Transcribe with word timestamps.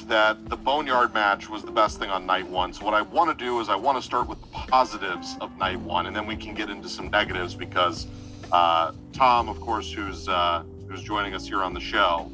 that 0.00 0.48
the 0.48 0.56
Boneyard 0.56 1.14
match 1.14 1.48
was 1.48 1.62
the 1.62 1.70
best 1.70 1.98
thing 1.98 2.10
on 2.10 2.26
night 2.26 2.48
one. 2.48 2.72
So 2.72 2.84
what 2.84 2.94
I 2.94 3.02
want 3.02 3.36
to 3.36 3.44
do 3.44 3.60
is 3.60 3.68
I 3.68 3.76
want 3.76 3.96
to 3.98 4.02
start 4.02 4.28
with 4.28 4.40
the 4.40 4.46
positives 4.46 5.36
of 5.40 5.56
night 5.58 5.78
one, 5.80 6.06
and 6.06 6.16
then 6.16 6.26
we 6.26 6.36
can 6.36 6.54
get 6.54 6.70
into 6.70 6.88
some 6.88 7.10
negatives 7.10 7.54
because 7.54 8.06
uh, 8.52 8.92
Tom, 9.12 9.48
of 9.48 9.60
course, 9.60 9.92
who's 9.92 10.28
uh, 10.28 10.62
who's 10.88 11.02
joining 11.02 11.34
us 11.34 11.46
here 11.46 11.62
on 11.62 11.74
the 11.74 11.80
show, 11.80 12.30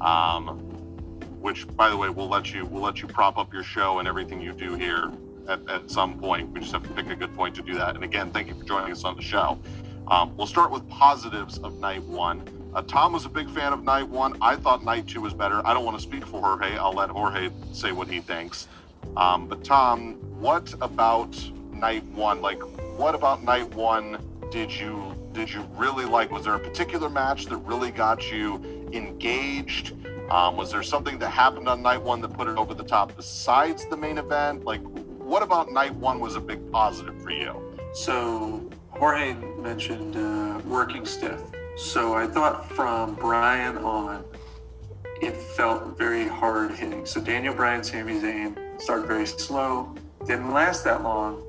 um, 0.00 0.58
which 1.40 1.66
by 1.76 1.90
the 1.90 1.96
way 1.96 2.08
we'll 2.08 2.28
let 2.28 2.52
you 2.52 2.64
we'll 2.64 2.82
let 2.82 3.02
you 3.02 3.08
prop 3.08 3.38
up 3.38 3.52
your 3.52 3.64
show 3.64 3.98
and 3.98 4.08
everything 4.08 4.40
you 4.40 4.52
do 4.52 4.74
here 4.74 5.12
at, 5.48 5.68
at 5.68 5.90
some 5.90 6.18
point. 6.18 6.50
We 6.50 6.60
just 6.60 6.72
have 6.72 6.82
to 6.84 6.90
pick 6.90 7.08
a 7.10 7.16
good 7.16 7.34
point 7.34 7.54
to 7.56 7.62
do 7.62 7.74
that. 7.74 7.94
And 7.94 8.04
again, 8.04 8.30
thank 8.30 8.48
you 8.48 8.54
for 8.54 8.64
joining 8.64 8.92
us 8.92 9.04
on 9.04 9.16
the 9.16 9.22
show. 9.22 9.58
Um, 10.08 10.36
we'll 10.36 10.46
start 10.46 10.70
with 10.70 10.88
positives 10.88 11.58
of 11.58 11.78
night 11.78 12.02
one. 12.04 12.42
Uh, 12.74 12.82
Tom 12.82 13.12
was 13.12 13.24
a 13.24 13.28
big 13.28 13.48
fan 13.50 13.72
of 13.72 13.82
night 13.82 14.08
one. 14.08 14.36
I 14.42 14.56
thought 14.56 14.84
night 14.84 15.06
two 15.06 15.20
was 15.20 15.34
better. 15.34 15.66
I 15.66 15.72
don't 15.72 15.84
want 15.84 15.96
to 15.96 16.02
speak 16.02 16.26
for 16.26 16.40
Jorge. 16.40 16.76
I'll 16.76 16.92
let 16.92 17.10
Jorge 17.10 17.50
say 17.72 17.92
what 17.92 18.08
he 18.08 18.20
thinks. 18.20 18.68
Um, 19.16 19.46
but 19.48 19.64
Tom, 19.64 20.14
what 20.40 20.74
about 20.80 21.34
night 21.72 22.04
one? 22.08 22.42
Like, 22.42 22.60
what 22.98 23.14
about 23.14 23.42
night 23.42 23.72
one 23.74 24.18
did 24.50 24.72
you 24.72 25.14
did 25.32 25.52
you 25.52 25.62
really 25.76 26.04
like? 26.04 26.30
Was 26.30 26.44
there 26.44 26.54
a 26.54 26.58
particular 26.58 27.08
match 27.08 27.46
that 27.46 27.56
really 27.58 27.90
got 27.90 28.30
you 28.30 28.56
engaged? 28.92 29.94
Um, 30.30 30.56
was 30.56 30.70
there 30.70 30.82
something 30.82 31.18
that 31.20 31.30
happened 31.30 31.68
on 31.68 31.80
night 31.80 32.02
one 32.02 32.20
that 32.20 32.34
put 32.34 32.48
it 32.48 32.58
over 32.58 32.74
the 32.74 32.84
top 32.84 33.16
besides 33.16 33.86
the 33.86 33.96
main 33.96 34.18
event? 34.18 34.64
Like, 34.64 34.82
what 35.18 35.42
about 35.42 35.70
night 35.72 35.94
one 35.94 36.20
was 36.20 36.36
a 36.36 36.40
big 36.40 36.70
positive 36.70 37.22
for 37.22 37.30
you? 37.30 37.54
So 37.94 38.68
Jorge 38.90 39.34
mentioned 39.58 40.16
uh, 40.16 40.60
working 40.66 41.06
stiff. 41.06 41.40
So 41.78 42.12
I 42.12 42.26
thought 42.26 42.68
from 42.72 43.14
Bryan 43.14 43.78
on, 43.78 44.24
it 45.22 45.36
felt 45.36 45.96
very 45.96 46.26
hard 46.26 46.72
hitting. 46.72 47.06
So 47.06 47.20
Daniel 47.20 47.54
Bryan, 47.54 47.84
Sami 47.84 48.14
Zayn 48.14 48.80
started 48.82 49.06
very 49.06 49.24
slow, 49.24 49.94
didn't 50.26 50.52
last 50.52 50.82
that 50.82 51.04
long, 51.04 51.40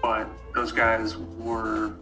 but 0.00 0.28
those 0.54 0.70
guys 0.70 1.16
were 1.16 1.96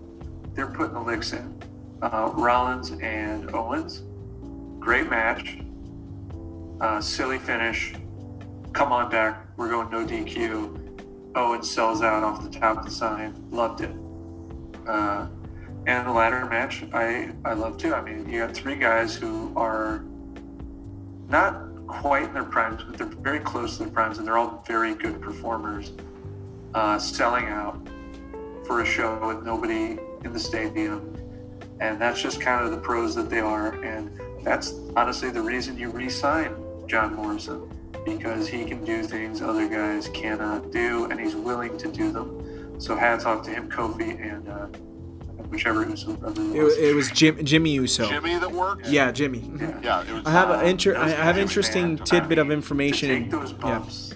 they're 0.52 0.66
putting 0.66 0.92
the 0.92 1.00
licks 1.00 1.32
in. 1.32 1.58
Uh, 2.02 2.30
Rollins 2.34 2.90
and 3.00 3.54
Owens, 3.54 4.02
great 4.78 5.08
match, 5.08 5.56
uh, 6.82 7.00
silly 7.00 7.38
finish. 7.38 7.94
Come 8.74 8.92
on 8.92 9.10
back, 9.10 9.46
we're 9.56 9.70
going 9.70 9.88
no 9.88 10.06
DQ. 10.06 11.32
Owens 11.34 11.70
sells 11.70 12.02
out 12.02 12.22
off 12.24 12.42
the 12.42 12.50
top 12.58 12.76
of 12.76 12.84
the 12.84 12.90
sign, 12.90 13.42
loved 13.50 13.80
it. 13.80 13.90
Uh, 14.86 15.28
and 15.86 16.06
the 16.06 16.12
ladder 16.12 16.44
match, 16.46 16.84
I 16.92 17.32
I 17.44 17.54
love 17.54 17.78
too. 17.78 17.94
I 17.94 18.02
mean, 18.02 18.28
you 18.28 18.40
got 18.40 18.54
three 18.54 18.76
guys 18.76 19.14
who 19.14 19.52
are 19.56 20.04
not 21.28 21.86
quite 21.86 22.24
in 22.24 22.34
their 22.34 22.44
primes, 22.44 22.82
but 22.82 22.98
they're 22.98 23.06
very 23.06 23.40
close 23.40 23.76
to 23.76 23.84
their 23.84 23.92
primes, 23.92 24.18
and 24.18 24.26
they're 24.26 24.36
all 24.36 24.62
very 24.66 24.94
good 24.94 25.20
performers. 25.20 25.92
Uh, 26.74 26.98
selling 26.98 27.46
out 27.46 27.88
for 28.64 28.82
a 28.82 28.86
show 28.86 29.26
with 29.26 29.44
nobody 29.44 29.98
in 30.24 30.32
the 30.32 30.38
stadium, 30.38 31.16
and 31.80 32.00
that's 32.00 32.22
just 32.22 32.40
kind 32.40 32.64
of 32.64 32.70
the 32.70 32.78
pros 32.78 33.14
that 33.16 33.28
they 33.28 33.40
are. 33.40 33.82
And 33.82 34.20
that's 34.44 34.74
honestly 34.94 35.30
the 35.30 35.42
reason 35.42 35.76
you 35.76 35.90
re-sign 35.90 36.54
John 36.86 37.16
Morrison 37.16 37.68
because 38.04 38.46
he 38.46 38.64
can 38.64 38.84
do 38.84 39.02
things 39.02 39.42
other 39.42 39.68
guys 39.68 40.08
cannot 40.08 40.70
do, 40.70 41.06
and 41.06 41.18
he's 41.18 41.34
willing 41.34 41.76
to 41.78 41.90
do 41.90 42.12
them. 42.12 42.80
So 42.80 42.94
hats 42.94 43.24
off 43.24 43.44
to 43.46 43.50
him, 43.50 43.68
Kofi, 43.70 44.20
and. 44.20 44.48
Uh, 44.48 44.68
whichever 45.50 45.88
Uso 45.88 46.14
brother 46.14 46.42
It, 46.42 46.62
was. 46.62 46.78
it 46.78 46.94
was 46.94 47.10
Jim, 47.10 47.44
Jimmy 47.44 47.72
Uso. 47.72 48.08
Jimmy 48.08 48.38
that 48.38 48.50
worked? 48.50 48.86
Yeah, 48.86 49.10
Jimmy. 49.10 49.50
Yeah, 49.58 49.80
yeah 49.82 50.02
it 50.02 50.12
was, 50.12 50.26
I 50.26 50.30
have 50.30 50.50
an 50.50 50.66
inter- 50.66 50.96
I 50.96 51.08
have 51.08 51.36
interesting 51.36 51.98
tidbit 51.98 52.38
of 52.38 52.50
information. 52.50 53.08
To 53.08 53.18
take 53.20 53.30
those 53.30 53.52
yeah. 53.52 53.58
bumps 53.58 54.14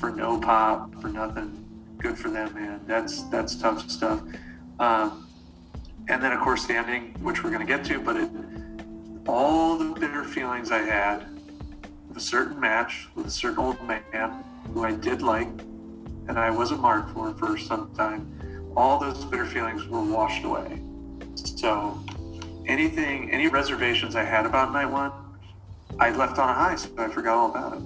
for 0.00 0.10
no 0.10 0.40
pop, 0.40 1.00
for 1.00 1.08
nothing. 1.08 1.56
Good 1.98 2.18
for 2.18 2.30
them, 2.30 2.54
man. 2.54 2.80
That's 2.86 3.24
that's 3.24 3.54
tough 3.54 3.88
stuff. 3.90 4.22
Um, 4.78 5.28
and 6.08 6.22
then 6.22 6.32
of 6.32 6.40
course 6.40 6.66
the 6.66 6.74
ending, 6.74 7.14
which 7.20 7.44
we're 7.44 7.50
gonna 7.50 7.66
get 7.66 7.84
to, 7.84 8.00
but 8.00 8.16
it, 8.16 8.30
all 9.28 9.76
the 9.76 10.00
bitter 10.00 10.24
feelings 10.24 10.70
I 10.70 10.78
had 10.78 11.26
with 12.08 12.16
a 12.16 12.20
certain 12.20 12.58
match 12.58 13.08
with 13.14 13.26
a 13.26 13.30
certain 13.30 13.58
old 13.58 13.76
man 13.86 14.42
who 14.72 14.84
I 14.84 14.92
did 14.92 15.20
like, 15.20 15.48
and 16.28 16.38
I 16.38 16.50
was 16.50 16.70
a 16.70 16.76
mark 16.76 17.12
for 17.12 17.34
for 17.34 17.58
some 17.58 17.94
time. 17.94 18.39
All 18.76 18.98
those 18.98 19.24
bitter 19.24 19.46
feelings 19.46 19.86
were 19.86 20.02
washed 20.02 20.44
away. 20.44 20.80
So 21.34 21.98
anything, 22.66 23.30
any 23.30 23.48
reservations 23.48 24.14
I 24.14 24.24
had 24.24 24.46
about 24.46 24.72
night 24.72 24.86
one, 24.86 25.12
I 25.98 26.10
left 26.10 26.38
on 26.38 26.48
a 26.48 26.52
high, 26.52 26.76
so 26.76 26.88
I 26.96 27.08
forgot 27.08 27.36
all 27.36 27.50
about 27.50 27.76
it. 27.76 27.82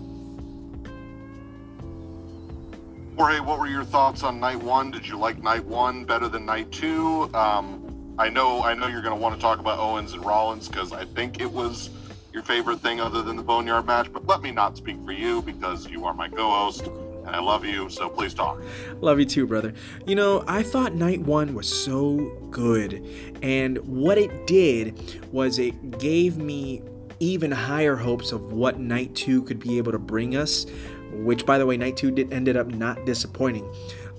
Jorge, 3.17 3.41
what 3.41 3.59
were 3.59 3.69
your 3.69 3.85
thoughts 3.85 4.23
on 4.23 4.41
night 4.41 4.61
one? 4.61 4.91
Did 4.91 5.07
you 5.07 5.17
like 5.17 5.43
night 5.43 5.65
one 5.65 6.05
better 6.05 6.29
than 6.29 6.45
night 6.45 6.71
two? 6.73 7.31
Um, 7.33 8.15
I 8.19 8.29
know, 8.29 8.63
I 8.63 8.75
know 8.75 8.87
you're 8.87 9.03
going 9.03 9.17
to 9.17 9.21
want 9.21 9.35
to 9.35 9.41
talk 9.41 9.59
about 9.61 9.79
Owens 9.79 10.13
and 10.13 10.25
Rollins 10.25 10.69
because 10.69 10.93
I 10.93 11.05
think 11.05 11.41
it 11.41 11.51
was 11.51 11.91
your 12.33 12.43
favorite 12.43 12.81
thing 12.81 13.01
other 13.01 13.23
than 13.23 13.37
the 13.37 13.43
Boneyard 13.43 13.87
match. 13.87 14.13
But 14.13 14.27
let 14.27 14.43
me 14.43 14.51
not 14.51 14.77
speak 14.77 14.97
for 15.05 15.13
you 15.13 15.43
because 15.43 15.89
you 15.89 16.05
are 16.05 16.15
my 16.15 16.29
co-host 16.29 16.89
and 17.27 17.35
I 17.35 17.41
love 17.41 17.65
you. 17.65 17.89
So 17.89 18.09
please 18.09 18.35
talk. 18.35 18.61
Love 19.01 19.19
you 19.19 19.25
too, 19.25 19.47
brother. 19.47 19.73
You 20.07 20.15
know, 20.15 20.45
I 20.47 20.63
thought 20.63 20.95
night 20.95 21.21
one 21.21 21.55
was 21.55 21.69
so 21.69 22.17
good. 22.51 23.05
And 23.43 23.79
what 23.79 24.19
it 24.19 24.47
did 24.47 25.27
was 25.33 25.59
it 25.59 25.99
gave 25.99 26.37
me 26.37 26.83
even 27.21 27.51
higher 27.51 27.97
hopes 27.97 28.33
of 28.33 28.53
what 28.53 28.79
night 28.79 29.15
two 29.15 29.43
could 29.43 29.61
be 29.61 29.79
able 29.79 29.93
to 29.93 29.99
bring 29.99 30.37
us, 30.37 30.67
which, 31.13 31.47
by 31.47 31.59
the 31.59 31.67
way, 31.67 31.77
night 31.77 31.97
two 31.97 32.11
did, 32.11 32.33
ended 32.33 32.57
up 32.57 32.67
not 32.69 33.05
disappointing. 33.07 33.73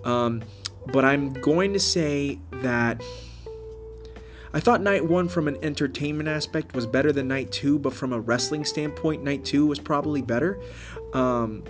Um, 0.04 0.44
but 0.88 1.06
I'm 1.06 1.34
going 1.34 1.74
to 1.74 1.80
say 1.80 2.40
that. 2.52 3.02
I 4.54 4.62
thought 4.62 4.80
night 4.80 5.04
one 5.04 5.28
from 5.28 5.50
an 5.50 5.58
entertainment 5.62 6.30
aspect 6.30 6.74
was 6.74 6.86
better 6.88 7.12
than 7.12 7.28
night 7.28 7.52
two, 7.52 7.78
but 7.78 7.94
from 7.94 8.14
a 8.14 8.20
wrestling 8.22 8.64
standpoint, 8.64 9.22
night 9.22 9.44
two 9.44 9.66
was 9.66 9.80
probably 9.80 10.22
better. 10.22 10.62
Um, 11.14 11.66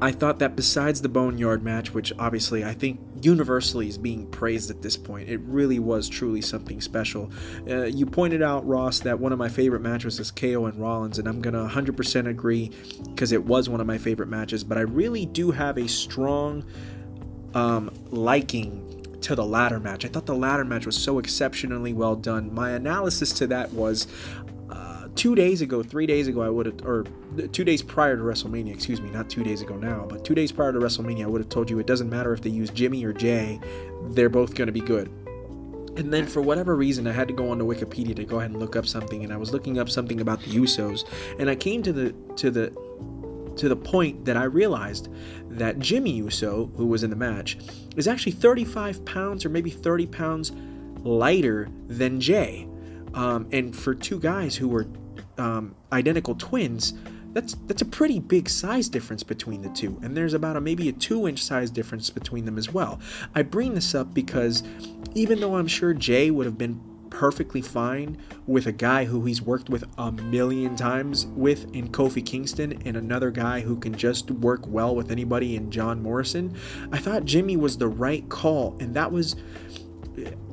I 0.00 0.10
thought 0.10 0.40
that 0.40 0.56
besides 0.56 1.02
the 1.02 1.08
Boneyard 1.08 1.62
match, 1.62 1.94
which 1.94 2.12
obviously 2.18 2.64
I 2.64 2.74
think 2.74 3.00
universally 3.20 3.88
is 3.88 3.98
being 3.98 4.26
praised 4.26 4.68
at 4.70 4.82
this 4.82 4.96
point, 4.96 5.28
it 5.28 5.40
really 5.40 5.78
was 5.78 6.08
truly 6.08 6.40
something 6.40 6.80
special. 6.80 7.30
Uh, 7.68 7.84
you 7.84 8.04
pointed 8.06 8.42
out, 8.42 8.66
Ross, 8.66 8.98
that 9.00 9.20
one 9.20 9.32
of 9.32 9.38
my 9.38 9.48
favorite 9.48 9.80
matches 9.80 10.18
was 10.18 10.30
KO 10.30 10.66
and 10.66 10.80
Rollins, 10.80 11.18
and 11.18 11.28
I'm 11.28 11.40
going 11.40 11.54
to 11.54 11.72
100% 11.74 12.26
agree 12.26 12.72
because 13.04 13.30
it 13.30 13.44
was 13.44 13.68
one 13.68 13.80
of 13.80 13.86
my 13.86 13.98
favorite 13.98 14.28
matches, 14.28 14.64
but 14.64 14.76
I 14.76 14.82
really 14.82 15.24
do 15.24 15.52
have 15.52 15.78
a 15.78 15.88
strong 15.88 16.64
um, 17.54 17.92
liking 18.10 18.88
to 19.22 19.34
the 19.34 19.44
ladder 19.44 19.80
match. 19.80 20.04
I 20.04 20.08
thought 20.08 20.26
the 20.26 20.34
ladder 20.34 20.64
match 20.64 20.84
was 20.84 20.96
so 20.96 21.18
exceptionally 21.18 21.92
well 21.92 22.16
done. 22.16 22.52
My 22.52 22.70
analysis 22.70 23.32
to 23.34 23.46
that 23.48 23.72
was 23.72 24.06
two 25.14 25.34
days 25.34 25.60
ago, 25.62 25.82
three 25.82 26.06
days 26.06 26.28
ago, 26.28 26.42
I 26.42 26.48
would 26.48 26.66
have, 26.66 26.84
or 26.84 27.04
two 27.52 27.64
days 27.64 27.82
prior 27.82 28.16
to 28.16 28.22
WrestleMania, 28.22 28.72
excuse 28.72 29.00
me, 29.00 29.10
not 29.10 29.28
two 29.28 29.42
days 29.42 29.62
ago 29.62 29.76
now, 29.76 30.06
but 30.08 30.24
two 30.24 30.34
days 30.34 30.52
prior 30.52 30.72
to 30.72 30.78
WrestleMania, 30.78 31.24
I 31.24 31.26
would 31.26 31.40
have 31.40 31.48
told 31.48 31.70
you 31.70 31.78
it 31.78 31.86
doesn't 31.86 32.08
matter 32.08 32.32
if 32.32 32.42
they 32.42 32.50
use 32.50 32.70
Jimmy 32.70 33.04
or 33.04 33.12
Jay, 33.12 33.60
they're 34.10 34.28
both 34.28 34.54
going 34.54 34.66
to 34.66 34.72
be 34.72 34.80
good. 34.80 35.08
And 35.96 36.12
then 36.12 36.26
for 36.26 36.40
whatever 36.40 36.74
reason, 36.74 37.06
I 37.06 37.12
had 37.12 37.28
to 37.28 37.34
go 37.34 37.50
onto 37.50 37.66
Wikipedia 37.66 38.16
to 38.16 38.24
go 38.24 38.38
ahead 38.38 38.50
and 38.50 38.58
look 38.58 38.76
up 38.76 38.86
something, 38.86 39.24
and 39.24 39.32
I 39.32 39.36
was 39.36 39.52
looking 39.52 39.78
up 39.78 39.90
something 39.90 40.20
about 40.20 40.40
the 40.40 40.50
Usos, 40.52 41.04
and 41.38 41.50
I 41.50 41.54
came 41.54 41.82
to 41.82 41.92
the 41.92 42.14
to 42.36 42.50
the 42.50 42.70
to 43.56 43.68
the 43.68 43.76
point 43.76 44.24
that 44.24 44.36
I 44.36 44.44
realized 44.44 45.08
that 45.50 45.78
Jimmy 45.78 46.12
Uso, 46.12 46.70
who 46.76 46.86
was 46.86 47.02
in 47.02 47.10
the 47.10 47.16
match, 47.16 47.58
is 47.96 48.08
actually 48.08 48.32
35 48.32 49.04
pounds 49.04 49.44
or 49.44 49.50
maybe 49.50 49.68
30 49.68 50.06
pounds 50.06 50.52
lighter 51.04 51.68
than 51.86 52.18
Jay. 52.18 52.66
Um, 53.12 53.46
and 53.52 53.76
for 53.76 53.94
two 53.94 54.18
guys 54.18 54.56
who 54.56 54.68
were 54.68 54.86
um, 55.38 55.74
identical 55.92 56.34
twins, 56.34 56.94
that's 57.32 57.54
that's 57.66 57.82
a 57.82 57.86
pretty 57.86 58.18
big 58.18 58.48
size 58.48 58.88
difference 58.88 59.22
between 59.22 59.62
the 59.62 59.70
two. 59.70 59.98
And 60.02 60.16
there's 60.16 60.34
about 60.34 60.56
a 60.56 60.60
maybe 60.60 60.88
a 60.88 60.92
two 60.92 61.26
inch 61.26 61.42
size 61.42 61.70
difference 61.70 62.10
between 62.10 62.44
them 62.44 62.58
as 62.58 62.72
well. 62.72 63.00
I 63.34 63.42
bring 63.42 63.74
this 63.74 63.94
up 63.94 64.12
because 64.12 64.62
even 65.14 65.40
though 65.40 65.56
I'm 65.56 65.68
sure 65.68 65.94
Jay 65.94 66.30
would 66.30 66.46
have 66.46 66.58
been 66.58 66.80
perfectly 67.12 67.60
fine 67.60 68.16
with 68.46 68.66
a 68.66 68.72
guy 68.72 69.04
who 69.04 69.22
he's 69.26 69.42
worked 69.42 69.68
with 69.68 69.84
a 69.98 70.10
million 70.10 70.74
times 70.74 71.26
with 71.26 71.64
in 71.74 71.88
Kofi 71.88 72.24
Kingston 72.24 72.80
and 72.86 72.96
another 72.96 73.30
guy 73.30 73.60
who 73.60 73.76
can 73.76 73.94
just 73.94 74.30
work 74.30 74.66
well 74.66 74.96
with 74.96 75.10
anybody 75.10 75.54
in 75.54 75.70
John 75.70 76.02
Morrison. 76.02 76.56
I 76.90 76.96
thought 76.96 77.26
Jimmy 77.26 77.56
was 77.58 77.76
the 77.76 77.86
right 77.86 78.26
call, 78.30 78.78
and 78.80 78.94
that 78.94 79.12
was 79.12 79.36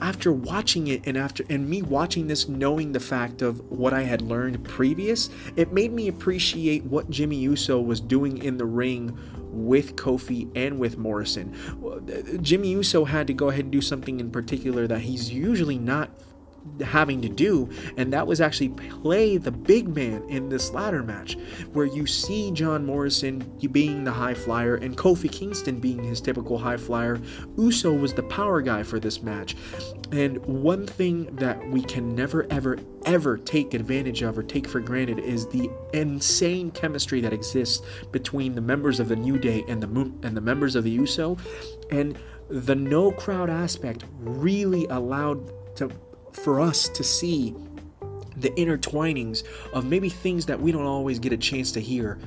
after 0.02 0.32
watching 0.32 0.88
it 0.88 1.02
and 1.06 1.18
after 1.18 1.44
and 1.50 1.70
me 1.70 1.82
watching 1.82 2.28
this 2.28 2.48
knowing 2.48 2.92
the 2.92 3.00
fact 3.00 3.42
of 3.42 3.60
what 3.70 3.94
I 3.94 4.04
had 4.04 4.22
learned 4.22 4.64
previous, 4.64 5.30
it 5.56 5.74
made 5.74 5.92
me 5.92 6.08
appreciate 6.08 6.84
what 6.86 7.10
Jimmy 7.10 7.38
Uso 7.38 7.80
was 7.80 8.00
doing 8.00 8.38
in 8.44 8.58
the 8.58 8.66
ring 8.66 9.18
with 9.52 9.96
Kofi 9.96 10.50
and 10.56 10.80
with 10.80 10.98
Morrison. 10.98 11.54
Jimmy 12.42 12.70
Uso 12.70 13.06
had 13.06 13.28
to 13.28 13.34
go 13.34 13.50
ahead 13.50 13.66
and 13.66 13.72
do 13.72 13.82
something 13.82 14.20
in 14.20 14.32
particular 14.32 14.88
that 14.88 15.02
he's 15.02 15.32
usually 15.32 15.78
not 15.78 16.10
having 16.82 17.22
to 17.22 17.30
do, 17.30 17.70
and 17.98 18.14
that 18.14 18.26
was 18.26 18.42
actually 18.42 18.70
play 18.70 19.38
the 19.38 19.52
big 19.52 19.88
man 19.96 20.24
in 20.30 20.50
this 20.50 20.72
ladder 20.72 21.04
match, 21.04 21.38
where 21.74 21.86
you 21.86 22.06
see 22.06 22.52
John 22.52 22.86
Morrison 22.86 23.40
being 23.72 24.04
the 24.04 24.12
high 24.12 24.34
flyer 24.34 24.76
and 24.76 24.98
Kofi 24.98 25.32
Kingston 25.32 25.80
being 25.80 26.04
his 26.04 26.22
typical 26.22 26.58
high 26.58 26.78
flyer. 26.78 27.20
Uso 27.58 27.94
was 27.94 28.14
the 28.14 28.24
power 28.24 28.62
guy 28.62 28.84
for 28.84 29.00
this 29.00 29.22
match. 29.22 29.56
And 30.12 30.44
one 30.46 30.88
thing 30.88 31.36
that 31.36 31.70
we 31.70 31.84
can 31.84 32.16
never, 32.16 32.48
ever, 32.50 32.80
ever 33.06 33.38
take 33.38 33.74
advantage 33.74 34.22
of 34.22 34.38
or 34.38 34.44
take 34.44 34.68
for 34.68 34.80
granted 34.80 35.20
is 35.20 35.48
the 35.48 35.70
insane 35.94 36.72
chemistry 36.72 37.22
that 37.22 37.34
exists 37.34 37.86
between 38.12 38.56
the 38.56 38.62
members 38.62 39.00
of 39.00 39.08
the 39.08 39.16
New 39.16 39.38
Day 39.38 39.64
and 39.68 39.84
the 39.84 39.88
and 40.24 40.36
the 40.36 40.42
members 40.42 40.76
of 40.76 40.84
the 40.84 40.90
Uso, 40.90 41.38
and 41.92 42.18
the 42.50 42.76
no 42.76 43.12
crowd 43.12 43.50
aspect 43.50 44.04
really 44.20 44.86
allowed 44.88 45.52
to 45.76 45.90
for 46.44 46.60
us 46.60 46.90
to 46.90 47.04
see 47.04 47.56
the 48.38 48.50
intertwinings 48.52 49.44
of 49.74 49.86
maybe 49.86 50.10
things 50.10 50.46
that 50.46 50.60
we 50.60 50.72
don't 50.72 50.86
always 50.86 51.20
get 51.20 51.34
a 51.34 51.38
chance 51.38 51.72
to 51.74 51.82
hear 51.82 52.20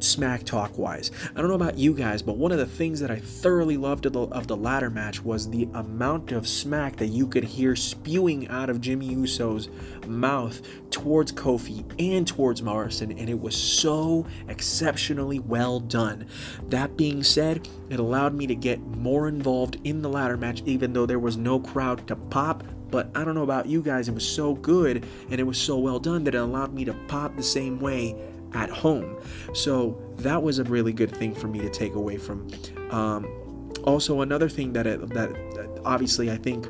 smack 0.00 0.44
talk 0.44 0.76
wise. 0.76 1.10
I 1.34 1.40
don't 1.40 1.48
know 1.48 1.54
about 1.54 1.78
you 1.78 1.94
guys, 1.94 2.22
but 2.22 2.36
one 2.36 2.52
of 2.52 2.58
the 2.58 2.66
things 2.66 3.00
that 3.00 3.10
I 3.10 3.18
thoroughly 3.18 3.76
loved 3.76 4.06
of 4.06 4.12
the, 4.12 4.20
of 4.22 4.46
the 4.46 4.56
ladder 4.56 4.90
match 4.90 5.24
was 5.24 5.48
the 5.48 5.68
amount 5.74 6.32
of 6.32 6.46
smack 6.46 6.96
that 6.96 7.06
you 7.06 7.26
could 7.26 7.44
hear 7.44 7.74
spewing 7.74 8.48
out 8.48 8.68
of 8.68 8.80
Jimmy 8.80 9.06
Uso's 9.06 9.68
mouth 10.06 10.60
towards 10.90 11.32
Kofi 11.32 11.84
and 11.98 12.26
towards 12.26 12.62
Morrison, 12.62 13.12
and 13.12 13.28
it 13.28 13.40
was 13.40 13.56
so 13.56 14.26
exceptionally 14.48 15.38
well 15.38 15.80
done. 15.80 16.26
That 16.68 16.96
being 16.96 17.22
said, 17.22 17.66
it 17.88 17.98
allowed 17.98 18.34
me 18.34 18.46
to 18.46 18.54
get 18.54 18.80
more 18.80 19.28
involved 19.28 19.78
in 19.84 20.02
the 20.02 20.08
ladder 20.08 20.36
match, 20.36 20.62
even 20.66 20.92
though 20.92 21.06
there 21.06 21.18
was 21.18 21.36
no 21.36 21.58
crowd 21.58 22.06
to 22.08 22.16
pop. 22.16 22.62
But 22.94 23.10
I 23.12 23.24
don't 23.24 23.34
know 23.34 23.42
about 23.42 23.66
you 23.66 23.82
guys, 23.82 24.08
it 24.08 24.14
was 24.14 24.24
so 24.24 24.54
good 24.54 25.04
and 25.28 25.40
it 25.40 25.42
was 25.42 25.58
so 25.58 25.76
well 25.76 25.98
done 25.98 26.22
that 26.24 26.36
it 26.36 26.38
allowed 26.38 26.72
me 26.72 26.84
to 26.84 26.94
pop 27.08 27.34
the 27.34 27.42
same 27.42 27.80
way 27.80 28.14
at 28.52 28.70
home. 28.70 29.20
So 29.52 30.00
that 30.18 30.40
was 30.44 30.60
a 30.60 30.62
really 30.62 30.92
good 30.92 31.10
thing 31.10 31.34
for 31.34 31.48
me 31.48 31.58
to 31.58 31.68
take 31.68 31.96
away 31.96 32.18
from. 32.18 32.48
Um, 32.92 33.72
also, 33.82 34.20
another 34.20 34.48
thing 34.48 34.74
that 34.74 34.86
it, 34.86 35.08
that 35.08 35.80
obviously 35.84 36.30
I 36.30 36.36
think 36.36 36.68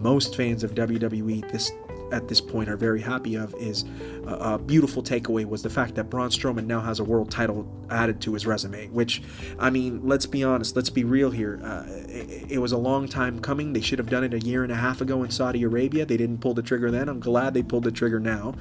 most 0.00 0.36
fans 0.36 0.62
of 0.62 0.76
WWE 0.76 1.50
this 1.50 1.72
at 2.14 2.28
this 2.28 2.40
point 2.40 2.68
are 2.68 2.76
very 2.76 3.00
happy 3.00 3.34
of 3.34 3.54
is 3.56 3.84
a, 4.26 4.54
a, 4.54 4.58
beautiful 4.58 5.02
takeaway 5.02 5.44
was 5.44 5.62
the 5.62 5.68
fact 5.68 5.96
that 5.96 6.08
Braun 6.08 6.30
Strowman 6.30 6.66
now 6.66 6.80
has 6.80 7.00
a 7.00 7.04
world 7.04 7.30
title 7.30 7.66
added 7.90 8.20
to 8.22 8.34
his 8.34 8.46
resume. 8.46 8.88
Which, 8.88 9.20
I 9.58 9.68
mean, 9.70 10.00
let's 10.04 10.24
be 10.24 10.44
honest, 10.44 10.76
let's 10.76 10.90
be 10.90 11.02
real 11.02 11.30
here. 11.30 11.60
Uh, 11.62 11.84
it, 12.08 12.52
it, 12.52 12.58
was 12.58 12.70
a 12.70 12.78
long 12.78 13.08
time 13.08 13.40
coming. 13.40 13.72
They 13.72 13.80
should 13.80 13.98
have 13.98 14.08
done 14.08 14.22
it 14.22 14.32
a 14.32 14.38
year 14.38 14.62
and 14.62 14.70
a 14.70 14.76
half 14.76 15.00
ago 15.00 15.24
in 15.24 15.30
Saudi 15.30 15.64
Arabia. 15.64 16.06
They 16.06 16.16
didn't 16.16 16.38
pull 16.38 16.54
the 16.54 16.62
trigger 16.62 16.90
then. 16.90 17.08
I'm 17.08 17.20
glad 17.20 17.52
they 17.52 17.62
pulled 17.62 17.84
the 17.84 17.92
trigger 17.92 18.20
now, 18.20 18.54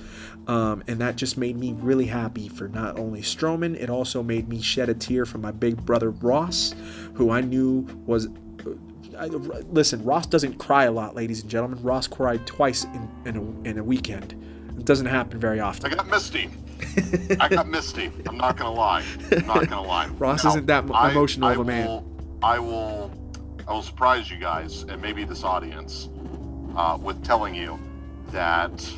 um, 0.47 0.83
and 0.87 0.99
that 0.99 1.15
just 1.15 1.37
made 1.37 1.55
me 1.55 1.73
really 1.73 2.07
happy 2.07 2.49
for 2.49 2.67
not 2.67 2.97
only 2.97 3.21
Strowman, 3.21 3.79
it 3.79 3.89
also 3.89 4.23
made 4.23 4.49
me 4.49 4.61
shed 4.61 4.89
a 4.89 4.95
tear 4.95 5.25
for 5.25 5.37
my 5.37 5.51
big 5.51 5.85
brother 5.85 6.09
Ross, 6.09 6.73
who 7.13 7.29
I 7.29 7.41
knew 7.41 7.87
was 8.05 8.27
I, 9.17 9.27
listen, 9.27 10.03
Ross 10.03 10.25
doesn't 10.25 10.57
cry 10.57 10.85
a 10.85 10.91
lot, 10.91 11.15
ladies 11.15 11.41
and 11.41 11.49
gentlemen. 11.49 11.81
Ross 11.83 12.07
cried 12.07 12.45
twice 12.45 12.83
in, 12.85 13.09
in, 13.25 13.37
a, 13.37 13.69
in 13.69 13.77
a 13.77 13.83
weekend. 13.83 14.33
It 14.77 14.85
doesn't 14.85 15.05
happen 15.05 15.39
very 15.39 15.59
often. 15.59 15.91
I 15.91 15.95
got 15.95 16.07
misty. 16.07 16.49
I 17.39 17.47
got 17.49 17.67
misty. 17.67 18.11
I'm 18.27 18.37
not 18.37 18.57
gonna 18.57 18.73
lie. 18.73 19.03
I'm 19.31 19.45
not 19.45 19.69
gonna 19.69 19.87
lie. 19.87 20.07
Ross 20.07 20.43
now, 20.43 20.49
isn't 20.51 20.65
that 20.67 20.83
emotional 20.85 21.49
I, 21.49 21.53
of 21.53 21.59
a 21.59 21.63
man. 21.63 21.87
Will, 21.87 22.05
I 22.41 22.59
will. 22.59 23.11
I 23.67 23.73
will 23.73 23.81
surprise 23.81 24.29
you 24.29 24.37
guys 24.37 24.83
and 24.83 25.01
maybe 25.01 25.23
this 25.23 25.43
audience 25.43 26.09
uh, 26.75 26.97
with 27.01 27.23
telling 27.23 27.55
you 27.55 27.79
that 28.31 28.91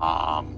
um, 0.00 0.56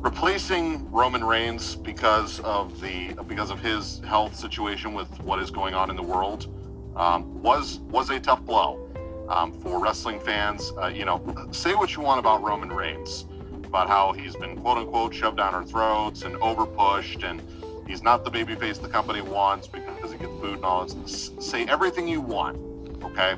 replacing 0.00 0.90
Roman 0.90 1.22
Reigns 1.22 1.76
because 1.76 2.40
of 2.40 2.80
the 2.80 3.12
because 3.26 3.50
of 3.50 3.60
his 3.60 4.00
health 4.00 4.34
situation 4.34 4.94
with 4.94 5.08
what 5.20 5.40
is 5.40 5.50
going 5.50 5.74
on 5.74 5.90
in 5.90 5.96
the 5.96 6.02
world 6.02 6.48
um, 6.96 7.42
was 7.42 7.80
was 7.90 8.08
a 8.10 8.18
tough 8.18 8.42
blow 8.42 8.88
um, 9.28 9.52
for 9.60 9.78
wrestling 9.78 10.18
fans. 10.18 10.72
Uh, 10.80 10.86
you 10.86 11.04
know, 11.04 11.22
say 11.52 11.74
what 11.74 11.94
you 11.94 12.02
want 12.02 12.18
about 12.18 12.42
Roman 12.42 12.70
Reigns, 12.70 13.26
about 13.64 13.88
how 13.88 14.12
he's 14.12 14.34
been 14.36 14.56
quote 14.56 14.78
unquote 14.78 15.14
shoved 15.14 15.36
down 15.36 15.54
our 15.54 15.64
throats 15.64 16.22
and 16.22 16.34
overpushed, 16.36 17.22
and 17.22 17.42
he's 17.86 18.02
not 18.02 18.24
the 18.24 18.30
babyface 18.30 18.80
the 18.80 18.88
company 18.88 19.20
wants 19.20 19.68
because 19.68 20.12
he 20.12 20.18
gets 20.18 20.32
booed 20.32 20.54
and 20.54 20.64
all 20.64 20.86
this. 20.86 21.30
Say 21.40 21.66
everything 21.66 22.08
you 22.08 22.22
want, 22.22 22.56
okay? 23.04 23.34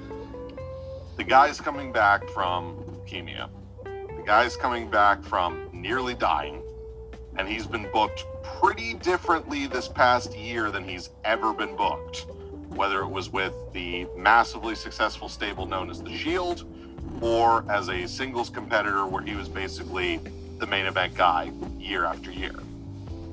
The 1.16 1.24
guy's 1.24 1.60
coming 1.60 1.92
back 1.92 2.28
from 2.28 2.76
leukemia. 2.84 3.48
The 3.84 4.22
guy's 4.24 4.56
coming 4.56 4.88
back 4.88 5.24
from 5.24 5.71
nearly 5.82 6.14
dying, 6.14 6.62
and 7.36 7.48
he's 7.48 7.66
been 7.66 7.90
booked 7.92 8.24
pretty 8.42 8.94
differently 8.94 9.66
this 9.66 9.88
past 9.88 10.34
year 10.36 10.70
than 10.70 10.88
he's 10.88 11.10
ever 11.24 11.52
been 11.52 11.76
booked. 11.76 12.26
Whether 12.68 13.02
it 13.02 13.08
was 13.08 13.30
with 13.30 13.52
the 13.74 14.06
massively 14.16 14.74
successful 14.74 15.28
stable 15.28 15.66
known 15.66 15.90
as 15.90 16.02
the 16.02 16.16
Shield, 16.16 16.64
or 17.20 17.70
as 17.70 17.88
a 17.90 18.06
singles 18.06 18.48
competitor 18.48 19.06
where 19.06 19.22
he 19.22 19.34
was 19.34 19.48
basically 19.48 20.20
the 20.58 20.66
main 20.66 20.86
event 20.86 21.14
guy 21.14 21.50
year 21.78 22.04
after 22.04 22.30
year. 22.30 22.54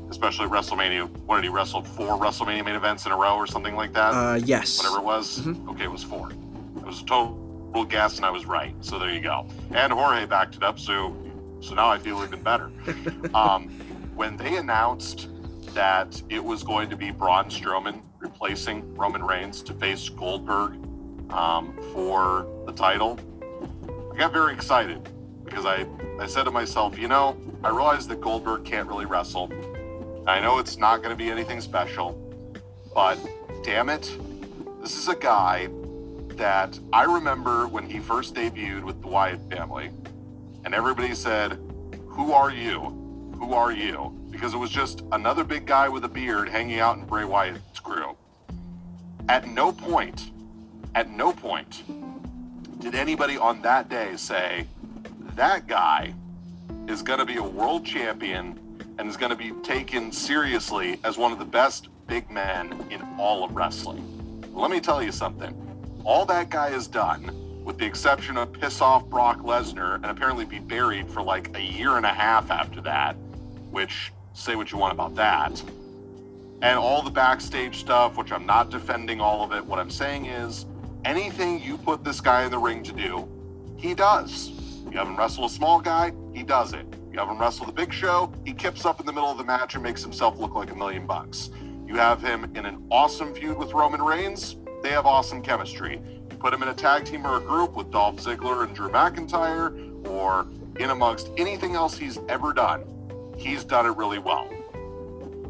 Especially 0.10 0.48
WrestleMania. 0.48 1.08
What 1.26 1.36
did 1.36 1.44
he 1.44 1.50
wrestle? 1.50 1.84
Four 1.84 2.18
WrestleMania 2.18 2.66
main 2.66 2.76
events 2.76 3.06
in 3.06 3.12
a 3.12 3.16
row 3.16 3.36
or 3.36 3.46
something 3.46 3.76
like 3.76 3.94
that? 3.94 4.14
Uh, 4.14 4.40
yes. 4.44 4.80
Whatever 4.80 4.98
it 4.98 5.04
was. 5.06 5.40
Mm-hmm. 5.40 5.70
Okay, 5.70 5.84
it 5.84 5.92
was 5.92 6.04
four. 6.04 6.32
It 6.32 6.86
was 6.86 7.02
a 7.02 7.06
total 7.06 7.86
guess, 7.88 8.18
and 8.18 8.26
I 8.26 8.32
was 8.32 8.46
right. 8.46 8.74
So 8.82 8.98
there 8.98 9.12
you 9.12 9.22
go. 9.22 9.46
And 9.72 9.94
Jorge 9.94 10.26
backed 10.26 10.56
it 10.56 10.64
up, 10.64 10.80
so 10.80 11.16
so 11.62 11.76
now 11.76 11.90
I 11.90 11.98
feel 11.98 12.24
even 12.24 12.42
better. 12.42 12.72
um, 13.34 13.70
when 14.16 14.38
they 14.38 14.58
announced 14.58 15.30
that 15.74 16.22
it 16.30 16.44
was 16.44 16.64
going 16.64 16.90
to 16.90 16.96
be 16.96 17.12
Braun 17.12 17.46
Strowman 17.46 18.02
replacing 18.20 18.96
Roman 18.96 19.24
Reigns 19.24 19.62
to 19.64 19.74
face 19.74 20.10
Goldberg 20.10 20.74
um, 21.32 21.78
for 21.94 22.48
the 22.66 22.74
title, 22.74 23.20
I 24.14 24.18
got 24.18 24.34
very 24.34 24.54
excited 24.54 25.08
because 25.46 25.66
I, 25.66 25.86
I 26.20 26.28
said 26.28 26.44
to 26.44 26.52
myself, 26.52 26.98
you 26.98 27.08
know, 27.08 27.38
I 27.64 27.70
realize 27.70 28.08
that 28.08 28.22
Goldberg 28.22 28.66
can't 28.66 28.88
really 28.88 29.06
wrestle. 29.06 29.52
I 30.28 30.40
know 30.40 30.60
it's 30.60 30.78
not 30.78 30.98
going 30.98 31.12
to 31.12 31.16
be 31.16 31.30
anything 31.30 31.62
special, 31.62 32.14
but 32.94 33.18
damn 33.64 33.90
it, 33.90 34.16
this 34.82 34.98
is 34.98 35.08
a 35.08 35.16
guy 35.16 35.70
that 36.36 36.80
I 36.94 37.04
remember 37.04 37.68
when 37.68 37.90
he 37.90 38.00
first 38.00 38.36
debuted 38.36 38.84
with 38.84 39.02
the 39.02 39.08
Wyatt 39.08 39.42
family 39.50 39.92
and 40.66 40.74
everybody 40.74 41.14
said, 41.16 41.54
Who 42.08 42.32
are 42.32 42.52
you? 42.52 42.80
Who 43.40 43.54
are 43.54 43.72
you? 43.72 44.16
Because 44.30 44.54
it 44.54 44.58
was 44.58 44.70
just 44.70 45.04
another 45.12 45.44
big 45.44 45.66
guy 45.66 45.90
with 45.90 46.04
a 46.06 46.10
beard 46.10 46.50
hanging 46.50 46.80
out 46.80 46.98
in 46.98 47.06
Bray 47.06 47.26
Wyatt's 47.26 47.80
crew. 47.80 48.16
At 49.28 49.48
no 49.48 49.72
point, 49.72 50.32
at 50.96 51.10
no 51.10 51.32
point 51.34 51.84
did 52.80 52.96
anybody 52.96 53.38
on 53.38 53.62
that 53.62 53.90
day 53.90 54.16
say, 54.16 54.66
That 55.36 55.68
guy 55.68 56.14
is 56.88 57.02
going 57.02 57.20
to 57.20 57.26
be 57.26 57.38
a 57.38 57.44
world 57.44 57.86
champion 57.86 58.60
and 58.98 59.08
is 59.08 59.18
going 59.18 59.30
to 59.30 59.36
be 59.36 59.52
taken 59.62 60.12
seriously 60.12 61.00
as 61.04 61.18
one 61.18 61.32
of 61.32 61.40
the 61.40 61.46
best 61.46 61.90
big 62.08 62.30
men 62.30 62.86
in 62.90 63.02
all 63.18 63.44
of 63.44 63.56
wrestling. 63.56 64.44
Let 64.54 64.72
me 64.72 64.80
tell 64.80 65.02
you 65.02 65.12
something. 65.12 65.56
All 66.04 66.26
that 66.26 66.50
guy 66.50 66.70
has 66.72 66.88
done 66.88 67.49
with 67.70 67.78
the 67.78 67.86
exception 67.86 68.36
of 68.36 68.52
piss 68.52 68.82
off 68.82 69.06
Brock 69.06 69.42
Lesnar 69.44 69.94
and 69.94 70.08
apparently 70.08 70.44
be 70.44 70.58
buried 70.58 71.08
for 71.08 71.22
like 71.22 71.56
a 71.56 71.62
year 71.62 71.98
and 71.98 72.06
a 72.06 72.10
half 72.10 72.50
after 72.50 72.82
that, 72.82 73.14
which 73.70 74.12
say 74.34 74.56
what 74.56 74.72
you 74.72 74.80
want 74.80 74.92
about 74.92 75.14
that. 75.14 75.62
And 76.64 76.80
all 76.80 77.04
the 77.04 77.12
backstage 77.12 77.78
stuff, 77.78 78.18
which 78.18 78.32
I'm 78.32 78.48
not 78.48 78.72
defending 78.72 79.22
all 79.22 79.44
of 79.44 79.52
it. 79.52 79.64
What 79.64 79.78
I'm 79.78 79.92
saying 79.92 80.26
is 80.26 80.66
anything 81.06 81.62
you 81.62 81.78
put 81.78 82.04
this 82.04 82.20
guy 82.20 82.44
in 82.44 82.50
the 82.50 82.58
ring 82.58 82.82
to 82.82 82.92
do, 82.92 83.30
he 83.78 83.94
does. 83.94 84.50
You 84.90 84.98
have 84.98 85.08
him 85.08 85.16
wrestle 85.16 85.46
a 85.46 85.50
small 85.50 85.80
guy, 85.80 86.12
he 86.34 86.42
does 86.42 86.74
it. 86.74 86.88
You 87.14 87.20
have 87.20 87.30
him 87.30 87.38
wrestle 87.38 87.68
the 87.68 87.72
big 87.72 87.94
show, 87.94 88.34
he 88.46 88.52
kips 88.52 88.84
up 88.84 89.00
in 89.00 89.06
the 89.06 89.14
middle 89.14 89.30
of 89.30 89.38
the 89.38 89.44
match 89.44 89.76
and 89.76 89.84
makes 89.84 90.02
himself 90.02 90.40
look 90.40 90.56
like 90.56 90.72
a 90.72 90.76
million 90.76 91.06
bucks. 91.06 91.52
You 91.86 91.98
have 91.98 92.20
him 92.20 92.52
in 92.56 92.66
an 92.66 92.84
awesome 92.90 93.32
feud 93.36 93.60
with 93.60 93.74
Roman 93.74 94.02
Reigns, 94.02 94.56
they 94.82 94.90
have 94.90 95.06
awesome 95.06 95.44
chemistry 95.44 96.02
put 96.40 96.54
him 96.54 96.64
in 96.64 96.70
a 96.70 96.74
tag 96.74 97.06
team 97.06 97.26
or 97.26 97.38
a 97.38 97.42
group 97.42 97.76
with 97.76 97.92
Dolph 97.92 98.18
Ziggler 98.18 98.64
and 98.64 98.74
Drew 98.74 98.90
McIntyre, 98.90 100.08
or 100.08 100.48
in 100.80 100.90
amongst 100.90 101.30
anything 101.38 101.76
else 101.76 101.98
he's 101.98 102.18
ever 102.30 102.54
done, 102.54 102.84
he's 103.38 103.64
done 103.64 103.86
it 103.86 103.98
really 103.98 104.20
well. 104.20 104.50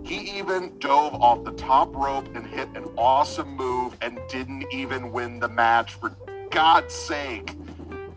He 0.04 0.38
even 0.38 0.78
dove 0.80 1.14
off 1.14 1.44
the 1.44 1.52
top 1.52 1.96
rope 1.96 2.28
and 2.36 2.46
hit 2.46 2.68
an 2.76 2.86
awesome 2.98 3.56
move 3.56 3.96
and 4.02 4.20
didn't 4.28 4.66
even 4.72 5.12
win 5.12 5.40
the 5.40 5.50
match, 5.50 5.94
for 5.94 6.16
God's 6.50 6.96
sake. 6.96 7.56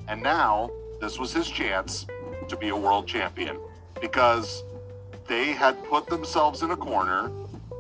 And 0.08 0.22
now, 0.22 0.70
this 1.00 1.18
was 1.18 1.32
his 1.32 1.50
chance 1.50 2.06
to 2.48 2.56
be 2.56 2.70
a 2.70 2.76
world 2.76 3.06
champion 3.06 3.58
because 4.00 4.64
they 5.28 5.52
had 5.52 5.82
put 5.84 6.06
themselves 6.06 6.62
in 6.62 6.70
a 6.70 6.76
corner 6.76 7.30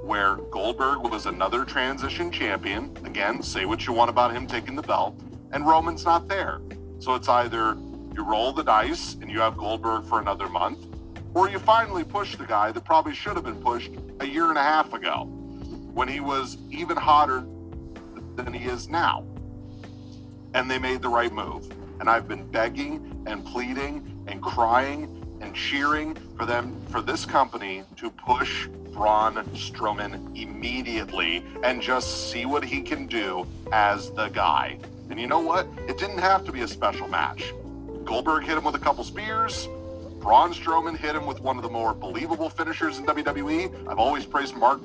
where 0.02 0.36
Goldberg 0.36 0.98
was 1.00 1.26
another 1.26 1.64
transition 1.64 2.30
champion. 2.32 2.96
Again, 3.04 3.42
say 3.42 3.64
what 3.64 3.86
you 3.86 3.92
want 3.92 4.10
about 4.10 4.34
him 4.34 4.46
taking 4.46 4.74
the 4.74 4.82
belt. 4.82 5.18
and 5.52 5.66
Roman's 5.66 6.04
not 6.04 6.28
there. 6.28 6.60
So 6.98 7.14
it's 7.14 7.28
either 7.28 7.76
you 8.14 8.24
roll 8.24 8.52
the 8.52 8.62
dice 8.62 9.16
and 9.20 9.30
you 9.30 9.38
have 9.40 9.56
Goldberg 9.56 10.06
for 10.06 10.18
another 10.18 10.48
month, 10.48 10.86
or 11.34 11.50
you 11.50 11.58
finally 11.58 12.04
push 12.04 12.36
the 12.36 12.46
guy 12.46 12.72
that 12.72 12.84
probably 12.84 13.14
should 13.14 13.34
have 13.34 13.44
been 13.44 13.60
pushed 13.60 13.90
a 14.20 14.26
year 14.26 14.48
and 14.48 14.56
a 14.56 14.62
half 14.62 14.92
ago 14.94 15.24
when 15.92 16.08
he 16.08 16.20
was 16.20 16.56
even 16.70 16.96
hotter 16.96 17.44
than 18.34 18.52
he 18.52 18.66
is 18.66 18.88
now. 18.88 19.26
And 20.54 20.70
they 20.70 20.78
made 20.78 21.02
the 21.02 21.08
right 21.08 21.32
move. 21.32 21.70
And 22.00 22.08
I've 22.08 22.26
been 22.26 22.50
begging 22.50 23.22
and 23.26 23.44
pleading 23.44 24.24
and 24.26 24.42
crying 24.42 25.38
and 25.42 25.54
cheering 25.54 26.16
for 26.36 26.46
them 26.46 26.80
for 26.88 27.02
this 27.02 27.24
company 27.26 27.84
to 27.96 28.10
push 28.10 28.68
Braun 28.92 29.34
Strowman 29.54 30.36
immediately 30.36 31.44
and 31.64 31.80
just 31.80 32.30
see 32.30 32.46
what 32.46 32.64
he 32.64 32.82
can 32.82 33.06
do 33.06 33.46
as 33.72 34.10
the 34.12 34.28
guy. 34.28 34.78
And 35.10 35.18
you 35.18 35.26
know 35.26 35.40
what? 35.40 35.66
It 35.88 35.98
didn't 35.98 36.18
have 36.18 36.44
to 36.44 36.52
be 36.52 36.62
a 36.62 36.68
special 36.68 37.08
match. 37.08 37.52
Goldberg 38.04 38.44
hit 38.44 38.56
him 38.56 38.64
with 38.64 38.74
a 38.74 38.78
couple 38.78 39.04
spears. 39.04 39.68
Braun 40.20 40.52
Strowman 40.52 40.96
hit 40.96 41.16
him 41.16 41.26
with 41.26 41.40
one 41.40 41.56
of 41.56 41.62
the 41.62 41.68
more 41.68 41.94
believable 41.94 42.48
finishers 42.48 42.98
in 42.98 43.06
WWE. 43.06 43.88
I've 43.88 43.98
always 43.98 44.24
praised 44.24 44.54
Mark. 44.54 44.80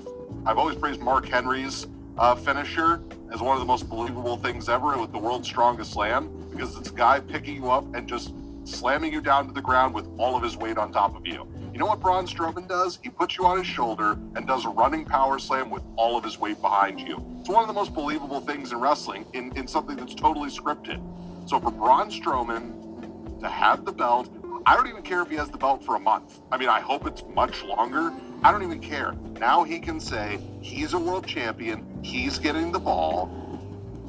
I've 0.46 0.58
always 0.58 0.78
praised 0.78 1.02
Mark 1.02 1.28
Henry's 1.28 1.86
uh, 2.18 2.36
finisher 2.36 3.02
as 3.32 3.42
one 3.42 3.56
of 3.56 3.60
the 3.60 3.66
most 3.66 3.90
believable 3.90 4.38
things 4.38 4.70
ever 4.70 4.98
with 4.98 5.12
the 5.12 5.20
world's 5.20 5.48
strongest 5.48 5.94
slam 5.94 6.32
because 6.52 6.76
it's 6.78 6.90
a 6.90 6.94
guy 6.94 7.20
picking 7.20 7.56
you 7.56 7.70
up 7.70 7.84
and 7.94 8.08
just 8.08 8.34
slamming 8.64 9.14
you 9.14 9.22
down 9.22 9.48
to 9.48 9.54
the 9.54 9.62
ground 9.62 9.94
with 9.94 10.08
all 10.18 10.36
of 10.36 10.44
his 10.44 10.58
weight 10.58 10.78
on 10.78 10.92
top 10.92 11.16
of 11.16 11.26
you. 11.26 11.48
You 11.78 11.84
know 11.84 11.90
what 11.90 12.00
Braun 12.00 12.26
Strowman 12.26 12.68
does? 12.68 12.98
He 13.04 13.10
puts 13.10 13.38
you 13.38 13.46
on 13.46 13.60
his 13.60 13.68
shoulder 13.68 14.14
and 14.36 14.48
does 14.48 14.66
a 14.66 14.70
running 14.70 15.06
power 15.06 15.38
slam 15.38 15.70
with 15.70 15.84
all 15.96 16.18
of 16.18 16.24
his 16.24 16.40
weight 16.40 16.60
behind 16.60 17.00
you. 17.00 17.24
It's 17.40 17.50
one 17.50 17.62
of 17.62 17.68
the 17.68 17.74
most 17.74 17.94
believable 17.94 18.42
things 18.42 18.72
in 18.72 18.80
wrestling 18.80 19.28
in, 19.34 19.56
in 19.56 19.68
something 19.68 19.96
that's 19.96 20.16
totally 20.16 20.50
scripted. 20.50 21.00
So 21.48 21.60
for 21.60 21.70
Braun 21.70 22.10
Strowman 22.10 23.40
to 23.42 23.48
have 23.48 23.86
the 23.86 23.92
belt, 23.92 24.28
I 24.66 24.76
don't 24.76 24.88
even 24.88 25.04
care 25.04 25.22
if 25.22 25.30
he 25.30 25.36
has 25.36 25.52
the 25.52 25.60
belt 25.60 25.86
for 25.86 25.96
a 25.96 26.00
month. 26.00 26.40
I 26.52 26.58
mean, 26.58 26.68
I 26.68 26.80
hope 26.80 27.06
it's 27.06 27.24
much 27.36 27.62
longer. 27.62 28.12
I 28.42 28.52
don't 28.52 28.64
even 28.64 28.80
care. 28.80 29.14
Now 29.40 29.64
he 29.64 29.78
can 29.78 30.00
say 30.00 30.40
he's 30.62 30.94
a 30.94 30.98
world 30.98 31.28
champion, 31.28 31.86
he's 32.02 32.40
getting 32.40 32.72
the 32.72 32.80
ball, 32.80 33.30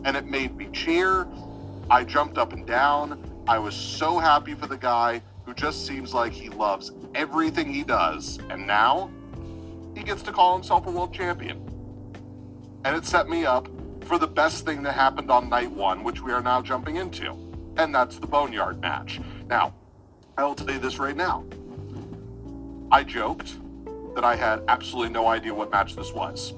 and 0.07 0.17
it 0.17 0.25
made 0.25 0.57
me 0.57 0.69
cheer. 0.73 1.29
I 1.91 2.05
jumped 2.05 2.39
up 2.39 2.55
and 2.55 2.67
down. 2.67 3.23
I 3.47 3.59
was 3.59 3.75
so 3.75 4.19
happy 4.19 4.55
for 4.55 4.67
the 4.67 4.79
guy 4.79 5.21
who 5.49 5.55
just 5.55 5.87
seems 5.87 6.13
like 6.13 6.31
he 6.31 6.51
loves 6.51 6.93
everything 7.15 7.73
he 7.73 7.83
does. 7.83 8.39
And 8.51 8.67
now 8.67 9.11
he 9.97 10.03
gets 10.03 10.21
to 10.25 10.31
call 10.31 10.55
himself 10.55 10.87
a 10.87 10.91
world 10.91 11.15
champion. 11.15 11.57
And 12.85 12.95
it 12.95 13.07
set 13.07 13.31
me 13.31 13.47
up 13.47 13.67
for 14.03 14.19
the 14.19 14.27
best 14.27 14.67
thing 14.67 14.83
that 14.83 14.93
happened 14.93 15.31
on 15.31 15.49
night 15.49 15.71
one, 15.71 16.05
which 16.05 16.21
we 16.21 16.33
are 16.33 16.43
now 16.43 16.61
jumping 16.61 16.97
into. 16.97 17.33
And 17.79 17.95
that's 17.95 18.19
the 18.19 18.27
Boneyard 18.27 18.83
match. 18.83 19.23
Now, 19.47 19.73
I 20.37 20.45
will 20.45 20.55
tell 20.55 20.71
you 20.71 20.79
this 20.79 20.99
right 20.99 21.17
now. 21.17 21.47
I 22.93 23.03
joked 23.03 23.57
that 24.17 24.25
I 24.25 24.37
had 24.37 24.63
absolutely 24.69 25.15
no 25.15 25.29
idea 25.29 25.55
what 25.55 25.71
match 25.71 25.97
this 25.97 26.13
was. 26.13 26.53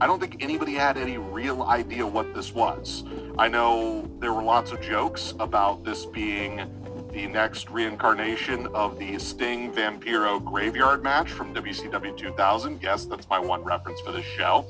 I 0.00 0.06
don't 0.06 0.18
think 0.18 0.42
anybody 0.42 0.72
had 0.72 0.96
any 0.96 1.18
real 1.18 1.64
idea 1.64 2.06
what 2.06 2.32
this 2.32 2.54
was. 2.54 3.04
I 3.38 3.48
know 3.48 4.10
there 4.18 4.32
were 4.32 4.42
lots 4.42 4.72
of 4.72 4.80
jokes 4.80 5.34
about 5.38 5.84
this 5.84 6.06
being 6.06 6.79
the 7.12 7.26
next 7.26 7.70
reincarnation 7.70 8.66
of 8.68 8.98
the 8.98 9.18
Sting 9.18 9.72
Vampiro 9.72 10.42
graveyard 10.44 11.02
match 11.02 11.30
from 11.30 11.54
WCW 11.54 12.16
2000. 12.16 12.80
Yes, 12.82 13.04
that's 13.04 13.28
my 13.28 13.38
one 13.38 13.62
reference 13.64 14.00
for 14.00 14.12
this 14.12 14.24
show. 14.24 14.66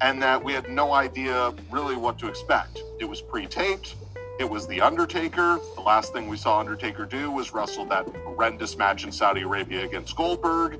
And 0.00 0.22
that 0.22 0.42
we 0.42 0.52
had 0.52 0.68
no 0.68 0.94
idea 0.94 1.52
really 1.70 1.96
what 1.96 2.18
to 2.18 2.28
expect. 2.28 2.82
It 3.00 3.04
was 3.04 3.20
pre 3.20 3.46
taped. 3.46 3.96
It 4.38 4.48
was 4.48 4.66
The 4.66 4.80
Undertaker. 4.80 5.58
The 5.74 5.80
last 5.80 6.12
thing 6.12 6.28
we 6.28 6.36
saw 6.36 6.58
Undertaker 6.58 7.04
do 7.06 7.30
was 7.30 7.52
wrestle 7.52 7.84
that 7.86 8.06
horrendous 8.24 8.76
match 8.76 9.04
in 9.04 9.12
Saudi 9.12 9.42
Arabia 9.42 9.84
against 9.84 10.16
Goldberg, 10.16 10.78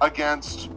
against 0.00 0.70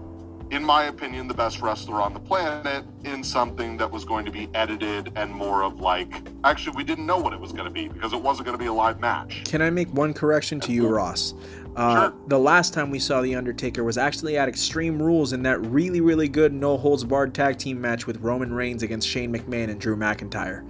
in 0.51 0.63
my 0.63 0.85
opinion, 0.85 1.27
the 1.27 1.33
best 1.33 1.61
wrestler 1.61 2.01
on 2.01 2.13
the 2.13 2.19
planet 2.19 2.85
in 3.03 3.23
something 3.23 3.77
that 3.77 3.89
was 3.89 4.05
going 4.05 4.25
to 4.25 4.31
be 4.31 4.47
edited 4.53 5.11
and 5.15 5.31
more 5.31 5.63
of 5.63 5.79
like. 5.79 6.27
Actually, 6.43 6.77
we 6.77 6.83
didn't 6.83 7.05
know 7.05 7.17
what 7.17 7.33
it 7.33 7.39
was 7.39 7.51
going 7.51 7.65
to 7.65 7.71
be 7.71 7.87
because 7.87 8.13
it 8.13 8.21
wasn't 8.21 8.45
going 8.45 8.57
to 8.57 8.61
be 8.61 8.67
a 8.67 8.73
live 8.73 8.99
match. 8.99 9.43
Can 9.45 9.61
I 9.61 9.69
make 9.69 9.91
one 9.93 10.13
correction 10.13 10.59
to 10.61 10.71
you, 10.71 10.87
Ross? 10.87 11.33
Uh, 11.75 12.09
Sure. 12.09 12.13
The 12.27 12.39
last 12.39 12.73
time 12.73 12.89
we 12.89 12.99
saw 12.99 13.21
The 13.21 13.35
Undertaker 13.35 13.83
was 13.83 13.97
actually 13.97 14.37
at 14.37 14.47
Extreme 14.47 15.01
Rules 15.01 15.33
in 15.33 15.43
that 15.43 15.59
really, 15.61 15.99
really 15.99 16.29
good 16.29 16.53
no 16.53 16.77
holds 16.77 17.03
barred 17.03 17.33
tag 17.33 17.57
team 17.57 17.81
match 17.81 18.07
with 18.07 18.17
Roman 18.21 18.53
Reigns 18.53 18.81
against 18.81 19.07
Shane 19.07 19.33
McMahon 19.33 19.69
and 19.69 19.79
Drew 19.79 19.97
McIntyre. 19.97 20.63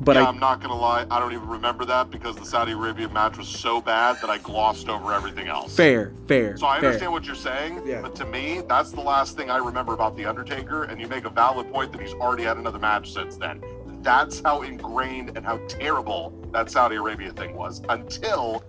But 0.00 0.14
yeah, 0.16 0.24
I, 0.24 0.28
I'm 0.28 0.38
not 0.38 0.60
going 0.60 0.70
to 0.70 0.76
lie. 0.76 1.06
I 1.10 1.18
don't 1.18 1.32
even 1.32 1.48
remember 1.48 1.84
that 1.86 2.10
because 2.10 2.36
the 2.36 2.44
Saudi 2.44 2.72
Arabia 2.72 3.08
match 3.08 3.36
was 3.36 3.48
so 3.48 3.80
bad 3.80 4.16
that 4.20 4.30
I 4.30 4.38
glossed 4.38 4.88
over 4.88 5.12
everything 5.12 5.48
else. 5.48 5.74
fair, 5.74 6.12
fair, 6.28 6.56
So 6.56 6.66
I 6.66 6.78
fair. 6.78 6.86
understand 6.90 7.12
what 7.12 7.24
you're 7.24 7.34
saying, 7.34 7.82
Yeah. 7.84 8.00
but 8.02 8.14
to 8.16 8.24
me, 8.26 8.62
that's 8.68 8.92
the 8.92 9.00
last 9.00 9.36
thing 9.36 9.50
I 9.50 9.56
remember 9.56 9.94
about 9.94 10.16
The 10.16 10.24
Undertaker, 10.24 10.84
and 10.84 11.00
you 11.00 11.08
make 11.08 11.24
a 11.24 11.30
valid 11.30 11.72
point 11.72 11.90
that 11.92 12.00
he's 12.00 12.14
already 12.14 12.44
had 12.44 12.58
another 12.58 12.78
match 12.78 13.12
since 13.12 13.36
then. 13.36 13.60
That's 14.02 14.40
how 14.40 14.62
ingrained 14.62 15.36
and 15.36 15.44
how 15.44 15.58
terrible 15.66 16.32
that 16.52 16.70
Saudi 16.70 16.94
Arabia 16.94 17.32
thing 17.32 17.56
was 17.56 17.82
until 17.88 18.62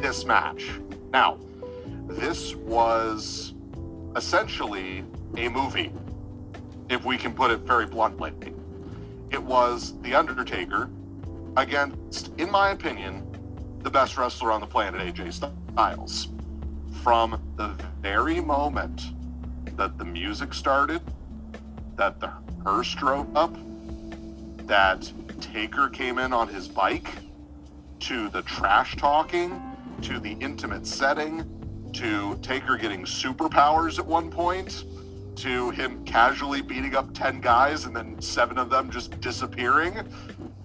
this 0.00 0.24
match. 0.24 0.70
Now, 1.12 1.38
this 2.06 2.54
was 2.54 3.52
essentially 4.16 5.04
a 5.36 5.50
movie, 5.50 5.92
if 6.88 7.04
we 7.04 7.18
can 7.18 7.34
put 7.34 7.50
it 7.50 7.60
very 7.60 7.84
bluntly. 7.84 8.32
It 9.30 9.42
was 9.42 10.00
The 10.00 10.14
Undertaker 10.14 10.88
against, 11.56 12.32
in 12.38 12.50
my 12.50 12.70
opinion, 12.70 13.24
the 13.82 13.90
best 13.90 14.16
wrestler 14.16 14.50
on 14.52 14.60
the 14.60 14.66
planet, 14.66 15.02
AJ 15.02 15.32
Styles. 15.34 16.28
From 17.02 17.40
the 17.56 17.74
very 18.00 18.40
moment 18.40 19.02
that 19.76 19.98
the 19.98 20.04
music 20.04 20.54
started, 20.54 21.02
that 21.96 22.20
the 22.20 22.32
hearse 22.64 22.94
drove 22.94 23.36
up, 23.36 23.54
that 24.66 25.12
Taker 25.40 25.88
came 25.88 26.18
in 26.18 26.32
on 26.32 26.48
his 26.48 26.66
bike, 26.66 27.10
to 28.00 28.28
the 28.30 28.42
trash 28.42 28.96
talking, 28.96 29.60
to 30.02 30.18
the 30.18 30.32
intimate 30.40 30.86
setting, 30.86 31.44
to 31.92 32.36
Taker 32.42 32.76
getting 32.76 33.04
superpowers 33.04 33.98
at 33.98 34.06
one 34.06 34.30
point, 34.30 34.84
to 35.38 35.70
him 35.70 36.04
casually 36.04 36.60
beating 36.60 36.96
up 36.96 37.14
10 37.14 37.40
guys 37.40 37.84
and 37.84 37.94
then 37.94 38.20
seven 38.20 38.58
of 38.58 38.70
them 38.70 38.90
just 38.90 39.20
disappearing, 39.20 39.96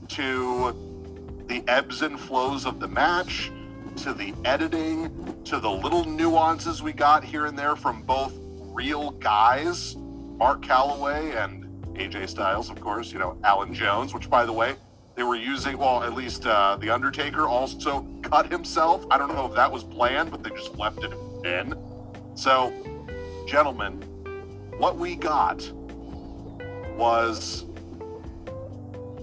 to 0.08 1.44
the 1.48 1.64
ebbs 1.68 2.02
and 2.02 2.20
flows 2.20 2.66
of 2.66 2.80
the 2.80 2.88
match, 2.88 3.52
to 3.98 4.14
the 4.14 4.34
editing, 4.46 5.42
to 5.44 5.60
the 5.60 5.70
little 5.70 6.04
nuances 6.06 6.82
we 6.82 6.92
got 6.92 7.24
here 7.24 7.46
and 7.46 7.58
there 7.58 7.76
from 7.76 8.02
both 8.02 8.34
real 8.74 9.12
guys, 9.12 9.96
Mark 9.96 10.64
Calaway 10.64 11.36
and 11.44 11.64
AJ 11.96 12.30
Styles, 12.30 12.72
of 12.72 12.82
course, 12.82 13.12
you 13.12 13.20
know, 13.20 13.38
Allen 13.44 13.74
Jones, 13.74 14.14
which 14.14 14.30
by 14.30 14.46
the 14.46 14.54
way, 14.54 14.76
they 15.16 15.22
were 15.22 15.36
using, 15.36 15.78
well, 15.78 16.02
at 16.02 16.16
least 16.16 16.48
uh, 16.48 16.76
The 16.80 16.90
Undertaker 16.90 17.48
also 17.48 18.08
cut 18.24 18.52
himself. 18.52 19.06
I 19.12 19.20
don't 19.20 19.36
know 19.36 19.46
if 19.46 19.54
that 19.54 19.72
was 19.72 19.84
planned, 19.84 20.32
but 20.32 20.42
they 20.44 20.50
just 20.50 20.76
left 20.76 21.04
it 21.04 21.14
in. 21.46 21.76
So, 22.34 22.74
gentlemen, 23.46 24.04
what 24.78 24.98
we 24.98 25.16
got 25.16 25.70
was 26.98 27.66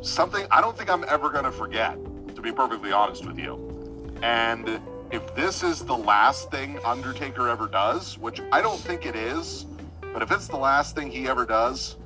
something 0.02 0.47
I 0.50 0.61
don't 0.61 0.76
think 0.76 0.90
I'm 0.90 1.04
ever 1.09 1.30
going 1.30 1.45
to 1.45 1.52
forget, 1.52 1.97
to 2.35 2.42
be 2.42 2.52
perfectly 2.52 2.92
honest 2.92 3.25
with 3.26 3.38
you. 3.38 4.16
And 4.23 4.80
if 5.11 5.35
this 5.35 5.62
is 5.62 5.80
the 5.80 5.97
last 5.97 6.50
thing 6.50 6.78
Undertaker 6.85 7.49
ever 7.49 7.66
does, 7.66 8.19
which 8.19 8.40
I 8.52 8.62
don't 8.62 8.80
think 8.80 9.07
it 9.07 9.16
is, 9.16 9.66
but 10.12 10.23
if 10.23 10.30
it's 10.30 10.49
the 10.49 10.57
last 10.57 10.95
thing 10.95 11.11
he 11.11 11.28
ever 11.28 11.45
does, 11.45 11.97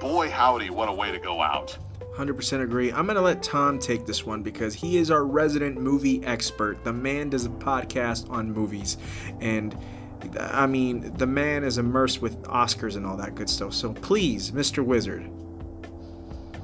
boy 0.00 0.30
howdy, 0.30 0.70
what 0.70 0.88
a 0.88 0.92
way 0.92 1.10
to 1.12 1.18
go 1.18 1.42
out. 1.42 1.76
100% 2.16 2.62
agree. 2.62 2.92
I'm 2.92 3.06
going 3.06 3.16
to 3.16 3.22
let 3.22 3.42
Tom 3.42 3.78
take 3.78 4.04
this 4.04 4.26
one 4.26 4.42
because 4.42 4.74
he 4.74 4.98
is 4.98 5.10
our 5.10 5.24
resident 5.24 5.80
movie 5.80 6.22
expert. 6.24 6.82
The 6.84 6.92
man 6.92 7.30
does 7.30 7.46
a 7.46 7.50
podcast 7.50 8.28
on 8.30 8.52
movies. 8.52 8.98
And 9.40 9.76
I 10.38 10.66
mean, 10.66 11.12
the 11.16 11.26
man 11.26 11.64
is 11.64 11.78
immersed 11.78 12.20
with 12.22 12.40
Oscars 12.42 12.96
and 12.96 13.06
all 13.06 13.16
that 13.16 13.34
good 13.34 13.48
stuff. 13.48 13.72
So 13.74 13.92
please, 13.92 14.50
Mr. 14.50 14.84
Wizard. 14.84 15.28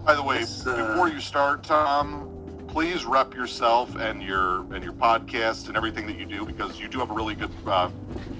By 0.04 0.14
the 0.14 0.22
way, 0.22 0.44
uh, 0.66 0.88
before 0.88 1.08
you 1.08 1.20
start, 1.20 1.64
Tom, 1.64 2.30
please 2.68 3.04
rep 3.04 3.34
yourself 3.34 3.96
and 3.96 4.22
your 4.22 4.72
and 4.72 4.84
your 4.84 4.92
podcast 4.92 5.68
and 5.68 5.76
everything 5.76 6.06
that 6.06 6.18
you 6.18 6.26
do 6.26 6.44
because 6.44 6.78
you 6.78 6.88
do 6.88 7.00
have 7.00 7.10
a 7.10 7.14
really 7.14 7.34
good 7.34 7.50
uh, 7.66 7.90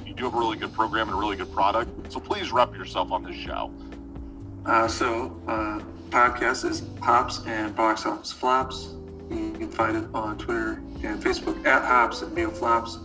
you 0.06 0.14
do 0.14 0.24
have 0.24 0.34
a 0.34 0.38
really 0.38 0.56
good 0.56 0.72
program 0.72 1.08
and 1.08 1.16
a 1.16 1.20
really 1.20 1.36
good 1.36 1.52
product. 1.52 2.12
So 2.12 2.20
please 2.20 2.52
rep 2.52 2.74
yourself 2.74 3.10
on 3.10 3.24
this 3.24 3.36
show. 3.36 3.72
Uh, 4.64 4.88
so, 4.88 5.40
uh, 5.46 5.80
podcast 6.10 6.68
is 6.68 6.82
Hops 7.00 7.40
and 7.46 7.74
Box 7.76 8.04
Office 8.04 8.32
Flops. 8.32 8.94
You 9.30 9.52
can 9.52 9.70
find 9.70 9.96
it 9.96 10.08
on 10.12 10.38
Twitter 10.38 10.82
and 11.04 11.22
Facebook 11.22 11.64
at 11.64 11.84
Hops 11.84 12.22
and 12.22 12.34
BO 12.34 12.50
Flops. 12.50 12.98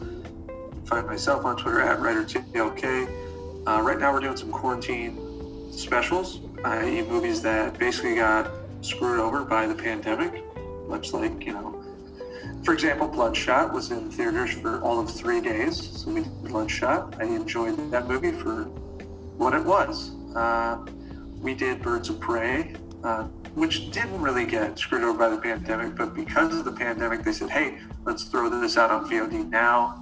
Find 0.92 1.08
myself 1.08 1.46
on 1.46 1.56
Twitter 1.56 1.80
at 1.80 2.00
WriterTLK. 2.00 3.66
Uh, 3.66 3.82
right 3.82 3.98
now, 3.98 4.12
we're 4.12 4.20
doing 4.20 4.36
some 4.36 4.52
quarantine 4.52 5.72
specials, 5.72 6.42
i.e., 6.66 7.02
movies 7.04 7.42
that 7.44 7.80
basically 7.80 8.16
got 8.16 8.52
screwed 8.82 9.22
over 9.22 9.46
by 9.46 9.66
the 9.66 9.74
pandemic, 9.74 10.44
much 10.90 11.14
like, 11.14 11.46
you 11.46 11.54
know, 11.54 11.82
for 12.66 12.74
example, 12.74 13.08
Bloodshot 13.08 13.74
was 13.74 13.92
in 13.92 14.12
theaters 14.12 14.52
for 14.52 14.82
all 14.82 15.00
of 15.00 15.10
three 15.10 15.40
days. 15.40 16.02
So 16.02 16.12
we 16.12 16.24
did 16.24 16.44
Bloodshot. 16.44 17.16
I 17.22 17.24
enjoyed 17.24 17.90
that 17.92 18.10
movie 18.10 18.34
for 18.34 18.66
what 19.38 19.54
it 19.54 19.64
was. 19.64 20.12
Uh, 20.36 20.86
we 21.40 21.54
did 21.54 21.82
Birds 21.82 22.10
of 22.10 22.20
Prey, 22.20 22.76
uh, 23.06 23.24
which 23.56 23.92
didn't 23.92 24.22
really 24.22 24.46
get 24.46 24.78
screwed 24.78 25.06
over 25.06 25.18
by 25.18 25.30
the 25.30 25.38
pandemic, 25.38 25.96
but 25.96 26.14
because 26.14 26.54
of 26.54 26.66
the 26.66 26.74
pandemic, 26.74 27.24
they 27.24 27.32
said, 27.32 27.50
hey, 27.50 27.80
let's 28.04 28.26
throw 28.26 28.50
this 28.50 28.76
out 28.76 28.92
on 28.92 29.10
VOD 29.10 29.50
now. 29.50 30.01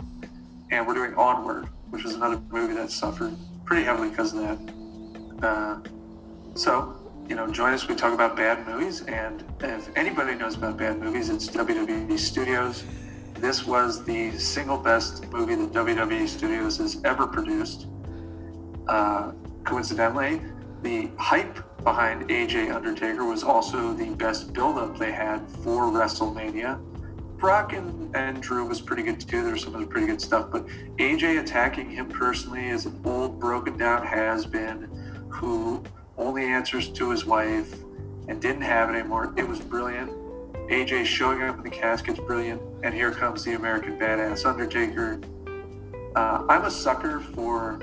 And 0.72 0.88
we're 0.88 0.94
doing 0.94 1.14
Onward, 1.16 1.68
which 1.90 2.04
was 2.04 2.16
another 2.16 2.42
movie 2.50 2.76
that 2.76 2.92
suffered 2.92 3.36
pretty 3.66 3.84
heavily 3.84 4.10
because 4.10 4.34
of 4.34 4.42
that. 4.42 5.46
Uh, 5.46 5.80
so 6.56 7.00
you 7.30 7.36
know, 7.36 7.48
join 7.48 7.74
us. 7.74 7.88
We 7.88 7.96
talk 7.96 8.14
about 8.14 8.36
bad 8.36 8.66
movies, 8.68 9.04
and 9.04 9.44
if 9.62 9.96
anybody 9.96 10.34
knows 10.34 10.56
about 10.56 10.78
bad 10.78 11.00
movies, 11.00 11.30
it's 11.30 11.48
WWE 11.48 12.18
Studios. 12.18 12.84
This 13.36 13.68
was 13.68 14.04
the 14.04 14.32
single 14.32 14.78
best 14.78 15.32
movie 15.32 15.54
that 15.54 15.72
WWE 15.72 16.28
Studios 16.28 16.78
has 16.78 17.00
ever 17.06 17.28
produced. 17.28 17.86
Uh, 18.88 19.34
coincidentally, 19.64 20.42
the 20.82 21.12
hype 21.18 21.64
behind 21.84 22.30
AJ 22.30 22.74
Undertaker 22.74 23.24
was 23.26 23.44
also 23.44 23.94
the 23.94 24.10
best 24.16 24.52
build-up 24.52 24.98
they 24.98 25.12
had 25.12 25.48
for 25.64 25.84
WrestleMania. 25.84 26.82
Brock 27.40 27.72
and, 27.72 28.14
and 28.16 28.42
Drew 28.42 28.66
was 28.66 28.82
pretty 28.82 29.02
good 29.02 29.20
too. 29.20 29.44
There 29.44 29.54
was 29.54 29.62
some 29.62 29.76
other 29.76 29.86
pretty 29.86 30.08
good 30.08 30.22
stuff, 30.22 30.52
but 30.52 30.68
AJ 30.98 31.40
attacking 31.40 31.90
him 31.90 32.10
personally 32.10 32.70
as 32.70 32.86
an 32.86 33.00
old, 33.06 33.40
broken 33.40 33.78
down 33.78 34.06
has 34.06 34.46
been 34.46 34.90
who 35.30 35.82
only 36.18 36.46
answers 36.46 36.90
to 36.90 37.10
his 37.12 37.26
wife 37.26 37.74
and 38.28 38.42
didn't 38.42 38.62
have 38.62 38.90
it 38.90 38.94
anymore. 38.94 39.34
It 39.38 39.48
was 39.48 39.60
brilliant. 39.60 40.12
AJ 40.70 41.06
showing 41.06 41.42
up 41.42 41.58
in 41.58 41.64
the 41.64 41.70
casket's 41.70 42.20
brilliant. 42.20 42.62
And 42.84 42.94
here 42.94 43.12
comes 43.12 43.44
the 43.44 43.54
American 43.54 43.98
Badass 43.98 44.46
Undertaker. 44.46 45.22
Uh, 46.16 46.46
I'm 46.50 46.66
a 46.66 46.72
sucker 46.72 47.22
for 47.22 47.80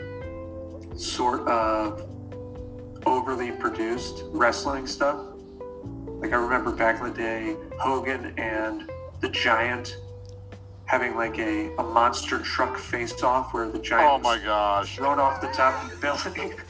sort 0.96 1.46
of 1.48 2.06
overly 3.06 3.52
produced 3.52 4.24
wrestling 4.26 4.86
stuff. 4.86 5.18
Like 6.06 6.32
I 6.32 6.36
remember 6.36 6.72
back 6.72 7.00
in 7.00 7.08
the 7.08 7.14
day, 7.14 7.56
Hogan 7.78 8.34
and 8.38 8.90
the 9.20 9.28
Giant 9.28 9.96
having 10.84 11.16
like 11.16 11.38
a, 11.38 11.74
a 11.76 11.82
monster 11.82 12.38
truck 12.38 12.76
face 12.76 13.22
off 13.22 13.52
where 13.52 13.68
the 13.68 13.78
Giant 13.78 14.08
oh 14.08 14.18
my 14.18 14.38
gosh 14.38 14.96
thrown 14.96 15.18
off 15.18 15.40
the 15.40 15.48
top 15.48 15.84
of 15.84 15.90
the 15.90 15.96
building. 15.96 16.54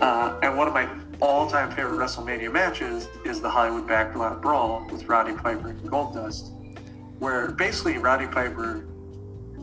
Uh, 0.00 0.38
and 0.42 0.56
one 0.56 0.66
of 0.66 0.72
my 0.72 0.88
all-time 1.20 1.70
favorite 1.72 1.98
WrestleMania 1.98 2.50
matches 2.50 3.06
is 3.26 3.40
the 3.40 3.50
Hollywood 3.50 3.86
Backlot 3.86 4.40
Brawl 4.40 4.86
with 4.90 5.04
Roddy 5.04 5.34
Piper 5.34 5.68
and 5.68 5.80
Goldust, 5.82 6.52
where 7.18 7.50
basically 7.50 7.98
Roddy 7.98 8.26
Piper, 8.26 8.86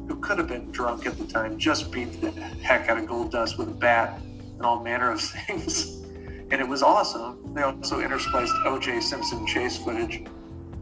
who 0.08 0.16
could 0.22 0.38
have 0.38 0.48
been 0.48 0.72
drunk 0.72 1.08
at 1.08 1.18
the 1.18 1.26
time, 1.26 1.58
just 1.58 1.92
beat 1.92 2.22
the 2.22 2.30
heck 2.32 2.88
out 2.88 3.00
of 3.00 3.06
Goldust 3.06 3.58
with 3.58 3.70
a 3.70 3.74
bat 3.74 4.22
and 4.22 4.62
all 4.62 4.84
manner 4.84 5.12
of 5.12 5.22
things. 5.48 6.04
And 6.52 6.62
it 6.62 6.68
was 6.68 6.84
awesome. 6.84 7.54
They 7.56 7.64
also 7.64 8.00
interspliced 8.00 8.66
O.J. 8.68 9.02
Simpson 9.02 9.46
chase 9.48 9.78
footage, 9.78 10.24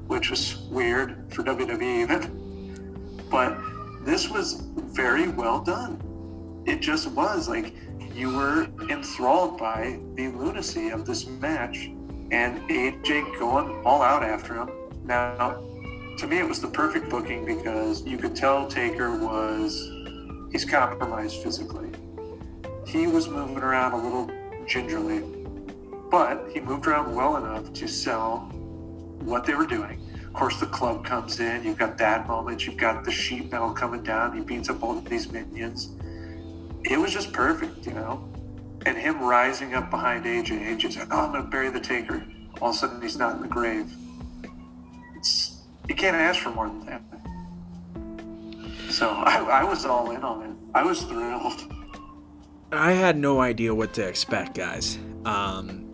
which 0.08 0.30
was 0.30 0.58
weird 0.70 1.34
for 1.34 1.44
WWE 1.44 2.02
even. 2.02 3.18
But 3.30 3.58
this 4.06 4.30
was 4.30 4.62
very 4.76 5.28
well 5.28 5.60
done. 5.60 6.02
It 6.66 6.82
just 6.82 7.08
was 7.12 7.50
like 7.50 7.74
you 8.14 8.36
were 8.36 8.68
enthralled 8.90 9.58
by 9.58 10.00
the 10.16 10.30
lunacy 10.30 10.90
of 10.90 11.06
this 11.06 11.28
match 11.28 11.90
and 12.32 12.62
AJ 12.70 13.38
going 13.40 13.84
all 13.86 14.02
out 14.02 14.24
after 14.24 14.56
him. 14.56 14.70
Now, 15.04 15.62
to 16.18 16.28
me, 16.28 16.40
it 16.40 16.48
was 16.48 16.62
the 16.62 16.68
perfect 16.68 17.10
booking 17.10 17.46
because 17.46 18.04
you 18.04 18.18
could 18.18 18.36
tell 18.36 18.68
Taker 18.68 19.18
was, 19.18 19.92
he's 20.52 20.66
compromised 20.66 21.44
physically. 21.44 21.90
He 22.88 23.08
was 23.08 23.28
moving 23.28 23.58
around 23.58 23.94
a 23.94 23.98
little 23.98 24.32
gingerly, 24.66 25.24
but 26.10 26.50
he 26.54 26.62
moved 26.62 26.88
around 26.88 27.14
well 27.14 27.38
enough 27.38 27.74
to 27.74 27.88
sell 27.88 28.52
what 29.26 29.46
they 29.46 29.56
were 29.56 29.66
doing. 29.68 30.02
Of 30.26 30.34
course, 30.34 30.60
the 30.60 30.68
club 30.68 31.06
comes 31.06 31.40
in, 31.40 31.64
you've 31.64 31.78
got 31.78 31.98
that 31.98 32.28
moment, 32.28 32.66
you've 32.66 32.78
got 32.78 33.04
the 33.04 33.12
sheet 33.12 33.52
metal 33.52 33.72
coming 33.72 34.04
down, 34.04 34.36
he 34.36 34.42
beats 34.42 34.70
up 34.70 34.84
all 34.84 34.98
of 34.98 35.06
these 35.06 35.32
minions 35.32 35.96
it 36.90 37.00
was 37.00 37.12
just 37.12 37.34
perfect, 37.34 37.86
you 37.86 37.94
know. 37.94 38.28
And 38.86 38.98
him 38.98 39.22
rising 39.22 39.74
up 39.74 39.90
behind 39.90 40.26
AJ, 40.26 40.98
like, 40.98 41.08
"Oh, 41.12 41.26
I'm 41.26 41.32
gonna 41.32 41.44
bury 41.44 41.70
the 41.70 41.80
Taker." 41.80 42.24
All 42.62 42.70
of 42.70 42.76
a 42.76 42.78
sudden, 42.78 43.02
he's 43.02 43.18
not 43.18 43.36
in 43.36 43.42
the 43.42 43.48
grave. 43.48 43.92
It's 45.16 45.58
you 45.90 45.96
can't 45.96 46.16
ask 46.16 46.40
for 46.40 46.52
more 46.52 46.68
than 46.68 46.86
that. 46.86 47.02
So 48.92 49.10
I, 49.10 49.62
I 49.62 49.64
was 49.64 49.86
all 49.86 50.12
in 50.12 50.24
on 50.24 50.44
it. 50.44 50.56
I 50.74 50.84
was 50.84 51.02
thrilled. 51.04 51.74
I 52.72 52.92
had 52.92 53.18
no 53.18 53.42
idea 53.42 53.74
what 53.74 53.94
to 53.96 54.08
expect, 54.08 54.56
guys. 54.56 55.00
Um, 55.26 55.85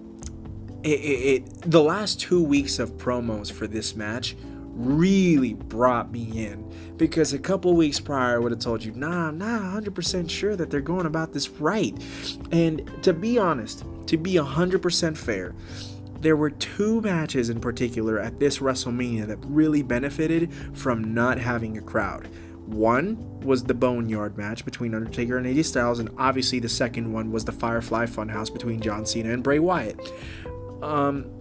it, 0.83 0.89
it, 0.89 1.43
it 1.43 1.61
the 1.61 1.81
last 1.81 2.19
two 2.19 2.43
weeks 2.43 2.79
of 2.79 2.91
promos 2.97 3.51
for 3.51 3.67
this 3.67 3.95
match 3.95 4.35
really 4.73 5.53
brought 5.53 6.11
me 6.11 6.45
in 6.45 6.71
because 6.97 7.33
a 7.33 7.39
couple 7.39 7.75
weeks 7.75 7.99
prior 7.99 8.35
I 8.35 8.39
would 8.39 8.51
have 8.51 8.61
told 8.61 8.83
you, 8.83 8.91
nah, 8.93 9.27
I'm 9.27 9.37
not 9.37 9.83
100% 9.83 10.29
sure 10.29 10.55
that 10.55 10.69
they're 10.69 10.81
going 10.81 11.05
about 11.05 11.33
this 11.33 11.49
right. 11.49 11.95
And 12.51 12.89
to 13.03 13.13
be 13.13 13.37
honest, 13.37 13.83
to 14.07 14.17
be 14.17 14.33
100% 14.33 15.17
fair, 15.17 15.53
there 16.19 16.35
were 16.35 16.51
two 16.51 17.01
matches 17.01 17.49
in 17.49 17.59
particular 17.59 18.19
at 18.19 18.39
this 18.39 18.59
WrestleMania 18.59 19.25
that 19.27 19.39
really 19.45 19.81
benefited 19.81 20.53
from 20.73 21.13
not 21.13 21.39
having 21.39 21.77
a 21.77 21.81
crowd. 21.81 22.27
One 22.67 23.41
was 23.41 23.63
the 23.63 23.73
Boneyard 23.73 24.37
match 24.37 24.63
between 24.63 24.93
Undertaker 24.93 25.37
and 25.37 25.45
AJ 25.45 25.65
Styles, 25.65 25.99
and 25.99 26.09
obviously 26.17 26.59
the 26.59 26.69
second 26.69 27.11
one 27.11 27.31
was 27.31 27.43
the 27.43 27.51
Firefly 27.51 28.05
Funhouse 28.05 28.53
between 28.53 28.79
John 28.79 29.05
Cena 29.05 29.33
and 29.33 29.43
Bray 29.43 29.59
Wyatt. 29.59 29.99
Um, 30.81 31.31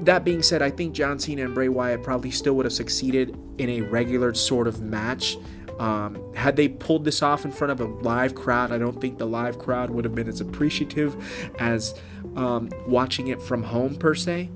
that 0.00 0.24
being 0.24 0.42
said, 0.42 0.62
I 0.62 0.70
think 0.70 0.94
John 0.94 1.18
Cena 1.18 1.44
and 1.44 1.54
Bray 1.54 1.68
Wyatt 1.68 2.02
probably 2.02 2.30
still 2.30 2.54
would 2.54 2.66
have 2.66 2.72
succeeded 2.72 3.36
in 3.58 3.68
a 3.68 3.80
regular 3.82 4.34
sort 4.34 4.66
of 4.68 4.80
match. 4.80 5.36
Um, 5.78 6.32
had 6.34 6.54
they 6.54 6.68
pulled 6.68 7.04
this 7.04 7.22
off 7.22 7.44
in 7.44 7.50
front 7.50 7.72
of 7.72 7.80
a 7.80 7.86
live 7.86 8.34
crowd, 8.34 8.70
I 8.70 8.78
don't 8.78 9.00
think 9.00 9.18
the 9.18 9.26
live 9.26 9.58
crowd 9.58 9.90
would 9.90 10.04
have 10.04 10.14
been 10.14 10.28
as 10.28 10.40
appreciative 10.40 11.16
as 11.58 11.94
um, 12.36 12.70
watching 12.86 13.28
it 13.28 13.42
from 13.42 13.62
home, 13.62 13.96
per 13.96 14.14
se. 14.14 14.50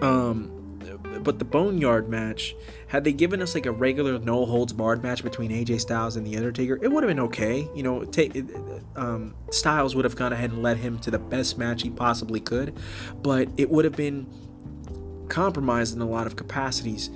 Um, 0.00 0.61
but 1.20 1.38
the 1.38 1.44
Boneyard 1.44 2.08
match, 2.08 2.54
had 2.88 3.04
they 3.04 3.12
given 3.12 3.40
us 3.42 3.54
like 3.54 3.66
a 3.66 3.72
regular 3.72 4.18
no 4.18 4.44
holds 4.44 4.72
barred 4.72 5.02
match 5.02 5.22
between 5.22 5.50
AJ 5.50 5.80
Styles 5.80 6.16
and 6.16 6.26
The 6.26 6.36
Undertaker, 6.36 6.78
it 6.82 6.90
would 6.90 7.02
have 7.02 7.08
been 7.08 7.20
okay. 7.20 7.68
You 7.74 7.82
know, 7.82 8.80
um, 8.96 9.34
Styles 9.50 9.94
would 9.94 10.04
have 10.04 10.16
gone 10.16 10.32
ahead 10.32 10.50
and 10.50 10.62
led 10.62 10.78
him 10.78 10.98
to 11.00 11.10
the 11.10 11.18
best 11.18 11.58
match 11.58 11.82
he 11.82 11.90
possibly 11.90 12.40
could, 12.40 12.78
but 13.22 13.48
it 13.56 13.70
would 13.70 13.84
have 13.84 13.96
been 13.96 14.26
compromised 15.28 15.94
in 15.94 16.02
a 16.02 16.08
lot 16.08 16.26
of 16.26 16.36
capacities. 16.36 17.10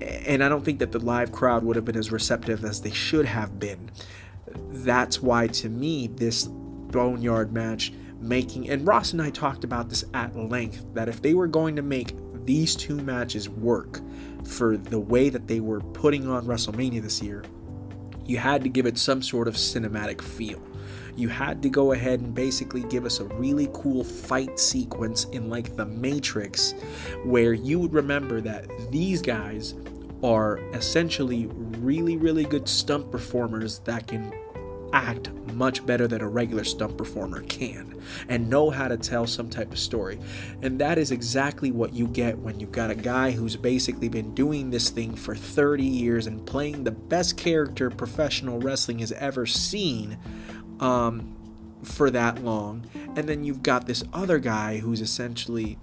And 0.00 0.42
I 0.42 0.48
don't 0.48 0.64
think 0.64 0.78
that 0.78 0.92
the 0.92 0.98
live 0.98 1.32
crowd 1.32 1.64
would 1.64 1.76
have 1.76 1.84
been 1.84 1.96
as 1.96 2.10
receptive 2.10 2.64
as 2.64 2.80
they 2.80 2.90
should 2.90 3.26
have 3.26 3.58
been. 3.58 3.90
That's 4.70 5.20
why, 5.20 5.46
to 5.48 5.68
me, 5.68 6.06
this 6.06 6.46
Boneyard 6.46 7.52
match 7.52 7.92
making, 8.20 8.68
and 8.70 8.86
Ross 8.86 9.12
and 9.12 9.22
I 9.22 9.30
talked 9.30 9.64
about 9.64 9.88
this 9.88 10.04
at 10.14 10.36
length, 10.36 10.84
that 10.94 11.08
if 11.08 11.22
they 11.22 11.34
were 11.34 11.46
going 11.46 11.76
to 11.76 11.82
make 11.82 12.14
these 12.44 12.76
two 12.76 12.96
matches 12.96 13.48
work 13.48 14.00
for 14.44 14.76
the 14.76 15.00
way 15.00 15.28
that 15.28 15.46
they 15.46 15.60
were 15.60 15.80
putting 15.80 16.28
on 16.28 16.46
WrestleMania 16.46 17.02
this 17.02 17.22
year, 17.22 17.44
you 18.24 18.38
had 18.38 18.62
to 18.62 18.68
give 18.68 18.86
it 18.86 18.98
some 18.98 19.22
sort 19.22 19.48
of 19.48 19.54
cinematic 19.54 20.20
feel. 20.20 20.62
You 21.16 21.28
had 21.28 21.62
to 21.62 21.68
go 21.68 21.92
ahead 21.92 22.20
and 22.20 22.34
basically 22.34 22.82
give 22.84 23.04
us 23.04 23.20
a 23.20 23.24
really 23.24 23.68
cool 23.72 24.04
fight 24.04 24.58
sequence 24.58 25.24
in 25.26 25.50
like 25.50 25.76
the 25.76 25.84
Matrix 25.84 26.72
where 27.24 27.52
you 27.52 27.78
would 27.78 27.92
remember 27.92 28.40
that 28.40 28.66
these 28.90 29.20
guys 29.20 29.74
are 30.22 30.58
essentially 30.74 31.46
really, 31.78 32.16
really 32.16 32.44
good 32.44 32.68
stunt 32.68 33.10
performers 33.10 33.80
that 33.80 34.06
can 34.06 34.32
act 34.92 35.30
much 35.54 35.84
better 35.84 36.06
than 36.06 36.20
a 36.20 36.28
regular 36.28 36.64
stunt 36.64 36.96
performer 36.96 37.42
can 37.42 38.00
and 38.28 38.48
know 38.48 38.70
how 38.70 38.88
to 38.88 38.96
tell 38.96 39.26
some 39.26 39.48
type 39.48 39.72
of 39.72 39.78
story. 39.78 40.18
And 40.62 40.78
that 40.80 40.98
is 40.98 41.10
exactly 41.10 41.70
what 41.70 41.92
you 41.92 42.06
get 42.06 42.38
when 42.38 42.60
you've 42.60 42.72
got 42.72 42.90
a 42.90 42.94
guy 42.94 43.30
who's 43.30 43.56
basically 43.56 44.08
been 44.08 44.34
doing 44.34 44.70
this 44.70 44.90
thing 44.90 45.14
for 45.14 45.34
30 45.34 45.84
years 45.84 46.26
and 46.26 46.46
playing 46.46 46.84
the 46.84 46.90
best 46.90 47.36
character 47.36 47.90
professional 47.90 48.58
wrestling 48.58 49.00
has 49.00 49.12
ever 49.12 49.46
seen 49.46 50.18
um, 50.80 51.36
for 51.82 52.10
that 52.10 52.42
long. 52.44 52.86
And 53.16 53.28
then 53.28 53.44
you've 53.44 53.62
got 53.62 53.86
this 53.86 54.04
other 54.12 54.38
guy 54.38 54.78
who's 54.78 55.00
essentially 55.00 55.78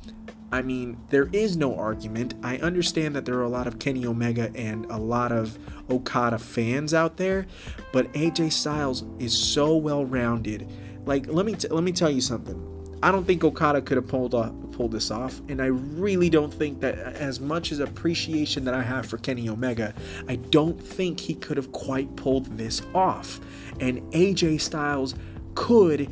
I 0.52 0.62
mean, 0.62 0.98
there 1.10 1.28
is 1.34 1.58
no 1.58 1.76
argument. 1.76 2.36
I 2.42 2.58
understand 2.58 3.16
that 3.16 3.26
there 3.26 3.36
are 3.36 3.44
a 3.44 3.50
lot 3.50 3.68
of 3.68 3.80
Kenny 3.80 4.06
Omega 4.06 4.50
and 4.56 4.86
a 4.86 4.98
lot 4.98 5.32
of 5.32 5.60
Okada 5.90 6.40
fans 6.40 6.94
out 6.94 7.18
there, 7.18 7.48
but 7.92 8.12
AJ 8.14 8.54
Styles 8.54 9.04
is 9.20 9.38
so 9.38 9.76
well 9.76 10.06
rounded. 10.06 10.70
Like, 11.06 11.28
let 11.28 11.46
me 11.46 11.56
t- 11.56 11.68
let 11.68 11.84
me 11.84 11.92
tell 11.92 12.10
you 12.10 12.22
something. 12.22 12.74
I 13.04 13.12
don't 13.12 13.26
think 13.26 13.44
Okada 13.44 13.82
could 13.82 13.98
have 13.98 14.08
pulled 14.08 14.34
off, 14.34 14.52
pulled 14.72 14.92
this 14.92 15.12
off, 15.12 15.42
and 15.50 15.62
I 15.62 15.68
really 15.68 16.30
don't 16.30 16.54
think 16.54 16.80
that 16.80 16.98
as 16.98 17.40
much 17.40 17.72
as 17.72 17.80
appreciation 17.80 18.64
that 18.66 18.74
I 18.74 18.82
have 18.82 19.06
for 19.06 19.18
Kenny 19.18 19.50
Omega, 19.50 19.94
I 20.28 20.38
don't 20.38 20.82
think 20.82 21.20
he 21.20 21.36
could 21.36 21.58
have 21.58 21.72
quite 21.72 22.16
pulled 22.16 22.58
this 22.58 22.82
off. 22.96 23.40
And 23.80 24.02
AJ 24.14 24.62
Styles 24.62 25.14
could, 25.56 26.10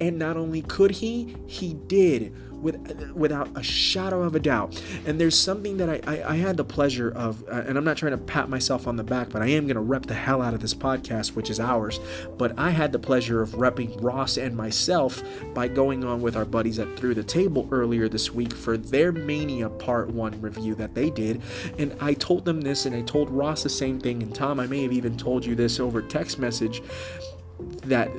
and 0.00 0.18
not 0.18 0.36
only 0.36 0.62
could 0.62 0.92
he, 0.92 1.36
he 1.46 1.74
did 1.74 2.32
with, 2.64 3.12
without 3.12 3.48
a 3.56 3.62
shadow 3.62 4.22
of 4.22 4.34
a 4.34 4.40
doubt. 4.40 4.82
And 5.06 5.20
there's 5.20 5.38
something 5.38 5.76
that 5.76 5.90
I, 5.90 6.00
I, 6.06 6.32
I 6.32 6.36
had 6.36 6.56
the 6.56 6.64
pleasure 6.64 7.10
of, 7.10 7.44
uh, 7.46 7.62
and 7.66 7.76
I'm 7.76 7.84
not 7.84 7.98
trying 7.98 8.12
to 8.12 8.18
pat 8.18 8.48
myself 8.48 8.88
on 8.88 8.96
the 8.96 9.04
back, 9.04 9.28
but 9.28 9.42
I 9.42 9.48
am 9.48 9.66
going 9.66 9.74
to 9.76 9.82
rep 9.82 10.06
the 10.06 10.14
hell 10.14 10.40
out 10.40 10.54
of 10.54 10.60
this 10.60 10.72
podcast, 10.72 11.36
which 11.36 11.50
is 11.50 11.60
ours. 11.60 12.00
But 12.38 12.58
I 12.58 12.70
had 12.70 12.90
the 12.90 12.98
pleasure 12.98 13.42
of 13.42 13.50
repping 13.50 14.02
Ross 14.02 14.38
and 14.38 14.56
myself 14.56 15.22
by 15.52 15.68
going 15.68 16.04
on 16.04 16.22
with 16.22 16.36
our 16.36 16.46
buddies 16.46 16.78
at 16.78 16.96
Through 16.96 17.14
the 17.14 17.22
Table 17.22 17.68
earlier 17.70 18.08
this 18.08 18.32
week 18.32 18.54
for 18.54 18.78
their 18.78 19.12
Mania 19.12 19.68
Part 19.68 20.08
1 20.08 20.40
review 20.40 20.74
that 20.76 20.94
they 20.94 21.10
did. 21.10 21.42
And 21.78 21.94
I 22.00 22.14
told 22.14 22.46
them 22.46 22.62
this, 22.62 22.86
and 22.86 22.96
I 22.96 23.02
told 23.02 23.28
Ross 23.28 23.62
the 23.62 23.68
same 23.68 24.00
thing. 24.00 24.22
And 24.22 24.34
Tom, 24.34 24.58
I 24.58 24.66
may 24.66 24.82
have 24.82 24.92
even 24.92 25.18
told 25.18 25.44
you 25.44 25.54
this 25.54 25.78
over 25.78 26.00
text 26.00 26.38
message 26.38 26.82
that 27.82 28.10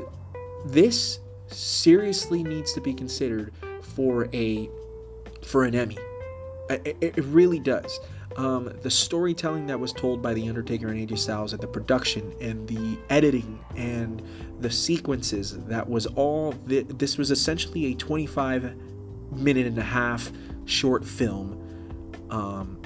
this 0.65 1.19
seriously 1.47 2.43
needs 2.43 2.73
to 2.73 2.81
be 2.81 2.93
considered 2.93 3.51
for 3.95 4.27
a 4.33 4.69
for 5.43 5.63
an 5.63 5.75
Emmy. 5.75 5.97
It, 6.69 6.97
it 7.01 7.17
really 7.25 7.59
does. 7.59 7.99
Um, 8.37 8.73
the 8.81 8.91
storytelling 8.91 9.67
that 9.67 9.79
was 9.79 9.93
told 9.93 10.21
by 10.21 10.33
The 10.33 10.49
Undertaker 10.49 10.89
and 10.89 11.09
AJ 11.09 11.19
Styles, 11.19 11.53
and 11.53 11.61
the 11.61 11.67
production 11.67 12.33
and 12.41 12.67
the 12.67 12.97
editing 13.09 13.63
and 13.77 14.21
the 14.59 14.69
sequences 14.69 15.57
that 15.65 15.87
was 15.89 16.05
all. 16.05 16.53
This 16.65 17.17
was 17.17 17.31
essentially 17.31 17.85
a 17.85 17.95
25 17.95 18.75
minute 19.31 19.67
and 19.67 19.77
a 19.77 19.83
half 19.83 20.31
short 20.65 21.05
film. 21.05 21.61
Um, 22.29 22.81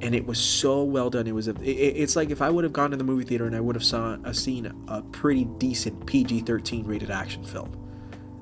and 0.00 0.14
it 0.14 0.26
was 0.26 0.38
so 0.38 0.82
well 0.84 1.10
done. 1.10 1.26
It 1.26 1.34
was 1.34 1.48
a. 1.48 1.54
It, 1.62 1.72
it's 1.72 2.16
like 2.16 2.30
if 2.30 2.40
I 2.40 2.48
would 2.48 2.64
have 2.64 2.72
gone 2.72 2.90
to 2.90 2.96
the 2.96 3.04
movie 3.04 3.24
theater 3.24 3.46
and 3.46 3.56
I 3.56 3.60
would 3.60 3.74
have 3.74 3.84
saw 3.84 4.16
a 4.24 4.32
seen 4.32 4.72
a 4.88 5.02
pretty 5.02 5.44
decent 5.58 6.06
PG-13 6.06 6.86
rated 6.86 7.10
action 7.10 7.44
film. 7.44 7.85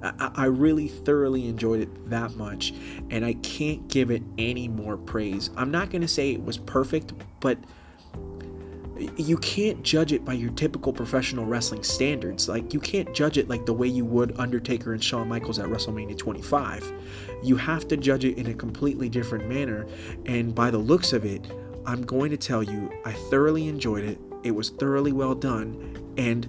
I, 0.04 0.44
really 0.46 0.88
thoroughly 0.88 1.48
enjoyed 1.48 1.80
it 1.80 2.10
that 2.10 2.36
much, 2.36 2.74
and 3.10 3.24
I 3.24 3.34
can't 3.34 3.88
give 3.88 4.10
it 4.10 4.22
any 4.36 4.68
more 4.68 4.96
praise. 4.96 5.50
I'm 5.56 5.70
not 5.70 5.90
going 5.90 6.02
to 6.02 6.08
say 6.08 6.32
it 6.32 6.44
was 6.44 6.58
perfect, 6.58 7.12
but 7.40 7.58
you 9.16 9.36
can't 9.38 9.82
judge 9.82 10.12
it 10.12 10.24
by 10.24 10.34
your 10.34 10.50
typical 10.52 10.92
professional 10.92 11.46
wrestling 11.46 11.82
standards. 11.82 12.48
Like, 12.48 12.72
you 12.72 12.80
can't 12.80 13.12
judge 13.14 13.38
it 13.38 13.48
like 13.48 13.66
the 13.66 13.72
way 13.72 13.88
you 13.88 14.04
would 14.04 14.38
Undertaker 14.38 14.92
and 14.92 15.02
Shawn 15.02 15.28
Michaels 15.28 15.58
at 15.58 15.66
WrestleMania 15.66 16.16
25. 16.16 16.92
You 17.42 17.56
have 17.56 17.88
to 17.88 17.96
judge 17.96 18.24
it 18.24 18.38
in 18.38 18.46
a 18.46 18.54
completely 18.54 19.08
different 19.08 19.48
manner, 19.48 19.86
and 20.26 20.54
by 20.54 20.70
the 20.70 20.78
looks 20.78 21.12
of 21.12 21.24
it, 21.24 21.50
I'm 21.86 22.02
going 22.02 22.30
to 22.30 22.36
tell 22.36 22.62
you, 22.62 22.90
I 23.04 23.12
thoroughly 23.12 23.68
enjoyed 23.68 24.04
it. 24.04 24.18
It 24.42 24.52
was 24.52 24.70
thoroughly 24.70 25.12
well 25.12 25.34
done, 25.34 26.14
and 26.16 26.48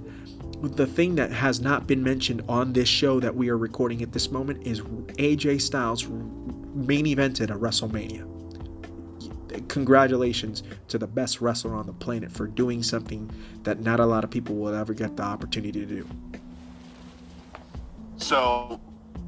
the 0.68 0.88
thing 0.88 1.16
that 1.16 1.32
has 1.32 1.60
not 1.62 1.88
been 1.88 2.04
mentioned 2.04 2.44
on 2.48 2.74
this 2.74 2.90
show 2.90 3.20
that 3.20 3.36
we 3.36 3.50
are 3.50 3.58
recording 3.58 4.02
at 4.02 4.12
this 4.12 4.32
moment 4.32 4.66
is 4.66 4.82
AJ 4.82 5.62
Styles 5.62 6.08
main 6.08 7.06
evented 7.06 7.50
a 7.50 7.58
WrestleMania. 7.58 8.32
Congratulations 9.70 10.64
to 10.90 10.98
the 10.98 11.08
best 11.08 11.42
wrestler 11.42 11.74
on 11.76 11.86
the 11.88 11.94
planet 11.94 12.32
for 12.32 12.48
doing 12.48 12.84
something 12.84 13.32
that 13.64 13.80
not 13.80 14.00
a 14.00 14.06
lot 14.06 14.24
of 14.24 14.30
people 14.30 14.56
will 14.56 14.76
ever 14.76 14.94
get 14.94 15.16
the 15.16 15.24
opportunity 15.24 15.80
to 15.80 15.86
do. 15.86 16.08
So, 18.18 18.80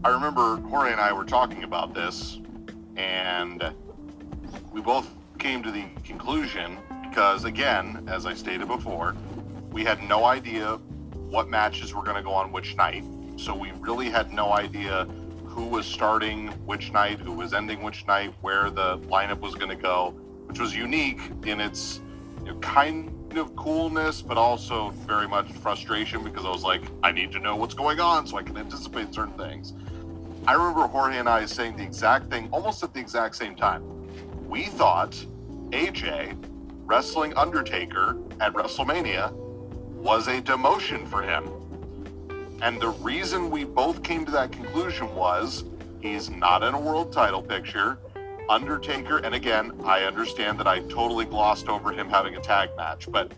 I 0.04 0.10
remember 0.10 0.58
Jorge 0.58 0.92
and 0.92 1.02
I 1.02 1.12
were 1.12 1.26
talking 1.26 1.64
about 1.64 1.94
this, 1.94 2.40
and 2.96 3.74
we 4.72 4.82
both 4.82 5.10
came 5.40 5.64
to 5.64 5.72
the 5.72 5.86
conclusion 6.04 6.78
because, 7.10 7.46
again, 7.46 8.04
as 8.08 8.26
I 8.26 8.34
stated 8.34 8.68
before, 8.68 9.16
we 9.72 9.84
had 9.84 10.02
no 10.04 10.26
idea 10.26 10.80
what 11.30 11.50
matches 11.50 11.94
were 11.94 12.04
going 12.04 12.18
to 12.18 12.24
go 12.24 12.32
on 12.32 12.52
which 12.52 12.76
night. 12.76 13.04
So 13.38 13.56
we 13.56 13.72
really 13.80 14.10
had 14.10 14.34
no 14.34 14.54
idea 14.54 15.06
who 15.46 15.66
was 15.66 15.86
starting 15.86 16.50
which 16.66 16.92
night, 16.92 17.20
who 17.20 17.32
was 17.32 17.54
ending 17.54 17.82
which 17.82 18.06
night, 18.08 18.34
where 18.42 18.70
the 18.70 19.00
lineup 19.00 19.40
was 19.40 19.56
going 19.56 19.70
to 19.70 19.82
go, 19.82 20.12
which 20.46 20.60
was 20.60 20.76
unique 20.76 21.20
in 21.46 21.60
its 21.60 22.02
you 22.44 22.52
know, 22.52 22.60
kind 22.60 23.12
of 23.38 23.56
coolness, 23.56 24.22
but 24.22 24.38
also 24.38 24.90
very 24.90 25.28
much 25.28 25.52
frustration 25.52 26.24
because 26.24 26.46
I 26.46 26.50
was 26.50 26.64
like, 26.64 26.82
I 27.04 27.12
need 27.12 27.32
to 27.34 27.40
know 27.40 27.56
what's 27.56 27.74
going 27.74 28.00
on 28.00 28.26
so 28.28 28.38
I 28.38 28.44
can 28.44 28.58
anticipate 28.58 29.14
certain 29.14 29.34
things. 29.34 29.74
I 30.48 30.54
remember 30.54 30.88
Jorge 30.88 31.18
and 31.18 31.28
I 31.28 31.46
saying 31.46 31.76
the 31.76 31.84
exact 31.84 32.30
thing 32.30 32.50
almost 32.52 32.82
at 32.84 32.94
the 32.94 33.00
exact 33.00 33.36
same 33.36 33.56
time. 33.56 33.84
We 34.48 34.66
thought 34.66 35.12
AJ 35.72 36.38
wrestling 36.86 37.36
Undertaker 37.36 38.18
at 38.40 38.54
WrestleMania 38.54 39.34
was 39.98 40.28
a 40.28 40.42
demotion 40.42 41.08
for 41.08 41.22
him. 41.22 41.50
And 42.62 42.82
the 42.82 42.90
reason 42.90 43.50
we 43.52 43.64
both 43.64 44.04
came 44.04 44.26
to 44.26 44.32
that 44.32 44.52
conclusion 44.52 45.14
was 45.16 45.64
he's 46.02 46.30
not 46.30 46.64
in 46.64 46.74
a 46.74 46.80
world 46.80 47.12
title 47.12 47.42
picture. 47.42 48.00
Undertaker, 48.50 49.18
and 49.18 49.36
again, 49.36 49.74
I 49.84 50.04
understand 50.04 50.60
that 50.60 50.68
I 50.68 50.80
totally 50.82 51.26
glossed 51.26 51.68
over 51.68 51.92
him 51.92 52.10
having 52.10 52.36
a 52.36 52.40
tag 52.40 52.70
match, 52.78 53.12
but 53.12 53.34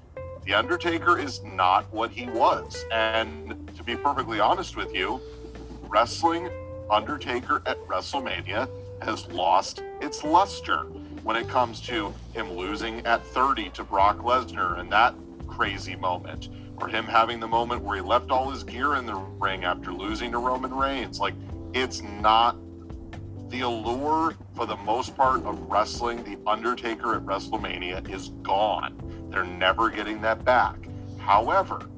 The 0.45 0.53
Undertaker 0.53 1.17
is 1.17 1.43
not 1.43 1.91
what 1.91 2.11
he 2.11 2.27
was. 2.27 2.85
And 2.91 3.71
to 3.75 3.83
be 3.83 3.95
perfectly 3.95 4.39
honest 4.39 4.75
with 4.75 4.93
you, 4.93 5.19
wrestling 5.87 6.49
Undertaker 6.89 7.61
at 7.65 7.77
WrestleMania 7.87 8.69
has 9.01 9.27
lost 9.27 9.83
its 10.01 10.23
luster 10.23 10.83
when 11.23 11.35
it 11.35 11.47
comes 11.47 11.81
to 11.81 12.13
him 12.33 12.51
losing 12.51 13.05
at 13.05 13.25
30 13.27 13.69
to 13.71 13.83
Brock 13.83 14.17
Lesnar 14.19 14.79
and 14.79 14.91
that 14.91 15.13
crazy 15.49 15.95
moment, 15.95 16.49
or 16.77 16.87
him 16.87 17.05
having 17.05 17.39
the 17.39 17.47
moment 17.47 17.81
where 17.81 17.97
he 17.97 18.01
left 18.01 18.31
all 18.31 18.49
his 18.49 18.63
gear 18.63 18.95
in 18.95 19.05
the 19.05 19.15
ring 19.15 19.63
after 19.65 19.91
losing 19.91 20.31
to 20.31 20.37
Roman 20.37 20.73
Reigns. 20.73 21.19
Like, 21.19 21.33
it's 21.73 22.01
not 22.01 22.57
the 23.49 23.61
allure 23.61 24.35
for 24.55 24.65
the 24.65 24.77
most 24.77 25.15
part 25.17 25.43
of 25.43 25.59
wrestling 25.69 26.23
the 26.23 26.37
Undertaker 26.49 27.15
at 27.15 27.23
WrestleMania 27.23 28.09
is 28.13 28.29
gone. 28.43 28.95
They're 29.31 29.43
never 29.43 29.89
getting 29.89 30.21
that 30.21 30.45
back. 30.45 30.77
However, 31.17 31.89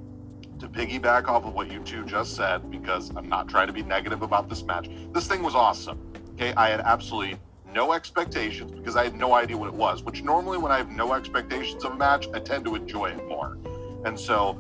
to 0.60 0.68
piggyback 0.68 1.28
off 1.28 1.46
of 1.46 1.54
what 1.54 1.72
you 1.72 1.80
two 1.80 2.06
just 2.06 2.36
said, 2.36 2.70
because 2.72 3.12
I'm 3.16 3.28
not 3.28 3.48
trying 3.50 3.68
to 3.68 3.74
be 3.74 3.82
negative 3.82 4.22
about 4.22 4.48
this 4.48 4.64
match, 4.64 4.90
this 5.12 5.28
thing 5.28 5.42
was 5.42 5.56
awesome. 5.56 6.00
Okay, 6.34 6.54
I 6.54 6.70
had 6.70 6.80
absolutely 6.82 7.38
no 7.74 7.94
expectations 7.94 8.72
because 8.72 8.96
I 8.96 9.04
had 9.04 9.16
no 9.16 9.34
idea 9.34 9.58
what 9.58 9.68
it 9.68 9.74
was, 9.74 10.04
which 10.04 10.24
normally 10.24 10.58
when 10.58 10.72
I 10.72 10.78
have 10.78 10.90
no 10.90 11.14
expectations 11.14 11.84
of 11.84 11.94
a 11.94 11.96
match, 11.96 12.28
I 12.34 12.40
tend 12.40 12.66
to 12.66 12.76
enjoy 12.76 13.12
it 13.12 13.28
more. 13.28 13.58
And 14.06 14.20
so 14.20 14.60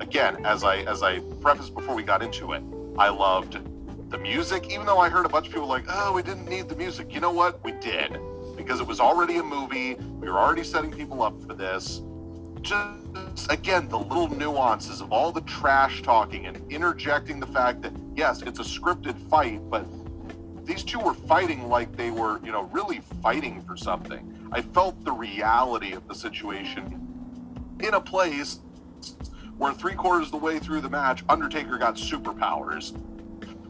again, 0.00 0.44
as 0.44 0.64
I 0.64 0.78
as 0.82 1.02
I 1.02 1.20
prefaced 1.40 1.74
before 1.74 1.94
we 1.94 2.02
got 2.02 2.22
into 2.22 2.52
it, 2.52 2.62
I 2.98 3.08
loved 3.08 3.58
the 4.10 4.18
music, 4.18 4.70
even 4.70 4.86
though 4.86 4.98
I 4.98 5.08
heard 5.08 5.26
a 5.26 5.28
bunch 5.28 5.48
of 5.48 5.52
people 5.52 5.68
like, 5.68 5.84
oh, 5.88 6.12
we 6.12 6.22
didn't 6.22 6.48
need 6.48 6.68
the 6.68 6.76
music. 6.76 7.12
You 7.12 7.20
know 7.20 7.32
what? 7.32 7.62
We 7.64 7.72
did. 7.72 8.18
Because 8.56 8.80
it 8.80 8.86
was 8.86 9.00
already 9.00 9.36
a 9.38 9.42
movie. 9.42 9.94
We 9.94 10.30
were 10.30 10.38
already 10.38 10.64
setting 10.64 10.90
people 10.90 11.22
up 11.22 11.40
for 11.42 11.54
this. 11.54 12.02
Just 12.62 13.50
again, 13.50 13.88
the 13.88 13.98
little 13.98 14.28
nuances 14.28 15.00
of 15.00 15.12
all 15.12 15.30
the 15.30 15.42
trash 15.42 16.02
talking 16.02 16.46
and 16.46 16.60
interjecting 16.72 17.38
the 17.38 17.46
fact 17.46 17.82
that 17.82 17.92
yes, 18.14 18.42
it's 18.42 18.58
a 18.58 18.62
scripted 18.62 19.18
fight, 19.28 19.60
but 19.70 19.86
these 20.66 20.82
two 20.82 20.98
were 20.98 21.14
fighting 21.14 21.68
like 21.68 21.96
they 21.96 22.10
were, 22.10 22.40
you 22.44 22.50
know, 22.50 22.64
really 22.64 23.00
fighting 23.22 23.62
for 23.62 23.76
something. 23.76 24.48
I 24.50 24.60
felt 24.60 25.02
the 25.04 25.12
reality 25.12 25.92
of 25.92 26.06
the 26.08 26.14
situation 26.14 27.78
in 27.80 27.94
a 27.94 28.00
place 28.00 28.60
where 29.56 29.72
three 29.72 29.94
quarters 29.94 30.26
of 30.26 30.32
the 30.32 30.38
way 30.38 30.58
through 30.58 30.80
the 30.80 30.90
match, 30.90 31.24
Undertaker 31.28 31.78
got 31.78 31.94
superpowers, 31.94 32.92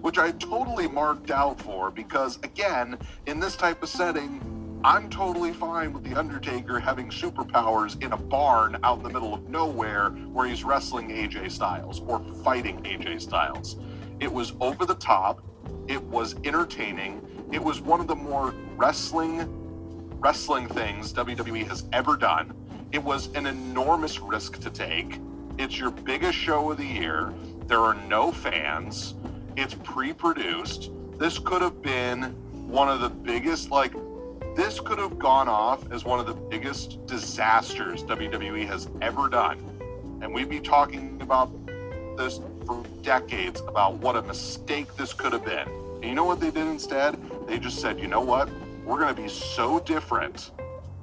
which 0.01 0.19
I 0.19 0.33
totally 0.33 0.89
marked 0.89 1.31
out 1.31 1.61
for 1.61 1.91
because, 1.91 2.39
again, 2.43 2.99
in 3.27 3.41
this 3.41 3.57
type 3.57 3.83
of 3.83 3.91
setting, 3.91 4.41
I'm 4.83 5.11
totally 5.11 5.53
fine 5.53 5.93
with 5.93 6.03
The 6.03 6.15
Undertaker 6.15 6.79
having 6.79 7.11
superpowers 7.11 8.03
in 8.03 8.13
a 8.13 8.17
barn 8.17 8.79
out 8.83 8.99
in 8.99 9.05
the 9.05 9.11
middle 9.11 9.35
of 9.35 9.49
nowhere 9.49 10.11
where 10.33 10.47
he's 10.47 10.65
wrestling 10.65 11.11
AJ 11.11 11.51
Styles 11.51 12.01
or 12.07 12.21
fighting 12.43 12.83
AJ 12.85 13.21
Styles. 13.21 13.77
It 14.19 14.33
was 14.33 14.55
over 14.61 14.87
the 14.87 14.95
top 14.95 15.43
it 15.88 16.03
was 16.05 16.37
entertaining. 16.44 17.20
It 17.53 17.62
was 17.62 17.81
one 17.81 18.01
of 18.01 18.07
the 18.07 18.16
more 18.16 18.55
wrestling 18.77 19.62
wrestling 20.18 20.66
things 20.66 21.12
WWE 21.12 21.66
has 21.68 21.85
ever 21.92 22.16
done. 22.16 22.53
It 22.90 23.03
was 23.03 23.29
an 23.35 23.46
enormous 23.46 24.18
risk 24.18 24.61
to 24.61 24.70
take. 24.70 25.20
It's 25.59 25.79
your 25.79 25.90
biggest 25.90 26.37
show 26.37 26.70
of 26.70 26.79
the 26.79 26.87
year. 26.87 27.33
There 27.66 27.81
are 27.81 27.94
no 27.94 28.33
fans. 28.33 29.14
It's 29.57 29.75
pre-produced. 29.75 30.90
This 31.18 31.38
could 31.38 31.62
have 31.62 31.83
been 31.83 32.22
one 32.66 32.88
of 32.88 33.01
the 33.01 33.09
biggest 33.09 33.70
like 33.70 33.92
this 34.57 34.81
could 34.81 34.99
have 34.99 35.18
gone 35.18 35.49
off 35.49 35.90
as 35.92 36.05
one 36.05 36.18
of 36.18 36.27
the 36.27 36.35
biggest 36.35 37.05
disasters 37.07 38.03
WWE 38.05 38.66
has 38.66 38.88
ever 39.03 39.29
done. 39.29 39.59
And 40.22 40.33
we'd 40.33 40.49
be 40.49 40.61
talking 40.61 41.18
about 41.20 41.51
this 42.16 42.40
for 42.67 42.85
decades 43.03 43.61
about 43.61 43.95
what 43.95 44.17
a 44.17 44.23
mistake 44.23 44.95
this 44.97 45.13
could 45.13 45.33
have 45.33 45.45
been. 45.45 45.69
And 45.97 46.05
you 46.05 46.15
know 46.15 46.25
what 46.25 46.41
they 46.41 46.51
did 46.51 46.67
instead? 46.67 47.17
They 47.47 47.59
just 47.59 47.81
said, 47.81 47.99
you 47.99 48.09
know 48.09 48.21
what? 48.21 48.49
We're 48.85 48.99
going 48.99 49.15
to 49.15 49.21
be 49.21 49.29
so 49.29 49.81
different 49.81 50.51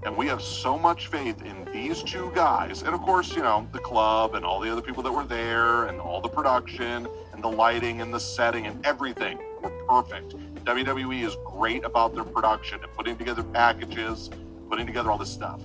and 0.06 0.18
we 0.18 0.28
have 0.28 0.42
so 0.42 0.78
much 0.78 1.08
faith 1.08 1.42
in 1.44 1.66
these 1.72 2.04
two 2.04 2.32
guys. 2.36 2.82
And 2.82 2.94
of 2.94 3.02
course, 3.02 3.36
you 3.36 3.42
know, 3.42 3.68
the 3.72 3.80
club 3.80 4.36
and 4.36 4.44
all 4.46 4.60
the 4.60 4.70
other 4.70 4.82
people 4.82 5.02
that 5.04 5.12
were 5.12 5.24
there 5.24 5.86
and 5.86 6.00
all 6.02 6.20
the 6.20 6.30
production 6.30 7.08
and 7.32 7.44
the 7.44 7.48
lighting 7.48 8.02
and 8.02 8.14
the 8.14 8.20
setting 8.20 8.68
and 8.68 8.86
everything 8.86 9.40
were 9.62 9.70
perfect. 9.88 10.36
WWE 10.66 11.26
is 11.26 11.38
great 11.46 11.86
about 11.86 12.14
their 12.14 12.24
production 12.24 12.80
and 12.84 12.92
putting 12.94 13.18
together 13.18 13.44
packages, 13.44 14.30
putting 14.70 14.86
together 14.86 15.10
all 15.10 15.18
this 15.18 15.32
stuff. 15.32 15.62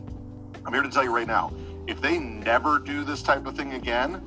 I'm 0.65 0.73
here 0.73 0.83
to 0.83 0.91
tell 0.91 1.05
you 1.05 1.15
right 1.15 1.27
now 1.27 1.53
if 1.89 2.01
they 2.01 2.19
never 2.19 2.79
do 2.79 3.03
this 3.03 3.23
type 3.23 3.47
of 3.47 3.57
thing 3.57 3.73
again, 3.73 4.23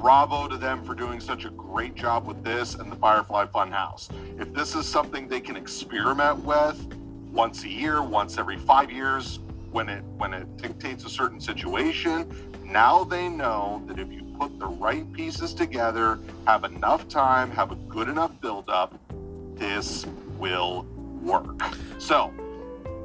bravo 0.00 0.48
to 0.48 0.56
them 0.56 0.82
for 0.82 0.94
doing 0.94 1.20
such 1.20 1.44
a 1.44 1.50
great 1.50 1.94
job 1.94 2.26
with 2.26 2.42
this 2.42 2.74
and 2.74 2.90
the 2.90 2.96
Firefly 2.96 3.44
Funhouse. 3.46 4.08
If 4.40 4.52
this 4.54 4.74
is 4.74 4.88
something 4.88 5.28
they 5.28 5.40
can 5.40 5.56
experiment 5.56 6.42
with 6.42 6.82
once 7.30 7.64
a 7.64 7.68
year, 7.68 8.02
once 8.02 8.38
every 8.38 8.56
five 8.56 8.90
years, 8.90 9.40
when 9.72 9.90
it 9.90 10.02
when 10.16 10.32
it 10.32 10.56
dictates 10.56 11.04
a 11.04 11.10
certain 11.10 11.38
situation, 11.38 12.26
now 12.64 13.04
they 13.04 13.28
know 13.28 13.82
that 13.86 13.98
if 13.98 14.10
you 14.10 14.22
put 14.38 14.58
the 14.58 14.66
right 14.66 15.10
pieces 15.12 15.52
together, 15.52 16.18
have 16.46 16.64
enough 16.64 17.06
time, 17.06 17.50
have 17.50 17.70
a 17.70 17.76
good 17.76 18.08
enough 18.08 18.32
build 18.40 18.70
up, 18.70 18.98
this 19.54 20.06
will 20.38 20.86
work. 21.22 21.62
So, 21.98 22.32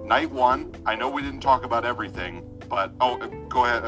night 0.06 0.32
one, 0.32 0.74
I 0.86 0.96
know 0.96 1.10
we 1.10 1.22
didn't 1.22 1.42
talk 1.42 1.66
about 1.66 1.84
everything, 1.84 2.42
but 2.70 2.94
oh, 3.02 3.18
go 3.50 3.66
ahead. 3.66 3.84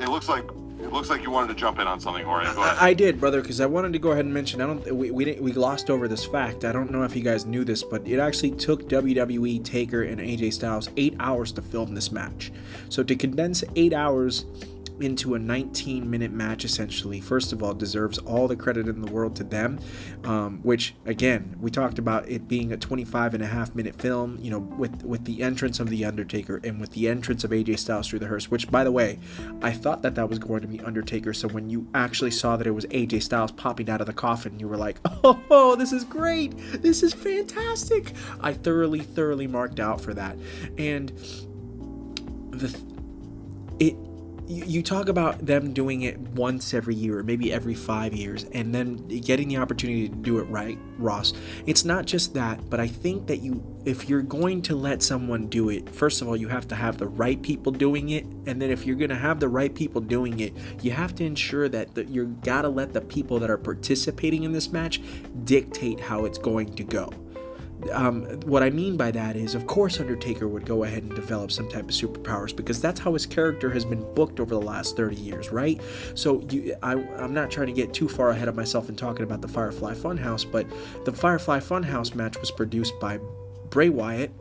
It 0.00 0.08
looks 0.08 0.28
like 0.28 0.48
it 0.80 0.92
looks 0.92 1.10
like 1.10 1.22
you 1.22 1.30
wanted 1.30 1.48
to 1.48 1.54
jump 1.54 1.78
in 1.78 1.86
on 1.86 2.00
something, 2.00 2.24
Jorge. 2.24 2.46
Ahead. 2.46 2.76
I 2.78 2.94
did, 2.94 3.18
brother, 3.18 3.40
because 3.40 3.60
I 3.60 3.66
wanted 3.66 3.92
to 3.94 3.98
go 3.98 4.12
ahead 4.12 4.24
and 4.24 4.32
mention. 4.32 4.60
I 4.60 4.66
don't. 4.66 4.94
We 4.94 5.10
we, 5.10 5.24
didn't, 5.24 5.42
we 5.42 5.52
glossed 5.52 5.90
over 5.90 6.06
this 6.06 6.24
fact. 6.24 6.64
I 6.64 6.72
don't 6.72 6.90
know 6.90 7.02
if 7.02 7.16
you 7.16 7.22
guys 7.22 7.46
knew 7.46 7.64
this, 7.64 7.82
but 7.82 8.06
it 8.06 8.18
actually 8.18 8.52
took 8.52 8.88
WWE 8.88 9.64
Taker 9.64 10.02
and 10.02 10.20
AJ 10.20 10.52
Styles 10.52 10.88
eight 10.96 11.14
hours 11.18 11.52
to 11.52 11.62
film 11.62 11.94
this 11.94 12.12
match. 12.12 12.52
So 12.88 13.02
to 13.02 13.16
condense 13.16 13.64
eight 13.76 13.92
hours 13.92 14.44
into 15.00 15.34
a 15.34 15.38
19 15.38 16.08
minute 16.08 16.32
match 16.32 16.64
essentially. 16.64 17.20
First 17.20 17.52
of 17.52 17.62
all 17.62 17.74
deserves 17.74 18.18
all 18.18 18.48
the 18.48 18.56
credit 18.56 18.88
in 18.88 19.00
the 19.02 19.10
world 19.10 19.36
to 19.36 19.44
them 19.44 19.78
um, 20.24 20.60
which 20.62 20.94
again 21.06 21.56
we 21.60 21.70
talked 21.70 21.98
about 21.98 22.28
it 22.28 22.48
being 22.48 22.72
a 22.72 22.76
25 22.76 23.34
and 23.34 23.42
a 23.42 23.46
half 23.46 23.74
minute 23.74 23.94
film 23.94 24.38
you 24.40 24.50
know 24.50 24.58
with 24.58 25.04
with 25.04 25.24
the 25.24 25.42
entrance 25.42 25.80
of 25.80 25.88
the 25.88 26.04
undertaker 26.04 26.60
and 26.64 26.80
with 26.80 26.90
the 26.90 27.08
entrance 27.08 27.44
of 27.44 27.50
aj 27.50 27.78
styles 27.78 28.08
through 28.08 28.18
the 28.18 28.26
hearse 28.26 28.50
which 28.50 28.70
by 28.70 28.84
the 28.84 28.92
way 28.92 29.18
i 29.62 29.70
thought 29.70 30.02
that 30.02 30.14
that 30.14 30.28
was 30.28 30.38
going 30.38 30.60
to 30.60 30.66
be 30.66 30.80
undertaker. 30.80 31.32
So 31.32 31.48
when 31.48 31.70
you 31.70 31.86
actually 31.94 32.30
saw 32.30 32.56
that 32.56 32.66
it 32.66 32.72
was 32.72 32.84
aj 32.86 33.22
styles 33.22 33.52
popping 33.52 33.88
out 33.88 34.00
of 34.00 34.06
the 34.06 34.12
coffin 34.12 34.58
you 34.58 34.68
were 34.68 34.76
like 34.76 34.98
oh 35.24 35.76
this 35.78 35.92
is 35.92 36.04
great. 36.04 36.54
This 36.82 37.02
is 37.02 37.14
fantastic. 37.14 38.12
I 38.40 38.52
thoroughly 38.52 39.00
thoroughly 39.00 39.46
marked 39.46 39.80
out 39.80 40.00
for 40.00 40.14
that. 40.14 40.36
And 40.76 41.10
the 42.50 42.80
it 43.78 43.94
you, 44.48 44.82
talk 44.82 45.08
about 45.08 45.44
them 45.44 45.74
doing 45.74 46.02
it 46.02 46.18
once 46.18 46.72
every 46.72 46.94
year 46.94 47.22
maybe 47.22 47.52
every 47.52 47.74
five 47.74 48.14
years 48.14 48.44
and 48.52 48.74
then 48.74 48.96
getting 49.08 49.48
the 49.48 49.56
opportunity 49.56 50.08
to 50.08 50.14
do 50.14 50.38
it 50.38 50.44
right 50.44 50.78
ross. 50.96 51.32
It's 51.66 51.84
not 51.84 52.06
just 52.06 52.34
that 52.34 52.70
but 52.70 52.80
i 52.80 52.86
think 52.86 53.26
that 53.26 53.38
you 53.38 53.62
if 53.84 54.08
you're 54.08 54.22
going 54.22 54.62
to 54.62 54.74
let 54.74 55.02
someone 55.02 55.46
do 55.48 55.68
it 55.68 55.88
first 55.94 56.22
of 56.22 56.28
all 56.28 56.36
you 56.36 56.48
have 56.48 56.66
to 56.68 56.74
have 56.74 56.98
the 56.98 57.06
right 57.06 57.40
people 57.42 57.72
doing 57.72 58.10
it 58.10 58.24
and 58.46 58.60
then 58.60 58.70
if 58.70 58.86
you're 58.86 58.96
going 58.96 59.10
to 59.10 59.16
have 59.16 59.40
the 59.40 59.48
right 59.48 59.74
people 59.74 60.00
doing 60.00 60.40
it 60.40 60.52
you 60.82 60.90
have 60.90 61.14
to 61.14 61.24
ensure 61.24 61.68
that 61.68 61.94
the, 61.94 62.04
you 62.06 62.26
gotta 62.42 62.68
let 62.68 62.92
the 62.92 63.00
people 63.00 63.38
that 63.38 63.50
are 63.50 63.58
participating 63.58 64.44
in 64.44 64.52
this 64.52 64.70
match 64.70 65.00
dictate 65.44 66.00
how 66.00 66.24
it's 66.24 66.38
going 66.38 66.74
to 66.74 66.84
go 66.84 67.12
um, 67.92 68.24
what 68.40 68.62
I 68.62 68.70
mean 68.70 68.96
by 68.96 69.10
that 69.12 69.36
is, 69.36 69.54
of 69.54 69.66
course, 69.66 70.00
Undertaker 70.00 70.48
would 70.48 70.66
go 70.66 70.84
ahead 70.84 71.02
and 71.02 71.14
develop 71.14 71.52
some 71.52 71.68
type 71.68 71.84
of 71.84 71.90
superpowers 71.90 72.54
because 72.54 72.80
that's 72.80 73.00
how 73.00 73.12
his 73.12 73.26
character 73.26 73.70
has 73.70 73.84
been 73.84 74.02
booked 74.14 74.40
over 74.40 74.54
the 74.54 74.60
last 74.60 74.96
30 74.96 75.16
years, 75.16 75.50
right? 75.50 75.80
So 76.14 76.42
you, 76.50 76.76
I, 76.82 76.92
I'm 76.92 77.34
not 77.34 77.50
trying 77.50 77.68
to 77.68 77.72
get 77.72 77.92
too 77.92 78.08
far 78.08 78.30
ahead 78.30 78.48
of 78.48 78.56
myself 78.56 78.88
in 78.88 78.96
talking 78.96 79.22
about 79.22 79.40
the 79.40 79.48
Firefly 79.48 79.94
Funhouse, 79.94 80.50
but 80.50 80.66
the 81.04 81.12
Firefly 81.12 81.60
Funhouse 81.60 82.14
match 82.14 82.38
was 82.38 82.50
produced 82.50 82.98
by 83.00 83.18
Bray 83.70 83.88
Wyatt, 83.88 84.32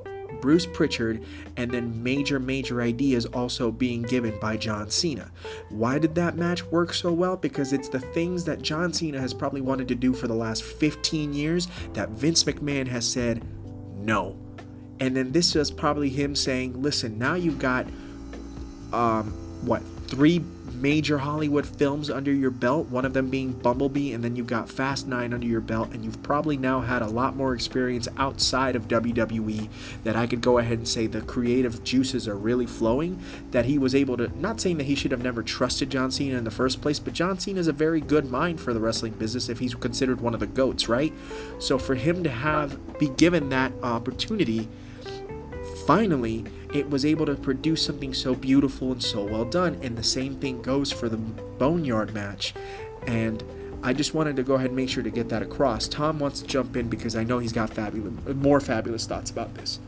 Bruce 0.42 0.66
Pritchard, 0.66 1.24
and 1.56 1.72
then 1.72 2.04
major, 2.04 2.40
major 2.40 2.82
ideas 2.82 3.26
also 3.28 3.72
being 3.72 4.04
given 4.04 4.40
by 4.40 4.58
John 4.58 4.90
Cena. 4.90 5.32
Why 5.70 6.00
did 6.00 6.16
that 6.16 6.38
match 6.38 6.64
work 6.66 6.94
so 6.94 7.12
well? 7.12 7.38
Because 7.38 7.74
it's 7.74 7.90
the 7.90 8.00
things 8.00 8.46
that 8.46 8.62
John 8.62 8.94
Cena 8.94 9.20
has 9.20 9.34
probably 9.34 9.62
wanted 9.62 9.88
to 9.90 9.96
do 9.96 10.14
for 10.14 10.28
the 10.28 10.34
last 10.34 10.64
15 10.64 11.34
years 11.34 11.68
that 11.94 12.10
Vince 12.10 12.44
McMahon 12.44 12.88
has 12.88 13.08
said 13.08 13.44
no. 13.96 14.38
And 15.00 15.16
then 15.16 15.32
this 15.32 15.54
was 15.54 15.70
probably 15.70 16.10
him 16.10 16.36
saying, 16.36 16.82
listen, 16.82 17.20
now 17.20 17.36
you've 17.36 17.60
got, 17.60 17.86
um, 18.94 19.32
what, 19.66 19.84
three 20.08 20.40
major 20.82 21.18
Hollywood 21.20 21.66
films 21.66 22.10
under 22.10 22.32
your 22.32 22.52
belt, 22.52 22.88
one 22.90 23.06
of 23.06 23.14
them 23.14 23.30
being 23.30 23.54
Bumblebee, 23.54 24.14
and 24.14 24.24
then 24.24 24.36
you've 24.36 24.48
got 24.48 24.70
Fast 24.70 25.08
9 25.08 25.34
under 25.34 25.46
your 25.46 25.62
belt, 25.62 25.92
and 25.94 26.06
you've 26.06 26.22
probably 26.24 26.58
now 26.58 26.82
had 26.82 27.02
a 27.02 27.08
lot 27.08 27.36
more 27.36 27.54
experience 27.54 28.08
outside 28.18 28.76
of 28.76 28.88
WWE 28.88 29.70
that 30.04 30.16
I 30.16 30.28
could 30.28 30.42
go 30.42 30.58
ahead 30.58 30.78
and 30.78 30.88
say 30.88 31.08
the 31.08 31.22
creative 31.22 31.84
juices 31.84 32.28
are 32.28 32.36
really 32.36 32.66
flowing. 32.66 33.20
That 33.52 33.66
he 33.66 33.78
was 33.78 33.96
able 33.96 34.18
to, 34.18 34.32
not 34.40 34.62
saying 34.62 34.78
that 34.78 34.86
he 34.86 34.96
should 34.96 35.12
have 35.12 35.24
never 35.24 35.44
trusted 35.44 35.90
John 35.90 36.12
Cena 36.12 36.38
in 36.38 36.44
the 36.44 36.52
first 36.52 36.82
place, 36.82 37.00
but 37.00 37.14
John 37.14 37.40
Cena 37.40 37.60
is 37.60 37.68
a 37.68 37.74
very 37.74 38.02
good 38.02 38.30
mind 38.30 38.60
for 38.60 38.74
the 38.74 38.80
wrestling 38.80 39.14
business 39.14 39.50
if 39.50 39.60
he's 39.60 39.76
considered 39.76 40.22
one 40.22 40.34
of 40.34 40.40
the 40.40 40.48
GOATs, 40.48 40.88
right? 40.88 41.14
So 41.60 41.78
for 41.78 41.96
him 41.96 42.24
to 42.24 42.30
have, 42.30 43.00
be 43.00 43.10
given 43.10 43.50
that 43.50 43.72
opportunity, 43.84 44.68
finally, 45.86 46.46
it 46.74 46.90
was 46.90 47.06
able 47.06 47.26
to 47.26 47.36
produce 47.36 47.86
something 47.86 48.14
so 48.14 48.36
beautiful 48.36 48.92
and 48.92 49.04
so 49.04 49.24
well 49.24 49.46
done. 49.46 49.80
And 49.82 49.98
the 49.98 50.04
same 50.04 50.36
thing 50.36 50.62
goes 50.62 50.92
for 50.92 51.10
the 51.10 51.18
Boneyard 51.18 52.14
match. 52.14 52.54
And 53.06 53.44
I 53.84 53.94
just 53.94 54.14
wanted 54.14 54.36
to 54.36 54.44
go 54.44 54.56
ahead 54.56 54.68
and 54.68 54.76
make 54.76 54.90
sure 54.90 55.04
to 55.04 55.10
get 55.10 55.30
that 55.30 55.42
across. 55.42 55.88
Tom 55.88 56.20
wants 56.20 56.42
to 56.42 56.48
jump 56.48 56.76
in 56.76 56.90
because 56.90 57.16
I 57.16 57.24
know 57.24 57.40
he's 57.40 57.54
got 57.54 57.70
fabulous, 57.70 58.14
more 58.36 58.60
fabulous 58.60 59.06
thoughts 59.06 59.32
about 59.32 59.56
this. 59.56 59.80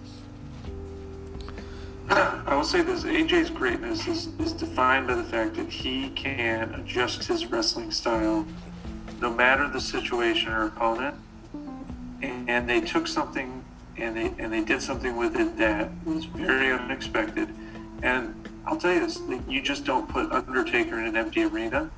I 2.09 2.55
will 2.55 2.63
say 2.63 2.81
this 2.81 3.03
AJ's 3.03 3.51
greatness 3.51 4.07
is, 4.07 4.29
is 4.39 4.53
defined 4.53 5.05
by 5.05 5.13
the 5.13 5.23
fact 5.23 5.55
that 5.55 5.69
he 5.69 6.09
can 6.11 6.73
adjust 6.73 7.25
his 7.25 7.45
wrestling 7.45 7.91
style 7.91 8.47
no 9.21 9.31
matter 9.31 9.67
the 9.67 9.81
situation 9.81 10.51
or 10.51 10.65
opponent. 10.65 11.15
And 12.21 12.67
they 12.67 12.81
took 12.81 13.07
something 13.07 13.58
and 14.01 14.15
they 14.15 14.33
and 14.43 14.51
they 14.51 14.63
did 14.63 14.81
something 14.81 15.15
with 15.15 15.35
it 15.35 15.57
that 15.57 15.89
was 16.05 16.25
very 16.25 16.71
unexpected. 16.71 17.49
And 18.01 18.33
I'll 18.65 18.77
tell 18.77 18.93
you 18.93 19.01
this: 19.01 19.21
you 19.47 19.62
just 19.62 19.85
don't 19.85 20.07
put 20.09 20.31
Undertaker 20.31 20.99
in 20.99 21.05
an 21.05 21.17
empty 21.17 21.43
arena 21.43 21.89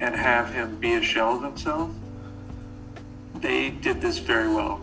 and 0.00 0.14
have 0.14 0.52
him 0.52 0.76
be 0.76 0.94
a 0.94 1.02
shell 1.02 1.36
of 1.36 1.42
himself. 1.42 1.90
They 3.36 3.70
did 3.70 4.00
this 4.00 4.18
very 4.18 4.48
well. 4.48 4.80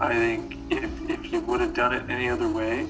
I 0.00 0.14
think 0.14 0.56
if, 0.70 0.90
if 1.10 1.32
you 1.32 1.40
would 1.40 1.60
have 1.60 1.74
done 1.74 1.92
it 1.92 2.08
any 2.08 2.28
other 2.28 2.48
way, 2.48 2.88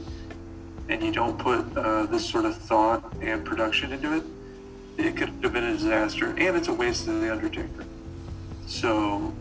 and 0.89 1.03
you 1.03 1.13
don't 1.13 1.39
put 1.39 1.77
uh, 1.77 2.07
this 2.07 2.29
sort 2.29 2.45
of 2.45 2.57
thought 2.57 3.13
and 3.21 3.45
production 3.45 3.93
into 3.93 4.17
it, 4.17 4.25
it 4.99 5.17
could 5.17 5.29
have 5.43 5.53
been 5.53 5.65
a 5.65 5.73
disaster, 5.73 6.29
and 6.29 6.57
it's 6.57 6.69
a 6.69 6.73
waste 6.73 7.09
of 7.09 7.21
the 7.21 7.31
Undertaker. 7.31 7.85
So 8.67 9.35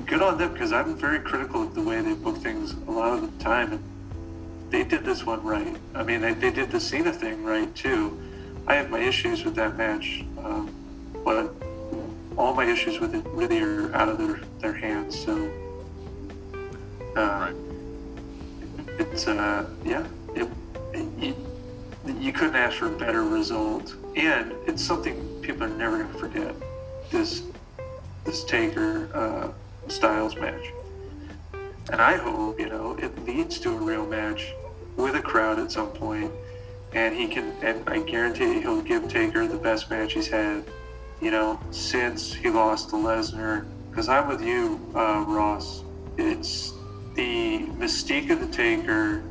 good 0.00 0.22
on 0.22 0.38
them 0.38 0.52
because 0.52 0.72
I'm 0.72 0.94
very 0.94 1.20
critical 1.20 1.62
of 1.62 1.74
the 1.74 1.82
way 1.82 2.00
they 2.00 2.14
book 2.14 2.36
things 2.38 2.72
a 2.86 2.90
lot 2.90 3.12
of 3.12 3.22
the 3.22 3.44
time, 3.44 3.72
and 3.72 3.82
they 4.70 4.84
did 4.84 5.04
this 5.04 5.24
one 5.24 5.42
right. 5.42 5.76
I 5.94 6.02
mean, 6.02 6.20
they, 6.20 6.34
they 6.34 6.50
did 6.50 6.70
the 6.70 6.80
Cena 6.80 7.12
thing 7.12 7.42
right 7.44 7.74
too. 7.74 8.20
I 8.66 8.74
have 8.74 8.90
my 8.90 9.00
issues 9.00 9.44
with 9.44 9.54
that 9.54 9.76
match, 9.76 10.24
um, 10.38 10.70
but 11.24 11.54
all 12.36 12.52
my 12.52 12.64
issues 12.64 13.00
with 13.00 13.14
it 13.14 13.24
really 13.28 13.60
are 13.60 13.94
out 13.94 14.08
of 14.08 14.18
their, 14.18 14.40
their 14.60 14.72
hands. 14.72 15.18
So, 15.18 15.50
uh, 17.16 17.50
right. 17.50 17.54
it's 18.98 19.26
uh, 19.26 19.66
yeah, 19.84 20.06
it, 20.34 20.48
it, 20.92 21.36
you, 22.20 22.32
couldn't 22.32 22.56
ask 22.56 22.76
for 22.76 22.86
a 22.86 22.98
better 22.98 23.24
result, 23.24 23.94
and 24.14 24.52
it's 24.66 24.84
something 24.84 25.40
people 25.42 25.64
are 25.64 25.68
never 25.68 26.02
going 26.02 26.12
to 26.12 26.18
forget. 26.18 26.54
This 27.10 27.42
this 28.24 28.44
Taker. 28.44 29.08
Uh, 29.14 29.52
Styles 29.88 30.36
match. 30.36 30.72
And 31.90 32.00
I 32.00 32.16
hope, 32.16 32.58
you 32.58 32.68
know, 32.68 32.96
it 32.98 33.24
leads 33.24 33.58
to 33.60 33.70
a 33.70 33.76
real 33.76 34.06
match 34.06 34.52
with 34.96 35.14
a 35.14 35.20
crowd 35.20 35.58
at 35.58 35.70
some 35.70 35.90
point, 35.90 36.32
and 36.92 37.14
he 37.14 37.28
can, 37.28 37.52
and 37.62 37.88
I 37.88 38.00
guarantee 38.00 38.60
he'll 38.60 38.82
give 38.82 39.08
Taker 39.08 39.46
the 39.46 39.58
best 39.58 39.90
match 39.90 40.14
he's 40.14 40.28
had, 40.28 40.64
you 41.20 41.30
know, 41.30 41.60
since 41.70 42.34
he 42.34 42.50
lost 42.50 42.90
to 42.90 42.96
Lesnar. 42.96 43.66
Because 43.90 44.08
I'm 44.08 44.28
with 44.28 44.42
you, 44.42 44.80
uh, 44.94 45.24
Ross. 45.26 45.84
It's 46.18 46.72
the 47.14 47.66
mystique 47.78 48.30
of 48.30 48.40
the 48.40 48.48
Taker, 48.48 49.22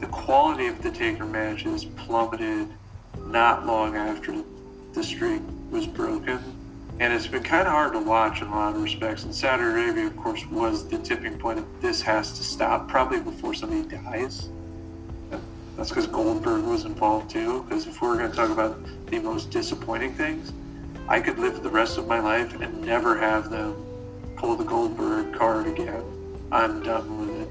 the 0.00 0.06
quality 0.06 0.66
of 0.66 0.82
the 0.82 0.90
Taker 0.90 1.24
matches 1.24 1.84
plummeted 1.84 2.68
not 3.26 3.66
long 3.66 3.96
after 3.96 4.42
the 4.92 5.02
streak 5.02 5.42
was 5.70 5.86
broken. 5.86 6.38
And 7.00 7.12
it's 7.12 7.26
been 7.26 7.42
kind 7.42 7.66
of 7.66 7.72
hard 7.72 7.92
to 7.92 7.98
watch 8.00 8.40
in 8.40 8.48
a 8.48 8.50
lot 8.50 8.74
of 8.76 8.82
respects. 8.82 9.24
And 9.24 9.34
Saudi 9.34 9.62
Arabia, 9.64 10.06
of 10.06 10.16
course, 10.16 10.44
was 10.46 10.86
the 10.88 10.98
tipping 10.98 11.38
point 11.38 11.58
of 11.58 11.66
this 11.80 12.00
has 12.02 12.32
to 12.38 12.44
stop, 12.44 12.88
probably 12.88 13.20
before 13.20 13.54
somebody 13.54 13.82
dies. 13.82 14.48
That's 15.76 15.88
because 15.88 16.06
Goldberg 16.06 16.62
was 16.64 16.84
involved 16.84 17.30
too. 17.30 17.64
Because 17.64 17.88
if 17.88 18.00
we're 18.00 18.16
going 18.16 18.30
to 18.30 18.36
talk 18.36 18.50
about 18.50 18.78
the 19.06 19.18
most 19.18 19.50
disappointing 19.50 20.14
things, 20.14 20.52
I 21.08 21.20
could 21.20 21.36
live 21.38 21.64
the 21.64 21.68
rest 21.68 21.98
of 21.98 22.06
my 22.06 22.20
life 22.20 22.54
and 22.60 22.80
never 22.82 23.18
have 23.18 23.50
them 23.50 23.74
pull 24.36 24.54
the 24.54 24.62
Goldberg 24.64 25.34
card 25.34 25.66
again. 25.66 26.04
I'm 26.52 26.80
done 26.84 27.18
with 27.26 27.40
it. 27.40 27.48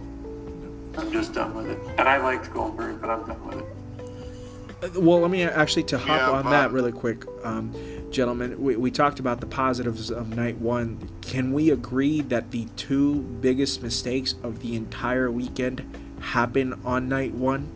I'm 0.99 1.11
just 1.11 1.33
done 1.33 1.53
with 1.53 1.69
it. 1.69 1.77
And 1.97 2.07
I 2.07 2.15
liked 2.17 2.53
Goldberg, 2.53 3.01
but 3.01 3.09
I'm 3.09 3.25
done 3.27 3.45
with 3.45 3.59
it. 3.59 4.97
Well, 5.01 5.19
let 5.19 5.29
me 5.31 5.43
actually 5.43 5.83
to 5.83 5.97
hop 5.97 6.07
Yeah, 6.07 6.29
on 6.31 6.43
but- 6.43 6.49
that 6.51 6.71
really 6.71 6.91
quick, 6.93 7.25
um, 7.43 7.73
gentlemen. 8.13 8.61
We, 8.61 8.75
we 8.75 8.91
talked 8.91 9.19
about 9.19 9.41
the 9.41 9.47
positives 9.47 10.11
of 10.11 10.35
night 10.35 10.57
one. 10.57 11.09
Can 11.21 11.51
we 11.51 11.71
agree 11.71 12.21
that 12.21 12.51
the 12.51 12.67
two 12.77 13.15
biggest 13.15 13.81
mistakes 13.81 14.35
of 14.43 14.61
the 14.61 14.75
entire 14.75 15.29
weekend 15.31 15.83
happen 16.19 16.79
on 16.85 17.09
night 17.09 17.33
one? 17.33 17.71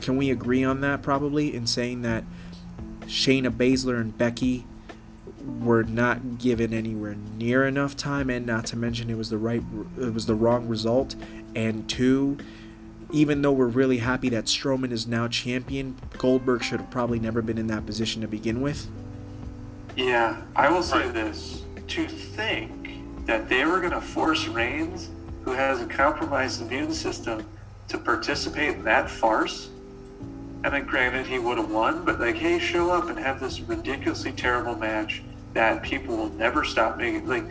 Can 0.00 0.16
we 0.16 0.30
agree 0.30 0.64
on 0.64 0.80
that 0.82 1.02
probably 1.02 1.54
in 1.54 1.66
saying 1.66 2.02
that 2.02 2.24
Shayna 3.02 3.50
Baszler 3.50 4.00
and 4.00 4.16
Becky 4.16 4.64
were 5.60 5.82
not 5.82 6.38
given 6.38 6.72
anywhere 6.72 7.16
near 7.36 7.66
enough 7.66 7.96
time, 7.96 8.30
and 8.30 8.46
not 8.46 8.66
to 8.66 8.76
mention 8.76 9.10
it 9.10 9.16
was 9.16 9.30
the 9.30 9.38
right, 9.38 9.62
it 9.98 10.12
was 10.14 10.26
the 10.26 10.34
wrong 10.34 10.68
result, 10.68 11.16
and 11.54 11.88
two, 11.88 12.36
even 13.10 13.42
though 13.42 13.52
we're 13.52 13.66
really 13.66 13.98
happy 13.98 14.28
that 14.28 14.44
Strowman 14.44 14.92
is 14.92 15.06
now 15.06 15.26
champion, 15.26 15.96
Goldberg 16.18 16.62
should 16.62 16.80
have 16.80 16.90
probably 16.90 17.18
never 17.18 17.40
been 17.40 17.58
in 17.58 17.66
that 17.68 17.86
position 17.86 18.20
to 18.22 18.28
begin 18.28 18.60
with. 18.60 18.88
Yeah, 19.98 20.36
I 20.54 20.70
will 20.70 20.84
say 20.84 21.08
this. 21.10 21.64
To 21.88 22.06
think 22.06 23.26
that 23.26 23.48
they 23.48 23.64
were 23.64 23.80
going 23.80 23.90
to 23.90 24.00
force 24.00 24.46
Reigns, 24.46 25.10
who 25.42 25.50
has 25.50 25.80
a 25.80 25.86
compromised 25.86 26.62
immune 26.62 26.92
system, 26.92 27.44
to 27.88 27.98
participate 27.98 28.76
in 28.76 28.84
that 28.84 29.10
farce. 29.10 29.70
And 30.62 30.72
then, 30.72 30.84
granted, 30.84 31.26
he 31.26 31.40
would 31.40 31.58
have 31.58 31.72
won, 31.72 32.04
but 32.04 32.20
like, 32.20 32.36
hey, 32.36 32.60
show 32.60 32.90
up 32.90 33.08
and 33.08 33.18
have 33.18 33.40
this 33.40 33.58
ridiculously 33.60 34.30
terrible 34.30 34.76
match 34.76 35.20
that 35.52 35.82
people 35.82 36.16
will 36.16 36.30
never 36.30 36.62
stop 36.62 36.96
making. 36.96 37.26
Like, 37.26 37.46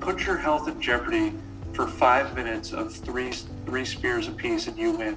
put 0.00 0.26
your 0.26 0.38
health 0.38 0.66
in 0.66 0.80
jeopardy 0.80 1.32
for 1.72 1.86
five 1.86 2.34
minutes 2.34 2.72
of 2.72 2.92
three 2.92 3.30
three 3.64 3.84
spears 3.84 4.26
apiece, 4.26 4.66
and 4.66 4.76
you 4.76 4.90
win. 4.90 5.16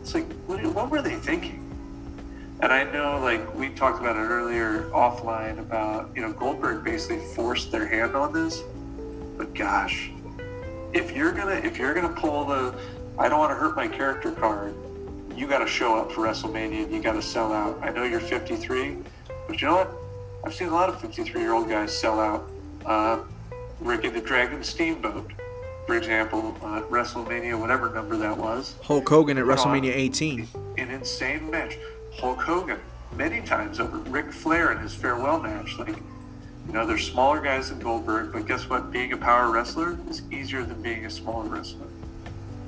It's 0.00 0.14
like, 0.14 0.26
what, 0.46 0.60
what 0.64 0.90
were 0.90 1.00
they 1.00 1.14
thinking? 1.14 1.61
And 2.62 2.72
I 2.72 2.84
know, 2.84 3.18
like 3.20 3.54
we 3.56 3.70
talked 3.70 4.00
about 4.00 4.14
it 4.14 4.20
earlier 4.20 4.84
offline 4.90 5.58
about 5.58 6.10
you 6.14 6.22
know 6.22 6.32
Goldberg 6.32 6.84
basically 6.84 7.18
forced 7.34 7.72
their 7.72 7.86
hand 7.88 8.14
on 8.14 8.32
this. 8.32 8.62
But 9.36 9.52
gosh, 9.52 10.12
if 10.92 11.10
you're 11.10 11.32
gonna 11.32 11.56
if 11.56 11.76
you're 11.76 11.92
gonna 11.92 12.08
pull 12.08 12.44
the 12.44 12.72
I 13.18 13.28
don't 13.28 13.40
want 13.40 13.50
to 13.50 13.56
hurt 13.56 13.74
my 13.74 13.88
character 13.88 14.30
card, 14.30 14.74
you 15.36 15.48
got 15.48 15.58
to 15.58 15.66
show 15.66 15.96
up 15.98 16.12
for 16.12 16.22
WrestleMania. 16.22 16.84
and 16.84 16.92
You 16.92 17.02
got 17.02 17.14
to 17.14 17.22
sell 17.22 17.52
out. 17.52 17.78
I 17.82 17.90
know 17.90 18.04
you're 18.04 18.20
53, 18.20 18.96
but 19.48 19.60
you 19.60 19.66
know 19.66 19.74
what? 19.74 19.92
I've 20.44 20.54
seen 20.54 20.68
a 20.68 20.72
lot 20.72 20.88
of 20.88 21.00
53 21.00 21.40
year 21.40 21.52
old 21.52 21.68
guys 21.68 21.96
sell 21.96 22.20
out. 22.20 22.48
Uh, 22.86 23.20
Ricky 23.80 24.08
the 24.08 24.20
Dragon 24.20 24.62
Steamboat, 24.62 25.32
for 25.86 25.96
example, 25.96 26.56
uh, 26.62 26.82
WrestleMania, 26.82 27.58
whatever 27.58 27.90
number 27.90 28.16
that 28.16 28.36
was 28.36 28.76
Hulk 28.82 29.08
Hogan 29.08 29.36
at 29.36 29.44
WrestleMania 29.44 29.94
18. 29.94 30.48
an 30.78 30.90
insane 30.90 31.50
match. 31.50 31.76
Hulk 32.18 32.40
Hogan, 32.40 32.78
many 33.16 33.40
times 33.42 33.80
over. 33.80 33.98
Ric 33.98 34.32
Flair 34.32 34.72
in 34.72 34.78
his 34.78 34.94
farewell 34.94 35.40
match. 35.40 35.78
Like, 35.78 35.96
you 36.66 36.72
know, 36.72 36.86
they're 36.86 36.98
smaller 36.98 37.40
guys 37.40 37.70
than 37.70 37.80
Goldberg, 37.80 38.32
but 38.32 38.46
guess 38.46 38.68
what? 38.68 38.90
Being 38.92 39.12
a 39.12 39.16
power 39.16 39.50
wrestler 39.50 39.98
is 40.08 40.22
easier 40.30 40.62
than 40.64 40.80
being 40.82 41.06
a 41.06 41.10
smaller 41.10 41.44
wrestler. 41.48 41.86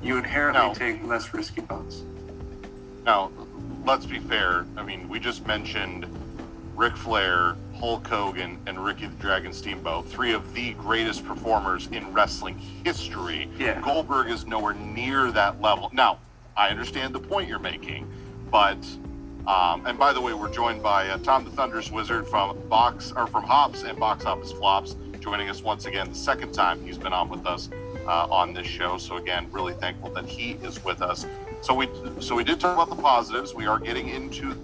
You 0.03 0.17
inherently 0.17 0.67
No. 0.67 0.73
take 0.73 1.03
less 1.05 1.33
risky 1.33 1.61
bumps. 1.61 2.03
Now, 3.05 3.31
let's 3.85 4.05
be 4.05 4.19
fair. 4.19 4.65
I 4.77 4.83
mean, 4.83 5.07
we 5.07 5.19
just 5.19 5.45
mentioned 5.47 6.05
Ric 6.75 6.97
Flair, 6.97 7.55
Hulk 7.79 8.05
Hogan, 8.07 8.57
and 8.67 8.83
Ricky 8.83 9.07
the 9.07 9.15
Dragon 9.15 9.53
Steamboat, 9.53 10.07
three 10.09 10.33
of 10.33 10.53
the 10.53 10.73
greatest 10.73 11.25
performers 11.25 11.87
in 11.87 12.11
wrestling 12.13 12.57
history. 12.83 13.49
Yeah. 13.57 13.79
Goldberg 13.79 14.29
is 14.29 14.45
nowhere 14.45 14.73
near 14.73 15.31
that 15.31 15.61
level. 15.61 15.89
Now, 15.93 16.17
I 16.57 16.69
understand 16.69 17.13
the 17.15 17.19
point 17.19 17.47
you're 17.47 17.59
making, 17.59 18.07
but 18.51 18.77
um, 19.47 19.85
and 19.85 19.97
by 19.97 20.13
the 20.13 20.21
way, 20.21 20.33
we're 20.33 20.51
joined 20.51 20.81
by 20.81 21.07
uh, 21.07 21.17
Tom 21.19 21.45
the 21.45 21.51
Thunderous 21.51 21.91
Wizard 21.91 22.27
from 22.27 22.57
Box 22.67 23.13
or 23.15 23.27
from 23.27 23.43
Hops 23.43 23.83
and 23.83 23.99
Box 23.99 24.25
Office 24.25 24.51
Flops, 24.51 24.95
joining 25.19 25.49
us 25.49 25.61
once 25.61 25.85
again 25.85 26.09
the 26.09 26.15
second 26.15 26.53
time 26.53 26.83
he's 26.85 26.97
been 26.97 27.13
on 27.13 27.29
with 27.29 27.45
us 27.45 27.69
uh, 28.07 28.27
on 28.29 28.53
this 28.53 28.67
show. 28.67 28.97
So 28.97 29.17
again, 29.17 29.47
really 29.51 29.73
thankful 29.73 30.09
that 30.11 30.25
he 30.25 30.51
is 30.63 30.83
with 30.83 31.01
us. 31.01 31.25
So 31.61 31.73
we 31.73 31.89
so 32.19 32.35
we 32.35 32.43
did 32.43 32.59
talk 32.59 32.75
about 32.75 32.95
the 32.95 33.01
positives. 33.01 33.53
We 33.53 33.65
are 33.65 33.79
getting 33.79 34.09
into 34.09 34.55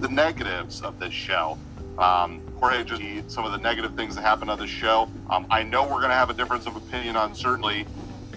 the 0.00 0.08
negatives 0.08 0.82
of 0.82 0.98
this 0.98 1.12
show. 1.12 1.58
Um, 1.98 2.42
Jorge, 2.58 2.84
just 2.84 3.02
some 3.32 3.44
of 3.44 3.52
the 3.52 3.58
negative 3.58 3.94
things 3.94 4.14
that 4.16 4.22
happened 4.22 4.50
on 4.50 4.58
this 4.58 4.70
show. 4.70 5.08
Um, 5.30 5.46
I 5.50 5.62
know 5.62 5.82
we're 5.82 5.98
going 5.98 6.10
to 6.10 6.16
have 6.16 6.30
a 6.30 6.34
difference 6.34 6.66
of 6.66 6.76
opinion 6.76 7.16
on 7.16 7.34
certainly. 7.34 7.86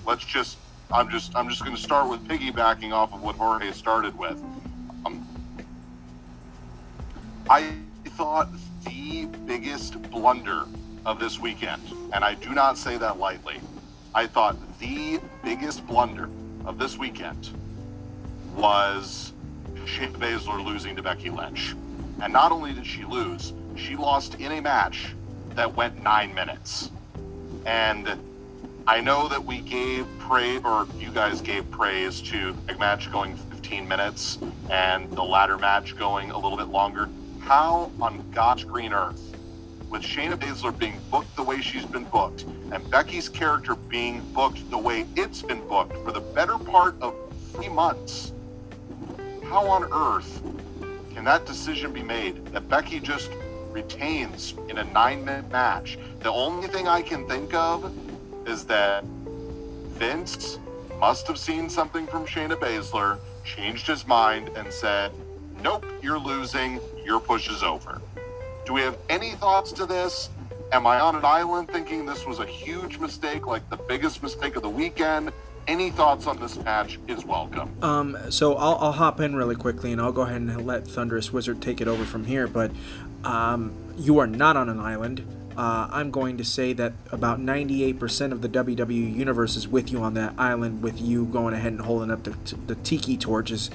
Let's 0.05 0.23
just, 0.23 0.57
I'm 0.91 1.09
just, 1.09 1.35
I'm 1.35 1.49
just 1.49 1.63
going 1.63 1.75
to 1.75 1.81
start 1.81 2.09
with 2.09 2.25
piggybacking 2.27 2.91
off 2.91 3.13
of 3.13 3.21
what 3.21 3.35
Jorge 3.35 3.71
started 3.71 4.17
with. 4.17 4.41
Um, 5.05 5.27
I 7.49 7.73
thought 8.09 8.49
the 8.85 9.25
biggest 9.45 10.01
blunder 10.09 10.65
of 11.05 11.19
this 11.19 11.39
weekend, 11.39 11.81
and 12.13 12.23
I 12.23 12.35
do 12.35 12.51
not 12.51 12.77
say 12.77 12.97
that 12.97 13.19
lightly. 13.19 13.59
I 14.13 14.27
thought 14.27 14.55
the 14.79 15.19
biggest 15.43 15.85
blunder 15.85 16.29
of 16.65 16.77
this 16.79 16.97
weekend 16.97 17.49
was 18.55 19.33
Shayna 19.85 20.13
Baszler 20.13 20.63
losing 20.63 20.95
to 20.95 21.03
Becky 21.03 21.29
Lynch. 21.29 21.75
And 22.21 22.31
not 22.31 22.51
only 22.51 22.73
did 22.73 22.85
she 22.85 23.03
lose, 23.03 23.53
she 23.75 23.95
lost 23.95 24.35
in 24.35 24.51
a 24.53 24.61
match 24.61 25.13
that 25.49 25.75
went 25.75 26.01
nine 26.01 26.33
minutes. 26.33 26.89
And 27.65 28.07
I 28.87 29.01
know 29.01 29.27
that 29.29 29.43
we 29.43 29.61
gave 29.61 30.05
praise, 30.19 30.61
or 30.63 30.87
you 30.99 31.09
guys 31.09 31.41
gave 31.41 31.69
praise 31.71 32.21
to 32.21 32.55
the 32.67 32.75
match 32.75 33.11
going 33.11 33.35
15 33.35 33.87
minutes 33.87 34.37
and 34.69 35.09
the 35.09 35.23
ladder 35.23 35.57
match 35.57 35.97
going 35.97 36.29
a 36.29 36.37
little 36.37 36.55
bit 36.55 36.67
longer. 36.67 37.09
How 37.39 37.91
on 37.99 38.23
God's 38.29 38.63
green 38.63 38.93
earth, 38.93 39.35
with 39.89 40.03
Shayna 40.03 40.35
Baszler 40.35 40.77
being 40.77 40.99
booked 41.09 41.35
the 41.35 41.41
way 41.41 41.61
she's 41.61 41.85
been 41.85 42.03
booked, 42.03 42.43
and 42.43 42.87
Becky's 42.91 43.27
character 43.27 43.73
being 43.73 44.21
booked 44.33 44.69
the 44.69 44.77
way 44.77 45.07
it's 45.15 45.41
been 45.41 45.67
booked 45.67 45.97
for 46.03 46.11
the 46.11 46.21
better 46.21 46.59
part 46.59 46.95
of 47.01 47.15
three 47.53 47.69
months, 47.69 48.33
how 49.45 49.65
on 49.65 49.91
earth 49.91 50.43
can 51.11 51.23
that 51.23 51.47
decision 51.47 51.91
be 51.91 52.03
made 52.03 52.45
that 52.47 52.69
Becky 52.69 52.99
just 52.99 53.31
retains 53.71 54.53
in 54.69 54.77
a 54.77 54.83
nine 54.83 55.25
minute 55.25 55.49
match? 55.51 55.97
The 56.19 56.31
only 56.31 56.67
thing 56.67 56.87
I 56.87 57.01
can 57.01 57.27
think 57.27 57.55
of 57.55 57.91
is 58.45 58.65
that 58.65 59.03
Vince 59.97 60.59
must 60.99 61.27
have 61.27 61.37
seen 61.37 61.69
something 61.69 62.07
from 62.07 62.25
Shayna 62.25 62.55
Baszler, 62.55 63.17
changed 63.43 63.87
his 63.87 64.07
mind, 64.07 64.49
and 64.55 64.71
said, 64.71 65.11
Nope, 65.61 65.85
you're 66.01 66.19
losing, 66.19 66.79
your 67.03 67.19
push 67.19 67.49
is 67.49 67.63
over. 67.63 68.01
Do 68.65 68.73
we 68.73 68.81
have 68.81 68.97
any 69.09 69.31
thoughts 69.31 69.71
to 69.73 69.85
this? 69.85 70.29
Am 70.71 70.87
I 70.87 70.99
on 70.99 71.15
an 71.15 71.23
island 71.23 71.69
thinking 71.69 72.05
this 72.05 72.25
was 72.25 72.39
a 72.39 72.45
huge 72.45 72.97
mistake, 72.97 73.45
like 73.45 73.69
the 73.69 73.77
biggest 73.77 74.23
mistake 74.23 74.55
of 74.55 74.63
the 74.63 74.69
weekend? 74.69 75.31
Any 75.67 75.89
thoughts 75.89 76.27
on 76.27 76.39
this 76.39 76.57
match 76.57 76.99
is 77.07 77.25
welcome. 77.25 77.71
Um, 77.83 78.17
so 78.29 78.55
I'll, 78.55 78.75
I'll 78.75 78.91
hop 78.91 79.19
in 79.19 79.35
really 79.35 79.55
quickly 79.55 79.91
and 79.91 80.01
I'll 80.01 80.11
go 80.11 80.21
ahead 80.21 80.41
and 80.41 80.65
let 80.65 80.87
Thunderous 80.87 81.31
Wizard 81.31 81.61
take 81.61 81.81
it 81.81 81.87
over 81.87 82.05
from 82.05 82.25
here. 82.25 82.47
But 82.47 82.71
um, 83.23 83.73
you 83.97 84.19
are 84.19 84.27
not 84.27 84.57
on 84.57 84.69
an 84.69 84.79
island. 84.79 85.25
Uh, 85.57 85.87
I'm 85.91 86.11
going 86.11 86.37
to 86.37 86.43
say 86.43 86.73
that 86.73 86.93
about 87.11 87.39
98% 87.39 88.31
of 88.31 88.41
the 88.41 88.49
WWE 88.49 89.15
universe 89.15 89.55
is 89.55 89.67
with 89.67 89.91
you 89.91 89.99
on 89.99 90.13
that 90.15 90.33
island, 90.37 90.83
with 90.83 90.99
you 90.99 91.25
going 91.25 91.53
ahead 91.53 91.71
and 91.71 91.81
holding 91.81 92.11
up 92.11 92.23
the, 92.23 92.31
the 92.67 92.75
tiki 92.75 93.17
torches. 93.17 93.69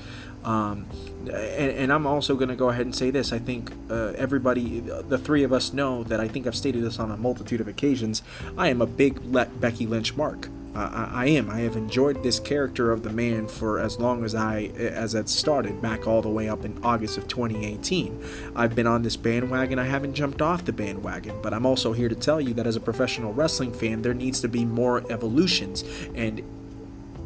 Um, 0.44 0.86
and, 1.20 1.30
and 1.30 1.92
I'm 1.92 2.06
also 2.06 2.34
going 2.34 2.48
to 2.48 2.56
go 2.56 2.70
ahead 2.70 2.86
and 2.86 2.94
say 2.94 3.10
this. 3.10 3.32
I 3.32 3.38
think 3.38 3.72
uh, 3.90 4.12
everybody, 4.16 4.80
the 4.80 5.18
three 5.18 5.42
of 5.42 5.52
us, 5.52 5.72
know 5.72 6.04
that 6.04 6.20
I 6.20 6.28
think 6.28 6.46
I've 6.46 6.56
stated 6.56 6.82
this 6.82 6.98
on 6.98 7.10
a 7.10 7.16
multitude 7.16 7.60
of 7.60 7.68
occasions. 7.68 8.22
I 8.56 8.68
am 8.68 8.80
a 8.80 8.86
big 8.86 9.20
let 9.24 9.60
Becky 9.60 9.86
Lynch 9.86 10.16
mark. 10.16 10.48
Uh, 10.74 11.08
I, 11.12 11.24
I 11.24 11.26
am. 11.26 11.50
I 11.50 11.60
have 11.60 11.76
enjoyed 11.76 12.22
this 12.22 12.38
character 12.38 12.92
of 12.92 13.02
the 13.02 13.10
man 13.10 13.48
for 13.48 13.80
as 13.80 13.98
long 13.98 14.24
as 14.24 14.34
I 14.34 14.70
as 14.76 15.14
it 15.14 15.28
started 15.28 15.82
back 15.82 16.06
all 16.06 16.22
the 16.22 16.28
way 16.28 16.48
up 16.48 16.64
in 16.64 16.78
August 16.82 17.18
of 17.18 17.26
2018. 17.26 18.24
I've 18.54 18.74
been 18.74 18.86
on 18.86 19.02
this 19.02 19.16
bandwagon. 19.16 19.78
I 19.78 19.84
haven't 19.84 20.14
jumped 20.14 20.40
off 20.40 20.64
the 20.64 20.72
bandwagon, 20.72 21.40
but 21.42 21.52
I'm 21.52 21.66
also 21.66 21.92
here 21.92 22.08
to 22.08 22.14
tell 22.14 22.40
you 22.40 22.54
that 22.54 22.66
as 22.66 22.76
a 22.76 22.80
professional 22.80 23.32
wrestling 23.32 23.72
fan, 23.72 24.02
there 24.02 24.14
needs 24.14 24.40
to 24.42 24.48
be 24.48 24.64
more 24.64 25.04
evolutions 25.10 25.82
and 26.14 26.42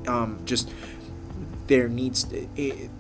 um, 0.07 0.41
just 0.45 0.71
there 1.67 1.89
needs 1.89 2.27
it, 2.33 2.91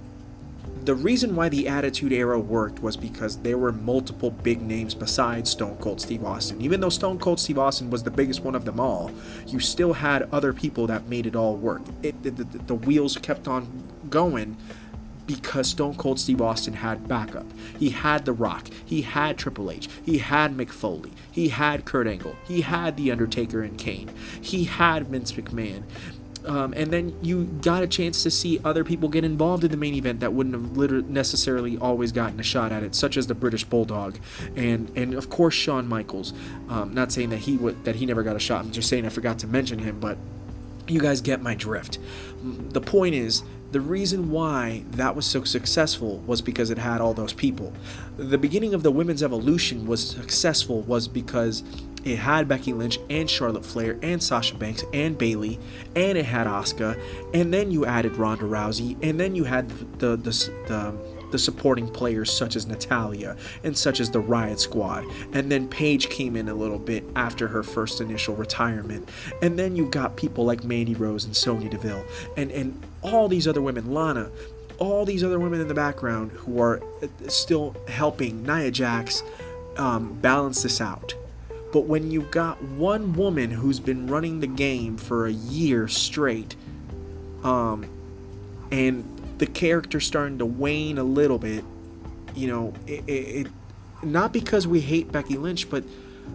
the 0.84 0.94
reason 0.94 1.34
why 1.34 1.48
the 1.48 1.66
Attitude 1.66 2.12
Era 2.12 2.38
worked 2.38 2.82
was 2.82 2.96
because 2.96 3.38
there 3.38 3.56
were 3.56 3.72
multiple 3.72 4.30
big 4.30 4.60
names 4.60 4.94
besides 4.94 5.50
Stone 5.50 5.76
Cold 5.78 6.00
Steve 6.00 6.24
Austin. 6.24 6.60
Even 6.60 6.80
though 6.80 6.90
Stone 6.90 7.18
Cold 7.18 7.40
Steve 7.40 7.58
Austin 7.58 7.90
was 7.90 8.02
the 8.02 8.10
biggest 8.10 8.40
one 8.40 8.54
of 8.54 8.64
them 8.64 8.78
all, 8.78 9.10
you 9.46 9.60
still 9.60 9.94
had 9.94 10.28
other 10.30 10.52
people 10.52 10.86
that 10.86 11.08
made 11.08 11.26
it 11.26 11.34
all 11.34 11.56
work. 11.56 11.82
It, 12.02 12.22
the, 12.22 12.30
the, 12.30 12.44
the 12.44 12.74
wheels 12.74 13.16
kept 13.16 13.48
on 13.48 13.88
going 14.10 14.56
because 15.26 15.68
Stone 15.68 15.94
Cold 15.94 16.20
Steve 16.20 16.42
Austin 16.42 16.74
had 16.74 17.08
backup. 17.08 17.46
He 17.78 17.90
had 17.90 18.24
The 18.24 18.32
Rock, 18.32 18.68
he 18.84 19.02
had 19.02 19.38
Triple 19.38 19.70
H, 19.70 19.88
he 20.04 20.18
had 20.18 20.54
Mick 20.54 20.70
Foley, 20.70 21.12
he 21.30 21.48
had 21.48 21.84
Kurt 21.84 22.06
Angle, 22.06 22.36
he 22.44 22.60
had 22.60 22.96
The 22.96 23.10
Undertaker 23.10 23.62
and 23.62 23.78
Kane, 23.78 24.10
he 24.40 24.64
had 24.64 25.08
Vince 25.08 25.32
McMahon. 25.32 25.84
Um, 26.46 26.74
and 26.74 26.92
then 26.92 27.16
you 27.22 27.44
got 27.44 27.82
a 27.82 27.86
chance 27.86 28.22
to 28.22 28.30
see 28.30 28.60
other 28.64 28.84
people 28.84 29.08
get 29.08 29.24
involved 29.24 29.64
in 29.64 29.70
the 29.70 29.76
main 29.76 29.94
event 29.94 30.20
that 30.20 30.32
wouldn't 30.32 30.54
have 30.54 31.08
necessarily 31.08 31.78
always 31.78 32.12
gotten 32.12 32.38
a 32.38 32.42
shot 32.42 32.70
at 32.70 32.82
it, 32.82 32.94
such 32.94 33.16
as 33.16 33.26
the 33.26 33.34
British 33.34 33.64
Bulldog, 33.64 34.18
and 34.54 34.90
and 34.96 35.14
of 35.14 35.30
course 35.30 35.54
Shawn 35.54 35.88
Michaels. 35.88 36.32
Um, 36.68 36.92
not 36.92 37.12
saying 37.12 37.30
that 37.30 37.38
he 37.38 37.56
would 37.56 37.84
that 37.84 37.96
he 37.96 38.06
never 38.06 38.22
got 38.22 38.36
a 38.36 38.40
shot. 38.40 38.64
I'm 38.64 38.72
just 38.72 38.88
saying 38.88 39.06
I 39.06 39.08
forgot 39.08 39.38
to 39.40 39.46
mention 39.46 39.78
him, 39.78 40.00
but 40.00 40.18
you 40.86 41.00
guys 41.00 41.20
get 41.20 41.40
my 41.40 41.54
drift. 41.54 41.98
The 42.42 42.80
point 42.80 43.14
is, 43.14 43.42
the 43.72 43.80
reason 43.80 44.30
why 44.30 44.84
that 44.92 45.16
was 45.16 45.26
so 45.26 45.44
successful 45.44 46.18
was 46.20 46.42
because 46.42 46.70
it 46.70 46.78
had 46.78 47.00
all 47.00 47.14
those 47.14 47.32
people. 47.32 47.72
The 48.16 48.38
beginning 48.38 48.74
of 48.74 48.82
the 48.82 48.90
women's 48.90 49.22
evolution 49.22 49.86
was 49.86 50.06
successful 50.10 50.82
was 50.82 51.08
because 51.08 51.64
it 52.04 52.18
had 52.18 52.48
Becky 52.48 52.72
Lynch 52.72 52.98
and 53.08 53.28
Charlotte 53.28 53.64
Flair 53.64 53.98
and 54.02 54.22
Sasha 54.22 54.54
Banks 54.54 54.84
and 54.92 55.16
Bayley, 55.16 55.58
and 55.96 56.18
it 56.18 56.26
had 56.26 56.46
Asuka, 56.46 57.00
and 57.32 57.52
then 57.52 57.70
you 57.70 57.86
added 57.86 58.16
Ronda 58.16 58.44
Rousey, 58.44 58.96
and 59.02 59.18
then 59.18 59.34
you 59.34 59.44
had 59.44 59.68
the 59.98 60.16
the, 60.16 60.30
the 60.68 60.94
the 61.34 61.38
supporting 61.40 61.88
players 61.88 62.30
such 62.30 62.54
as 62.54 62.68
Natalya 62.68 63.36
and 63.64 63.76
such 63.76 63.98
as 63.98 64.08
the 64.12 64.20
Riot 64.20 64.60
Squad. 64.60 65.04
And 65.32 65.50
then 65.50 65.66
Paige 65.66 66.08
came 66.08 66.36
in 66.36 66.48
a 66.48 66.54
little 66.54 66.78
bit 66.78 67.02
after 67.16 67.48
her 67.48 67.64
first 67.64 68.00
initial 68.00 68.36
retirement. 68.36 69.08
And 69.42 69.58
then 69.58 69.74
you 69.74 69.86
got 69.86 70.14
people 70.14 70.44
like 70.44 70.62
Mandy 70.62 70.94
Rose 70.94 71.24
and 71.24 71.34
Sonya 71.34 71.70
Deville 71.70 72.04
and, 72.36 72.52
and 72.52 72.80
all 73.02 73.26
these 73.26 73.48
other 73.48 73.60
women, 73.60 73.92
Lana, 73.92 74.30
all 74.78 75.04
these 75.04 75.24
other 75.24 75.40
women 75.40 75.60
in 75.60 75.66
the 75.66 75.74
background 75.74 76.30
who 76.30 76.60
are 76.60 76.80
uh, 77.02 77.08
still 77.26 77.74
helping 77.88 78.44
Nia 78.44 78.70
Jax 78.70 79.24
um, 79.76 80.14
balance 80.20 80.62
this 80.62 80.80
out. 80.80 81.14
But 81.74 81.86
when 81.86 82.12
you've 82.12 82.30
got 82.30 82.62
one 82.62 83.14
woman 83.14 83.50
who's 83.50 83.80
been 83.80 84.06
running 84.06 84.38
the 84.38 84.46
game 84.46 84.96
for 84.96 85.26
a 85.26 85.32
year 85.32 85.88
straight, 85.88 86.54
um, 87.42 87.84
and 88.70 89.04
the 89.38 89.46
character's 89.46 90.06
starting 90.06 90.38
to 90.38 90.46
wane 90.46 90.98
a 90.98 91.02
little 91.02 91.36
bit, 91.36 91.64
you 92.36 92.46
know, 92.46 92.74
it, 92.86 93.02
it, 93.08 93.10
it 93.10 93.52
not 94.04 94.32
because 94.32 94.68
we 94.68 94.82
hate 94.82 95.10
Becky 95.10 95.36
Lynch, 95.36 95.68
but 95.68 95.82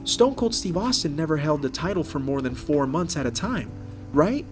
Stone 0.03 0.35
Cold 0.35 0.53
Steve 0.53 0.75
Austin 0.75 1.15
never 1.15 1.37
held 1.37 1.61
the 1.61 1.69
title 1.69 2.03
for 2.03 2.19
more 2.19 2.41
than 2.41 2.53
four 2.53 2.85
months 2.85 3.15
at 3.15 3.25
a 3.25 3.31
time, 3.31 3.71
right? 4.11 4.45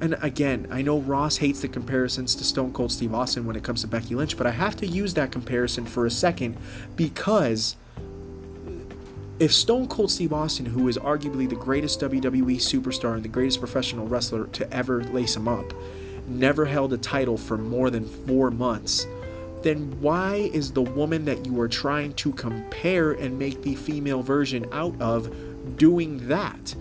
And 0.00 0.16
again, 0.22 0.66
I 0.70 0.80
know 0.80 0.98
Ross 0.98 1.36
hates 1.36 1.60
the 1.60 1.68
comparisons 1.68 2.34
to 2.36 2.44
Stone 2.44 2.72
Cold 2.72 2.90
Steve 2.90 3.12
Austin 3.12 3.44
when 3.44 3.54
it 3.54 3.64
comes 3.64 3.82
to 3.82 3.86
Becky 3.86 4.14
Lynch, 4.14 4.38
but 4.38 4.46
I 4.46 4.52
have 4.52 4.76
to 4.76 4.86
use 4.86 5.12
that 5.12 5.30
comparison 5.30 5.84
for 5.84 6.06
a 6.06 6.10
second 6.10 6.56
because 6.96 7.76
if 9.42 9.52
Stone 9.52 9.88
Cold 9.88 10.08
Steve 10.08 10.32
Austin, 10.32 10.66
who 10.66 10.86
is 10.86 10.96
arguably 10.98 11.48
the 11.48 11.56
greatest 11.56 11.98
WWE 11.98 12.58
superstar 12.58 13.14
and 13.14 13.24
the 13.24 13.28
greatest 13.28 13.58
professional 13.58 14.06
wrestler 14.06 14.46
to 14.46 14.72
ever 14.72 15.02
lace 15.02 15.34
him 15.34 15.48
up, 15.48 15.74
never 16.28 16.64
held 16.64 16.92
a 16.92 16.96
title 16.96 17.36
for 17.36 17.58
more 17.58 17.90
than 17.90 18.04
four 18.04 18.52
months, 18.52 19.04
then 19.62 20.00
why 20.00 20.48
is 20.52 20.70
the 20.70 20.82
woman 20.82 21.24
that 21.24 21.44
you 21.44 21.60
are 21.60 21.66
trying 21.66 22.12
to 22.14 22.32
compare 22.34 23.10
and 23.10 23.36
make 23.36 23.62
the 23.62 23.74
female 23.74 24.22
version 24.22 24.64
out 24.70 24.94
of 25.00 25.76
doing 25.76 26.28
that? 26.28 26.76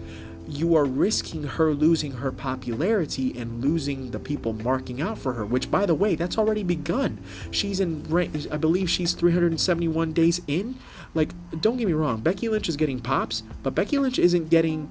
You 0.48 0.76
are 0.76 0.86
risking 0.86 1.44
her 1.44 1.74
losing 1.74 2.12
her 2.12 2.32
popularity 2.32 3.36
and 3.40 3.64
losing 3.64 4.12
the 4.12 4.20
people 4.20 4.54
marking 4.54 5.02
out 5.02 5.18
for 5.18 5.34
her, 5.34 5.48
which, 5.48 5.72
by 5.72 5.88
the 5.88 5.96
way, 5.96 6.14
that's 6.14 6.38
already 6.38 6.64
begun. 6.64 7.18
She's 7.50 7.80
in, 7.80 8.06
I 8.52 8.58
believe 8.58 8.88
she's 8.88 9.14
371 9.14 10.14
days 10.14 10.42
in. 10.46 10.76
Like, 11.14 11.34
don't 11.62 11.78
get 11.78 11.88
me 11.88 11.94
wrong, 11.94 12.22
Becky 12.22 12.48
Lynch 12.48 12.70
is 12.70 12.78
getting 12.78 13.00
pops, 13.00 13.44
but 13.64 13.76
Becky 13.76 13.98
Lynch 13.98 14.18
isn't 14.18 14.50
getting 14.50 14.90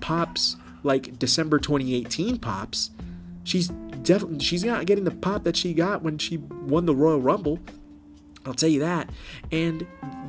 pops 0.00 0.56
like 0.82 1.18
December 1.18 1.58
2018 1.58 2.38
pops. 2.38 2.90
She's 3.42 3.68
definitely 3.68 4.40
she's 4.40 4.64
not 4.64 4.86
getting 4.86 5.04
the 5.04 5.10
pop 5.10 5.44
that 5.44 5.56
she 5.56 5.74
got 5.74 6.02
when 6.02 6.18
she 6.18 6.38
won 6.38 6.86
the 6.86 6.94
Royal 6.94 7.20
Rumble. 7.20 7.58
I'll 8.46 8.54
tell 8.54 8.68
you 8.68 8.80
that. 8.80 9.10
And 9.50 9.86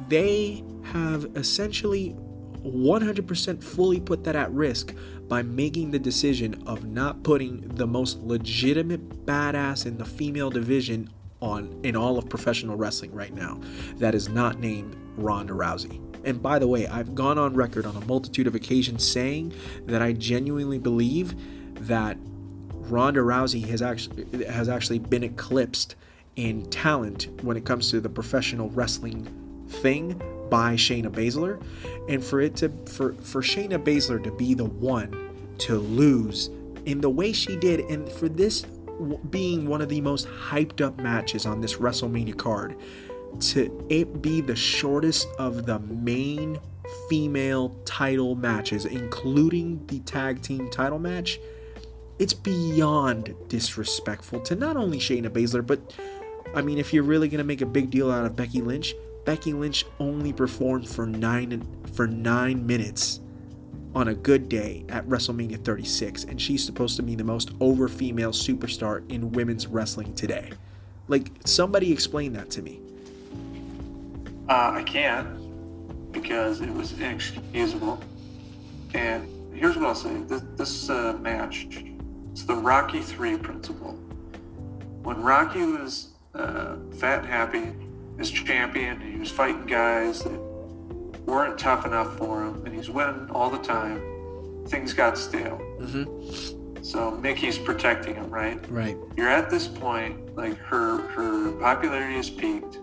they 0.07 0.63
have 0.84 1.26
essentially 1.36 2.16
100% 2.63 3.63
fully 3.63 3.99
put 3.99 4.24
that 4.24 4.36
at 4.36 4.51
risk 4.51 4.93
by 5.28 5.41
making 5.41 5.91
the 5.91 5.99
decision 5.99 6.63
of 6.66 6.86
not 6.86 7.24
putting 7.24 7.68
the 7.76 7.86
most 7.86 8.20
legitimate 8.22 9.26
badass 9.26 9.86
in 9.86 9.97
the 9.97 10.05
female 10.05 10.49
division 10.49 11.09
on 11.41 11.80
in 11.84 11.95
all 11.95 12.18
of 12.18 12.30
professional 12.30 12.78
wrestling 12.78 13.13
right 13.13 13.34
now 13.34 13.59
that 13.97 14.16
is 14.16 14.30
not 14.30 14.59
named 14.59 14.95
Ronda 15.18 15.53
Rousey. 15.53 16.01
And 16.24 16.41
by 16.41 16.59
the 16.59 16.68
way, 16.68 16.88
I've 16.88 17.13
gone 17.13 17.38
on 17.38 17.53
record 17.53 17.86
on 17.86 17.95
a 17.95 18.05
multitude 18.05 18.47
of 18.47 18.55
occasions 18.55 19.07
saying 19.07 19.53
that 19.86 20.01
I 20.01 20.13
genuinely 20.13 20.80
believe 20.80 21.36
that 21.88 22.18
Ronda 22.72 23.22
Rousey 23.22 23.68
has 23.68 23.82
actually 23.82 24.45
has 24.45 24.70
actually 24.70 24.99
been 24.99 25.24
eclipsed 25.24 25.95
in 26.36 26.66
talent 26.70 27.30
when 27.41 27.57
it 27.57 27.66
comes 27.66 27.89
to 27.91 28.01
the 28.01 28.09
professional 28.09 28.70
wrestling 28.72 29.28
thing 29.68 30.22
by 30.49 30.76
Shayna 30.76 31.09
Baszler, 31.09 31.61
and 32.07 32.24
for 32.24 32.41
it 32.41 32.55
to 32.57 32.70
for 32.88 33.13
for 33.16 33.41
Shayna 33.41 33.84
Baszler 33.84 34.24
to 34.24 34.32
be 34.32 34.53
the 34.53 34.66
one 34.66 35.55
to 35.59 35.78
lose 35.78 36.49
in 36.86 37.01
the 37.01 37.09
way 37.09 37.34
she 37.34 37.55
did, 37.55 37.80
and 37.82 38.09
for 38.09 38.30
this 38.30 38.66
being 39.30 39.68
one 39.68 39.82
of 39.82 39.89
the 39.89 39.99
most 40.01 40.28
hyped 40.28 40.82
up 40.82 40.97
matches 40.99 41.45
on 41.45 41.59
this 41.59 41.76
WrestleMania 41.76 42.38
card, 42.38 42.78
to 43.42 43.86
it 43.90 44.22
be 44.22 44.42
the 44.42 44.56
shortest 44.56 45.28
of 45.38 45.66
the 45.66 45.80
main 45.80 46.60
female 47.10 47.70
title 47.86 48.36
matches, 48.36 48.86
including 48.86 49.86
the 49.88 50.00
tag 50.00 50.42
team 50.42 50.70
title 50.70 51.00
match 51.00 51.40
it's 52.18 52.34
beyond 52.34 53.36
disrespectful 53.50 54.40
to 54.42 54.56
not 54.56 54.78
only 54.78 55.00
Shayna 55.00 55.30
Baszler, 55.30 55.66
but 55.66 55.94
I 56.54 56.62
mean, 56.62 56.78
if 56.78 56.94
you're 56.94 57.04
really 57.04 57.28
gonna 57.28 57.44
make 57.44 57.62
a 57.62 57.66
big 57.66 57.90
deal 57.90 58.10
out 58.10 58.26
of 58.26 58.36
Becky 58.36 58.62
Lynch, 58.62 58.96
Becky 59.26 59.54
Lynch 59.54 59.86
only 60.00 60.32
performed 60.32 60.88
for 60.88 61.06
nine 61.06 61.68
for 61.94 62.08
nine 62.08 62.66
minutes 62.66 63.20
on 63.94 64.10
a 64.10 64.14
good 64.14 64.50
day 64.50 64.86
at 64.90 65.08
WrestleMania 65.08 65.64
36, 65.64 66.26
and 66.26 66.42
she's 66.42 66.64
supposed 66.64 66.96
to 66.98 67.04
be 67.04 67.16
the 67.16 67.24
most 67.24 67.52
over 67.60 67.88
female 67.88 68.32
superstar 68.32 69.10
in 69.10 69.32
women's 69.32 69.68
wrestling 69.68 70.14
today. 70.16 70.52
Like, 71.08 71.32
somebody 71.46 71.94
explain 71.94 72.34
that 72.34 72.50
to 72.52 72.62
me. 72.62 72.82
Uh, 74.48 74.74
I 74.76 74.84
can't 74.84 76.12
because 76.12 76.62
it 76.62 76.72
was 76.74 76.93
inexcusable. 76.93 78.00
And 78.93 79.28
here's 79.54 79.76
what 79.76 79.86
I'll 79.86 79.96
say: 79.96 80.16
this, 80.24 80.43
this 80.56 80.89
uh, 80.89 81.18
match 81.20 81.68
it's 82.36 82.43
the 82.43 82.54
Rocky 82.54 83.00
3 83.00 83.38
principle. 83.38 83.93
When 85.04 85.22
Rocky 85.22 85.64
was 85.64 86.10
uh, 86.34 86.76
fat 86.98 87.20
and 87.20 87.28
happy 87.30 87.74
as 88.20 88.30
champion, 88.30 89.00
he 89.00 89.18
was 89.18 89.32
fighting 89.32 89.66
guys 89.66 90.22
that 90.24 90.38
weren't 91.26 91.58
tough 91.58 91.86
enough 91.86 92.18
for 92.18 92.43
him, 92.43 92.66
and 92.66 92.76
he's 92.76 92.89
winning 92.89 93.30
all 93.32 93.50
the 93.50 93.60
time, 93.60 94.02
things 94.68 94.91
got 94.91 95.18
stale. 95.18 95.62
Mm-hmm. 95.80 96.84
So 96.84 97.12
Mickey's 97.12 97.58
protecting 97.58 98.16
him, 98.16 98.30
right? 98.30 98.60
Right. 98.70 98.98
You're 99.16 99.30
at 99.30 99.50
this 99.50 99.68
point, 99.68 100.36
like 100.36 100.58
her 100.58 100.98
her 101.12 101.54
popularity 101.54 102.16
has 102.16 102.30
peaked. 102.30 102.80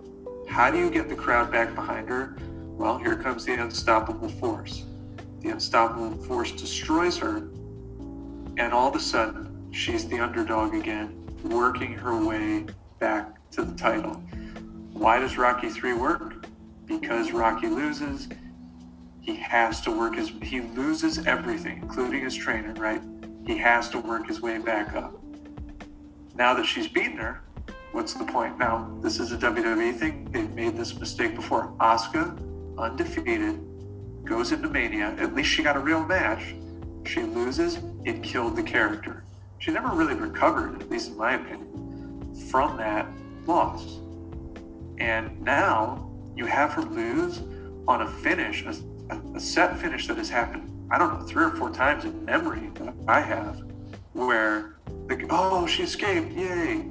How 0.52 0.70
do 0.70 0.78
you 0.78 0.90
get 0.90 1.08
the 1.08 1.14
crowd 1.14 1.50
back 1.50 1.74
behind 1.74 2.10
her? 2.10 2.36
Well, 2.76 2.98
here 2.98 3.16
comes 3.16 3.46
the 3.46 3.54
unstoppable 3.54 4.28
force. 4.28 4.84
The 5.40 5.48
unstoppable 5.48 6.22
force 6.24 6.52
destroys 6.52 7.16
her 7.16 7.48
and 8.58 8.74
all 8.74 8.86
of 8.86 8.94
a 8.94 9.00
sudden, 9.00 9.72
she's 9.72 10.06
the 10.06 10.20
underdog 10.20 10.74
again, 10.74 11.26
working 11.42 11.94
her 11.94 12.22
way 12.22 12.66
back 12.98 13.50
to 13.52 13.64
the 13.64 13.74
title. 13.76 14.22
Why 14.92 15.18
does 15.18 15.38
Rocky 15.38 15.70
3 15.70 15.94
work? 15.94 16.44
Because 16.84 17.32
Rocky 17.32 17.68
loses. 17.68 18.28
He 19.22 19.36
has 19.36 19.80
to 19.82 19.90
work 19.90 20.16
his, 20.16 20.32
he 20.42 20.60
loses 20.60 21.26
everything, 21.26 21.78
including 21.78 22.24
his 22.24 22.34
trainer, 22.34 22.74
right? 22.74 23.00
He 23.46 23.56
has 23.56 23.88
to 23.88 23.98
work 23.98 24.26
his 24.26 24.42
way 24.42 24.58
back 24.58 24.94
up. 24.94 25.18
Now 26.34 26.52
that 26.54 26.66
she's 26.66 26.88
beaten 26.88 27.16
her, 27.16 27.40
what's 27.92 28.14
the 28.14 28.24
point? 28.24 28.58
Now, 28.58 28.90
this 29.00 29.20
is 29.20 29.32
a 29.32 29.36
WWE 29.36 29.94
thing. 29.94 30.28
They've 30.32 30.50
made 30.54 30.76
this 30.76 30.98
mistake 30.98 31.36
before. 31.36 31.72
Asuka, 31.78 32.36
undefeated, 32.78 33.60
goes 34.24 34.52
into 34.52 34.68
Mania. 34.68 35.14
At 35.18 35.34
least 35.34 35.50
she 35.50 35.62
got 35.62 35.76
a 35.76 35.80
real 35.80 36.04
match. 36.04 36.54
She 37.04 37.22
loses, 37.22 37.78
it 38.04 38.22
killed 38.22 38.56
the 38.56 38.62
character. 38.62 39.24
She 39.58 39.70
never 39.70 39.88
really 39.88 40.14
recovered, 40.14 40.80
at 40.80 40.90
least 40.90 41.10
in 41.10 41.16
my 41.16 41.34
opinion, 41.34 42.34
from 42.50 42.76
that 42.78 43.06
loss. 43.46 43.98
And 44.98 45.40
now 45.42 46.10
you 46.36 46.46
have 46.46 46.72
her 46.72 46.82
lose 46.82 47.42
on 47.86 48.02
a 48.02 48.08
finish, 48.08 48.64
a, 48.64 48.74
a 49.34 49.40
set 49.40 49.78
finish 49.78 50.06
that 50.06 50.16
has 50.16 50.30
happened, 50.30 50.70
I 50.90 50.98
don't 50.98 51.18
know, 51.18 51.26
three 51.26 51.44
or 51.44 51.50
four 51.50 51.70
times 51.70 52.04
in 52.04 52.24
memory 52.24 52.70
that 52.76 52.94
I 53.08 53.20
have, 53.20 53.62
where, 54.12 54.76
the, 55.06 55.26
oh, 55.30 55.66
she 55.66 55.82
escaped, 55.82 56.32
yay. 56.32 56.86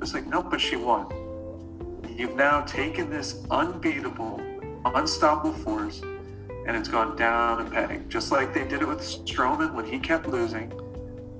It's 0.00 0.14
like, 0.14 0.26
nope, 0.26 0.46
but 0.50 0.60
she 0.60 0.76
won. 0.76 1.06
You've 2.08 2.36
now 2.36 2.62
taken 2.62 3.10
this 3.10 3.44
unbeatable, 3.50 4.40
unstoppable 4.84 5.52
force 5.52 6.02
and 6.66 6.76
it's 6.76 6.88
gone 6.88 7.16
down 7.16 7.66
a 7.66 7.70
peg, 7.70 8.08
just 8.08 8.30
like 8.30 8.52
they 8.52 8.64
did 8.64 8.82
it 8.82 8.86
with 8.86 9.00
Strowman 9.00 9.72
when 9.74 9.84
he 9.84 9.98
kept 9.98 10.26
losing. 10.26 10.72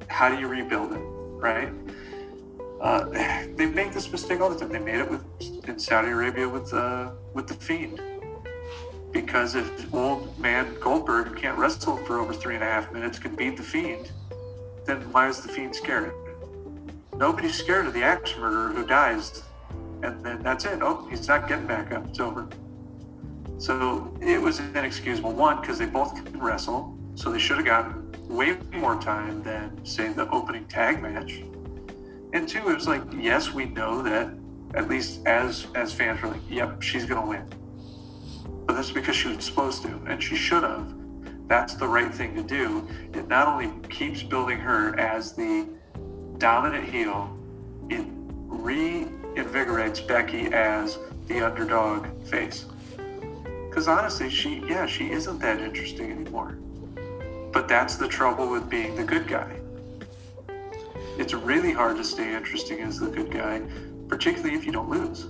How 0.08 0.28
do 0.28 0.38
you 0.38 0.48
rebuild 0.48 0.92
it, 0.92 0.98
right? 0.98 1.72
Uh, 2.80 3.04
they 3.54 3.66
make 3.66 3.92
this 3.92 4.10
mistake 4.10 4.40
all 4.40 4.50
the 4.50 4.58
time. 4.58 4.70
They 4.70 4.78
made 4.78 4.96
it 4.96 5.10
with 5.10 5.22
in 5.68 5.78
Saudi 5.78 6.08
Arabia 6.08 6.48
with 6.48 6.72
uh, 6.72 7.12
with 7.34 7.46
the 7.46 7.54
Fiend, 7.54 8.00
because 9.12 9.54
if 9.54 9.94
old 9.94 10.36
man 10.38 10.74
Goldberg, 10.80 11.36
can't 11.36 11.58
wrestle 11.58 11.96
for 11.98 12.18
over 12.18 12.32
three 12.32 12.54
and 12.54 12.64
a 12.64 12.66
half 12.66 12.92
minutes, 12.92 13.18
can 13.18 13.36
beat 13.36 13.56
the 13.56 13.62
Fiend, 13.62 14.10
then 14.84 15.00
why 15.12 15.28
is 15.28 15.40
the 15.42 15.48
Fiend 15.48 15.76
scared? 15.76 16.12
Nobody's 17.20 17.54
scared 17.54 17.86
of 17.86 17.92
the 17.92 18.02
axe 18.02 18.34
murderer 18.38 18.72
who 18.72 18.86
dies, 18.86 19.42
and 20.02 20.24
then 20.24 20.42
that's 20.42 20.64
it. 20.64 20.78
Oh, 20.80 21.06
he's 21.10 21.28
not 21.28 21.46
getting 21.46 21.66
back 21.66 21.92
up. 21.92 22.08
It's 22.08 22.18
over. 22.18 22.48
So 23.58 24.16
it 24.22 24.40
was 24.40 24.58
inexcusable. 24.58 25.34
One, 25.34 25.60
because 25.60 25.78
they 25.78 25.84
both 25.84 26.14
can 26.14 26.40
wrestle, 26.40 26.96
so 27.16 27.30
they 27.30 27.38
should 27.38 27.58
have 27.58 27.66
gotten 27.66 28.10
way 28.26 28.56
more 28.72 28.98
time 28.98 29.42
than, 29.42 29.84
say, 29.84 30.10
the 30.14 30.30
opening 30.30 30.64
tag 30.64 31.02
match. 31.02 31.42
And 32.32 32.48
two, 32.48 32.70
it 32.70 32.74
was 32.74 32.88
like, 32.88 33.02
yes, 33.12 33.52
we 33.52 33.66
know 33.66 34.00
that 34.00 34.32
at 34.72 34.88
least 34.88 35.26
as 35.26 35.66
as 35.74 35.92
fans 35.92 36.22
were 36.22 36.28
like, 36.28 36.40
yep, 36.48 36.80
she's 36.80 37.04
gonna 37.04 37.26
win. 37.26 37.46
But 38.66 38.76
that's 38.76 38.92
because 38.92 39.14
she 39.14 39.28
was 39.28 39.44
supposed 39.44 39.82
to, 39.82 40.00
and 40.06 40.22
she 40.22 40.36
should 40.36 40.62
have. 40.62 40.94
That's 41.48 41.74
the 41.74 41.86
right 41.86 42.14
thing 42.14 42.34
to 42.36 42.42
do. 42.42 42.88
It 43.12 43.28
not 43.28 43.46
only 43.46 43.72
keeps 43.90 44.22
building 44.22 44.58
her 44.58 44.98
as 44.98 45.34
the 45.34 45.68
dominant 46.40 46.88
heel, 46.88 47.38
it 47.90 48.04
reinvigorates 48.48 50.04
Becky 50.08 50.46
as 50.46 50.98
the 51.28 51.46
underdog 51.46 52.08
face. 52.24 52.64
Because 53.68 53.86
honestly, 53.86 54.28
she, 54.28 54.64
yeah, 54.66 54.86
she 54.86 55.10
isn't 55.12 55.38
that 55.38 55.60
interesting 55.60 56.10
anymore. 56.10 56.58
But 57.52 57.68
that's 57.68 57.96
the 57.96 58.08
trouble 58.08 58.50
with 58.50 58.68
being 58.68 58.96
the 58.96 59.04
good 59.04 59.28
guy. 59.28 59.60
It's 61.18 61.34
really 61.34 61.72
hard 61.72 61.96
to 61.98 62.04
stay 62.04 62.34
interesting 62.34 62.80
as 62.80 62.98
the 62.98 63.08
good 63.08 63.30
guy, 63.30 63.62
particularly 64.08 64.56
if 64.56 64.64
you 64.64 64.72
don't 64.72 64.88
lose. 64.88 65.26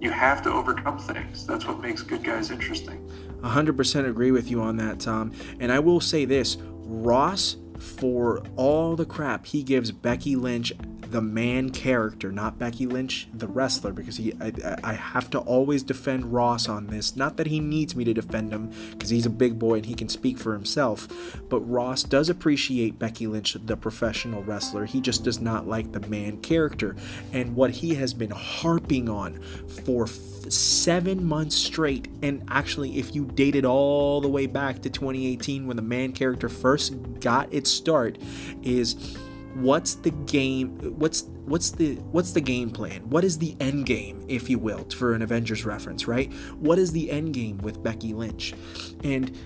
You 0.00 0.10
have 0.10 0.42
to 0.42 0.52
overcome 0.52 0.98
things. 0.98 1.46
That's 1.46 1.66
what 1.66 1.80
makes 1.80 2.02
good 2.02 2.22
guys 2.22 2.50
interesting. 2.50 3.10
100% 3.40 4.08
agree 4.08 4.30
with 4.30 4.50
you 4.50 4.62
on 4.62 4.76
that, 4.76 5.00
Tom. 5.00 5.32
And 5.60 5.72
I 5.72 5.78
will 5.80 6.00
say 6.00 6.24
this 6.24 6.56
Ross, 6.60 7.56
for 7.78 8.42
all 8.56 8.96
the 8.96 9.04
crap 9.04 9.46
he 9.46 9.62
gives 9.62 9.92
Becky 9.92 10.36
Lynch 10.36 10.72
the 11.14 11.22
man 11.22 11.70
character, 11.70 12.32
not 12.32 12.58
Becky 12.58 12.86
Lynch, 12.86 13.28
the 13.32 13.46
wrestler, 13.46 13.92
because 13.92 14.16
he 14.16 14.32
I, 14.40 14.52
I 14.82 14.92
have 14.94 15.30
to 15.30 15.38
always 15.38 15.84
defend 15.84 16.32
Ross 16.32 16.68
on 16.68 16.88
this. 16.88 17.14
Not 17.14 17.36
that 17.36 17.46
he 17.46 17.60
needs 17.60 17.94
me 17.94 18.02
to 18.02 18.12
defend 18.12 18.52
him, 18.52 18.72
because 18.90 19.10
he's 19.10 19.24
a 19.24 19.30
big 19.30 19.56
boy 19.56 19.74
and 19.74 19.86
he 19.86 19.94
can 19.94 20.08
speak 20.08 20.38
for 20.38 20.54
himself. 20.54 21.06
But 21.48 21.60
Ross 21.60 22.02
does 22.02 22.28
appreciate 22.28 22.98
Becky 22.98 23.28
Lynch, 23.28 23.56
the 23.64 23.76
professional 23.76 24.42
wrestler. 24.42 24.86
He 24.86 25.00
just 25.00 25.22
does 25.22 25.38
not 25.38 25.68
like 25.68 25.92
the 25.92 26.00
man 26.08 26.38
character. 26.38 26.96
And 27.32 27.54
what 27.54 27.70
he 27.70 27.94
has 27.94 28.12
been 28.12 28.32
harping 28.32 29.08
on 29.08 29.40
for 29.84 30.08
seven 30.08 31.24
months 31.24 31.54
straight. 31.54 32.08
And 32.22 32.42
actually, 32.48 32.98
if 32.98 33.14
you 33.14 33.24
dated 33.24 33.64
all 33.64 34.20
the 34.20 34.28
way 34.28 34.46
back 34.46 34.82
to 34.82 34.90
2018 34.90 35.68
when 35.68 35.76
the 35.76 35.82
man 35.82 36.10
character 36.10 36.48
first 36.48 37.20
got 37.20 37.54
its 37.54 37.70
start, 37.70 38.18
is 38.64 39.16
what's 39.54 39.94
the 39.94 40.10
game 40.10 40.76
what's 40.98 41.22
what's 41.46 41.70
the 41.70 41.94
what's 42.12 42.32
the 42.32 42.40
game 42.40 42.70
plan? 42.70 43.08
What 43.08 43.24
is 43.24 43.38
the 43.38 43.56
end 43.60 43.86
game 43.86 44.24
if 44.28 44.50
you 44.50 44.58
will 44.58 44.84
for 44.90 45.14
an 45.14 45.22
avengers 45.22 45.64
reference 45.64 46.06
right? 46.06 46.32
What 46.58 46.78
is 46.78 46.92
the 46.92 47.10
end 47.10 47.34
game 47.34 47.58
with 47.58 47.82
becky 47.82 48.14
lynch? 48.14 48.54
And 49.02 49.36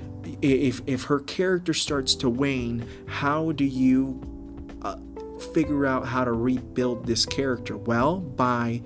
if 0.42 0.80
if 0.86 1.04
her 1.04 1.20
character 1.20 1.74
starts 1.74 2.14
to 2.16 2.30
wane 2.30 2.86
how 3.06 3.52
do 3.52 3.64
you 3.64 4.20
uh, 4.82 4.96
figure 5.52 5.86
out 5.86 6.06
how 6.06 6.24
to 6.24 6.32
rebuild 6.32 7.06
this 7.06 7.26
character? 7.26 7.76
Well 7.76 8.18
by 8.18 8.82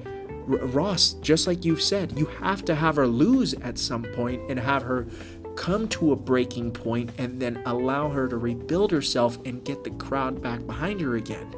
R- 0.48 0.56
ross 0.66 1.12
just 1.14 1.46
like 1.46 1.64
you've 1.64 1.82
said 1.82 2.18
you 2.18 2.26
have 2.26 2.64
to 2.64 2.74
have 2.74 2.96
her 2.96 3.06
lose 3.06 3.54
at 3.54 3.78
some 3.78 4.02
point 4.02 4.42
and 4.50 4.58
have 4.58 4.82
her 4.82 5.06
come 5.56 5.88
to 5.88 6.12
a 6.12 6.16
breaking 6.16 6.72
point 6.72 7.10
and 7.18 7.40
then 7.40 7.62
allow 7.66 8.08
her 8.08 8.28
to 8.28 8.36
rebuild 8.36 8.90
herself 8.90 9.38
and 9.44 9.64
get 9.64 9.84
the 9.84 9.90
crowd 9.90 10.42
back 10.42 10.66
behind 10.66 11.00
her 11.00 11.16
again. 11.16 11.54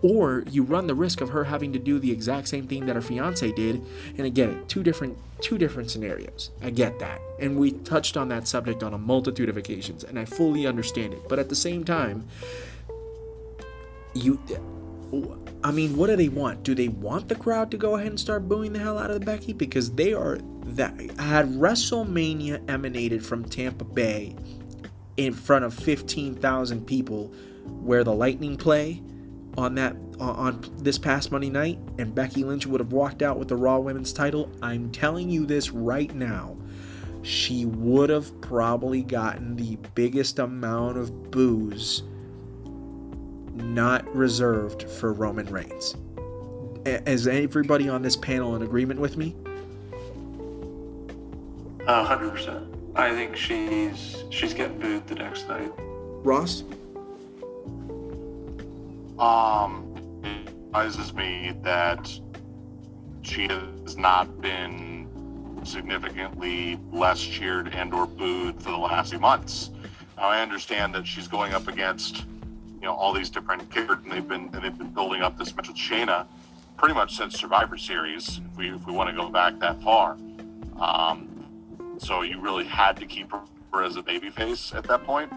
Or 0.00 0.44
you 0.50 0.62
run 0.62 0.86
the 0.86 0.94
risk 0.94 1.20
of 1.20 1.30
her 1.30 1.44
having 1.44 1.72
to 1.72 1.78
do 1.78 1.98
the 1.98 2.12
exact 2.12 2.48
same 2.48 2.68
thing 2.68 2.86
that 2.86 2.94
her 2.94 3.02
fiance 3.02 3.50
did, 3.52 3.84
and 4.16 4.26
again, 4.26 4.62
two 4.68 4.82
different 4.82 5.18
two 5.40 5.58
different 5.58 5.90
scenarios. 5.90 6.50
I 6.62 6.70
get 6.70 6.98
that. 6.98 7.20
And 7.38 7.58
we 7.58 7.72
touched 7.72 8.16
on 8.16 8.28
that 8.28 8.48
subject 8.48 8.82
on 8.82 8.94
a 8.94 8.98
multitude 8.98 9.48
of 9.48 9.56
occasions, 9.56 10.04
and 10.04 10.18
I 10.18 10.24
fully 10.24 10.66
understand 10.66 11.14
it. 11.14 11.28
But 11.28 11.38
at 11.38 11.48
the 11.48 11.56
same 11.56 11.84
time, 11.84 12.28
you 14.14 14.40
I 15.64 15.72
mean, 15.72 15.96
what 15.96 16.08
do 16.08 16.16
they 16.16 16.28
want? 16.28 16.62
Do 16.62 16.74
they 16.74 16.88
want 16.88 17.28
the 17.28 17.34
crowd 17.34 17.70
to 17.72 17.76
go 17.76 17.96
ahead 17.96 18.08
and 18.08 18.20
start 18.20 18.48
booing 18.48 18.72
the 18.72 18.78
hell 18.78 18.98
out 18.98 19.10
of 19.10 19.24
Becky? 19.24 19.52
Because 19.52 19.92
they 19.92 20.12
are 20.12 20.38
that 20.64 20.94
had 21.18 21.46
WrestleMania 21.48 22.68
emanated 22.70 23.24
from 23.24 23.44
Tampa 23.44 23.84
Bay 23.84 24.36
in 25.16 25.32
front 25.32 25.64
of 25.64 25.74
15,000 25.74 26.86
people 26.86 27.32
where 27.64 28.04
the 28.04 28.12
Lightning 28.12 28.56
play 28.56 29.02
on 29.56 29.74
that 29.74 29.96
on 30.20 30.64
this 30.78 30.98
past 30.98 31.32
Monday 31.32 31.50
night 31.50 31.78
and 31.98 32.14
Becky 32.14 32.44
Lynch 32.44 32.66
would 32.66 32.80
have 32.80 32.92
walked 32.92 33.22
out 33.22 33.38
with 33.38 33.48
the 33.48 33.56
Raw 33.56 33.78
Women's 33.78 34.12
title, 34.12 34.50
I'm 34.62 34.90
telling 34.90 35.30
you 35.30 35.46
this 35.46 35.70
right 35.70 36.12
now. 36.14 36.56
She 37.22 37.64
would 37.64 38.10
have 38.10 38.40
probably 38.40 39.02
gotten 39.02 39.56
the 39.56 39.76
biggest 39.94 40.38
amount 40.38 40.96
of 40.96 41.30
boos 41.30 42.02
not 43.58 44.06
reserved 44.14 44.88
for 44.90 45.12
Roman 45.12 45.46
Reigns. 45.46 45.96
Is 46.84 47.26
everybody 47.26 47.88
on 47.88 48.02
this 48.02 48.16
panel 48.16 48.56
in 48.56 48.62
agreement 48.62 49.00
with 49.00 49.16
me? 49.16 49.34
hundred 51.86 52.30
percent. 52.30 52.64
I 52.94 53.10
think 53.10 53.36
she's 53.36 54.24
she's 54.30 54.54
getting 54.54 54.78
booed 54.78 55.06
the 55.06 55.14
next 55.14 55.48
night. 55.48 55.70
Ross? 56.24 56.64
Um, 59.18 59.94
it 60.22 60.48
surprises 60.48 61.12
me 61.12 61.54
that 61.62 62.10
she 63.22 63.48
has 63.48 63.96
not 63.96 64.40
been 64.40 65.08
significantly 65.64 66.78
less 66.92 67.20
cheered 67.20 67.74
and 67.74 67.92
or 67.92 68.06
booed 68.06 68.62
for 68.62 68.70
the 68.70 68.76
last 68.76 69.10
few 69.10 69.18
months. 69.18 69.70
Now 70.16 70.24
I 70.28 70.40
understand 70.40 70.94
that 70.94 71.06
she's 71.06 71.28
going 71.28 71.52
up 71.52 71.68
against 71.68 72.24
you 72.80 72.86
know 72.86 72.94
all 72.94 73.12
these 73.12 73.30
different 73.30 73.70
characters, 73.70 74.04
and 74.04 74.12
they've 74.12 74.28
been 74.28 74.50
and 74.52 74.62
they've 74.64 74.78
been 74.78 74.90
building 74.90 75.22
up 75.22 75.36
this 75.38 75.54
match 75.54 75.68
with 75.68 75.76
Shayna 75.76 76.26
pretty 76.76 76.94
much 76.94 77.16
since 77.16 77.34
Survivor 77.34 77.76
Series. 77.76 78.40
If 78.50 78.56
we 78.56 78.70
if 78.70 78.86
we 78.86 78.92
want 78.92 79.10
to 79.10 79.16
go 79.16 79.28
back 79.28 79.58
that 79.58 79.82
far, 79.82 80.16
um, 80.80 81.46
so 81.98 82.22
you 82.22 82.40
really 82.40 82.64
had 82.64 82.96
to 82.98 83.06
keep 83.06 83.32
her 83.32 83.82
as 83.82 83.96
a 83.96 84.02
babyface 84.02 84.74
at 84.74 84.84
that 84.84 85.04
point. 85.04 85.32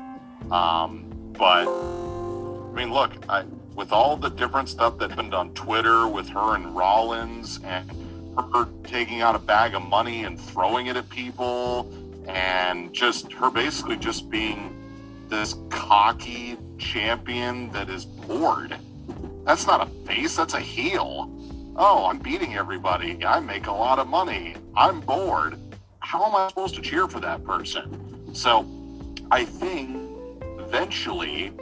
Um, 0.52 1.06
but 1.38 1.68
I 1.68 2.74
mean, 2.74 2.94
look, 2.94 3.12
I, 3.28 3.44
with 3.76 3.92
all 3.92 4.18
the 4.18 4.30
different 4.30 4.70
stuff 4.70 4.98
that 5.00 5.10
happened 5.10 5.34
on 5.34 5.54
Twitter 5.54 6.08
with 6.08 6.30
her 6.30 6.56
and 6.56 6.76
Rollins 6.76 7.60
and 7.64 7.90
her 8.54 8.68
taking 8.84 9.22
out 9.22 9.36
a 9.36 9.40
bag 9.40 9.76
of 9.76 9.82
money 9.82 10.24
and 10.24 10.40
throwing 10.40 10.88
it 10.88 10.96
at 10.96 11.10
people 11.10 11.92
and 12.28 12.94
just 12.94 13.32
her 13.34 13.50
basically 13.50 13.98
just 13.98 14.30
being 14.30 14.81
this 15.32 15.56
cocky 15.70 16.58
champion 16.78 17.72
that 17.72 17.90
is 17.90 18.06
bored. 18.06 18.76
That's 19.46 19.66
not 19.66 19.82
a 19.82 19.90
face, 20.06 20.36
that's 20.36 20.54
a 20.54 20.60
heel. 20.60 21.32
Oh, 21.78 22.06
I'm 22.06 22.20
beating 22.20 22.56
everybody. 22.56 23.26
I 23.26 23.40
make 23.40 23.68
a 23.68 23.72
lot 23.72 23.98
of 23.98 24.08
money. 24.08 24.56
I'm 24.76 25.00
bored. 25.00 25.58
How 26.00 26.26
am 26.26 26.36
I 26.36 26.50
supposed 26.50 26.76
to 26.76 26.82
cheer 26.82 27.08
for 27.08 27.22
that 27.22 27.46
person? 27.46 28.36
So 28.36 28.68
I 29.32 29.46
think 29.46 30.12
eventually 30.60 31.54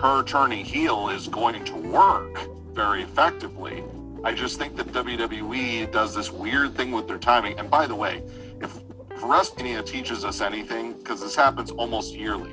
her 0.00 0.24
turning 0.24 0.64
heel 0.64 1.08
is 1.08 1.28
going 1.28 1.64
to 1.66 1.76
work 1.76 2.40
very 2.74 3.02
effectively. 3.02 3.84
I 4.24 4.32
just 4.34 4.58
think 4.58 4.76
that 4.76 4.88
WWE 4.88 5.92
does 5.92 6.12
this 6.12 6.32
weird 6.32 6.74
thing 6.74 6.90
with 6.90 7.06
their 7.06 7.18
timing. 7.18 7.56
And 7.58 7.70
by 7.70 7.86
the 7.86 7.94
way, 7.94 8.22
if, 8.60 8.80
WrestleMania 9.20 9.86
teaches 9.86 10.24
us 10.24 10.40
anything, 10.40 10.94
because 10.94 11.20
this 11.20 11.36
happens 11.36 11.70
almost 11.70 12.12
yearly, 12.12 12.50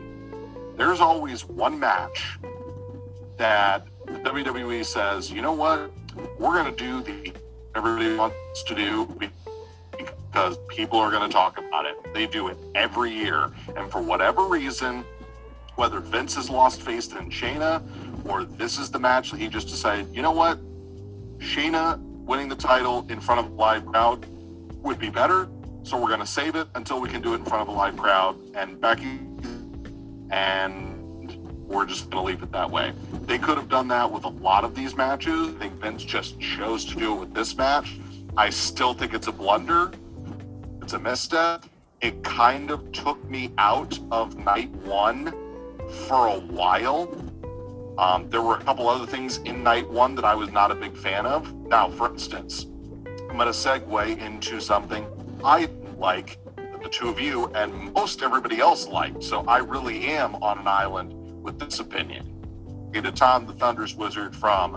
there's 0.79 1.01
always 1.01 1.45
one 1.45 1.77
match 1.77 2.39
that 3.37 3.85
the 4.05 4.13
WWE 4.13 4.85
says, 4.85 5.29
you 5.29 5.41
know 5.41 5.51
what, 5.51 5.91
we're 6.39 6.53
going 6.53 6.73
to 6.73 6.83
do 6.83 7.01
the 7.01 7.33
everybody 7.75 8.15
wants 8.15 8.63
to 8.63 8.73
do 8.73 9.05
because 9.97 10.57
people 10.69 10.97
are 10.97 11.11
going 11.11 11.27
to 11.27 11.31
talk 11.31 11.57
about 11.57 11.85
it. 11.85 12.13
They 12.13 12.27
do 12.27 12.47
it 12.47 12.57
every 12.75 13.11
year. 13.11 13.51
And 13.75 13.91
for 13.91 14.01
whatever 14.01 14.43
reason, 14.45 15.03
whether 15.75 15.99
Vince 15.99 16.35
has 16.35 16.49
lost 16.49 16.81
faith 16.81 17.15
in 17.15 17.29
Shayna 17.29 17.83
or 18.25 18.45
this 18.45 18.79
is 18.79 18.89
the 18.89 18.99
match 18.99 19.31
that 19.31 19.39
he 19.39 19.49
just 19.49 19.67
decided, 19.67 20.07
you 20.13 20.21
know 20.21 20.31
what? 20.31 20.59
Shayna 21.39 21.99
winning 21.99 22.47
the 22.47 22.55
title 22.55 23.05
in 23.09 23.19
front 23.19 23.45
of 23.45 23.51
a 23.51 23.55
live 23.55 23.85
crowd 23.85 24.25
would 24.77 24.97
be 24.97 25.09
better. 25.09 25.49
So 25.83 25.99
we're 26.01 26.07
going 26.07 26.19
to 26.21 26.25
save 26.25 26.55
it 26.55 26.67
until 26.75 27.01
we 27.01 27.09
can 27.09 27.21
do 27.21 27.33
it 27.33 27.37
in 27.37 27.45
front 27.45 27.63
of 27.63 27.67
a 27.67 27.77
live 27.77 27.97
crowd. 27.97 28.37
And 28.55 28.79
Becky, 28.79 29.19
and 30.29 31.35
we're 31.67 31.85
just 31.85 32.09
going 32.09 32.23
to 32.23 32.27
leave 32.27 32.43
it 32.43 32.51
that 32.51 32.69
way. 32.69 32.93
They 33.23 33.37
could 33.37 33.57
have 33.57 33.69
done 33.69 33.87
that 33.89 34.11
with 34.11 34.23
a 34.23 34.29
lot 34.29 34.63
of 34.63 34.73
these 34.73 34.95
matches. 34.95 35.49
I 35.49 35.51
think 35.59 35.73
Vince 35.73 36.03
just 36.03 36.39
chose 36.39 36.83
to 36.85 36.95
do 36.95 37.13
it 37.13 37.19
with 37.19 37.33
this 37.33 37.55
match. 37.55 37.99
I 38.35 38.49
still 38.49 38.93
think 38.93 39.13
it's 39.13 39.27
a 39.27 39.31
blunder. 39.31 39.91
It's 40.81 40.93
a 40.93 40.99
misstep. 40.99 41.65
It 42.01 42.23
kind 42.23 42.71
of 42.71 42.91
took 42.91 43.23
me 43.29 43.51
out 43.57 43.99
of 44.11 44.37
night 44.37 44.71
one 44.71 45.33
for 46.07 46.27
a 46.27 46.39
while. 46.39 47.13
Um, 47.97 48.29
there 48.29 48.41
were 48.41 48.55
a 48.55 48.63
couple 48.63 48.87
other 48.87 49.05
things 49.05 49.37
in 49.39 49.61
night 49.61 49.87
one 49.89 50.15
that 50.15 50.25
I 50.25 50.33
was 50.33 50.51
not 50.51 50.71
a 50.71 50.75
big 50.75 50.95
fan 50.95 51.25
of. 51.25 51.53
Now, 51.67 51.89
for 51.91 52.09
instance, 52.09 52.65
I'm 53.29 53.37
going 53.37 53.39
to 53.39 53.47
segue 53.49 54.17
into 54.17 54.59
something 54.61 55.05
I 55.43 55.69
like 55.97 56.37
the 56.81 56.89
two 56.89 57.09
of 57.09 57.19
you 57.19 57.47
and 57.55 57.93
most 57.93 58.21
everybody 58.21 58.59
else 58.59 58.87
liked. 58.87 59.23
So 59.23 59.43
I 59.47 59.57
really 59.59 60.07
am 60.07 60.35
on 60.35 60.59
an 60.59 60.67
island 60.67 61.13
with 61.43 61.59
this 61.59 61.79
opinion. 61.79 62.25
Get 62.91 63.03
to 63.03 63.11
Tom 63.11 63.45
the 63.45 63.53
Thunder's 63.53 63.95
Wizard 63.95 64.35
from 64.35 64.75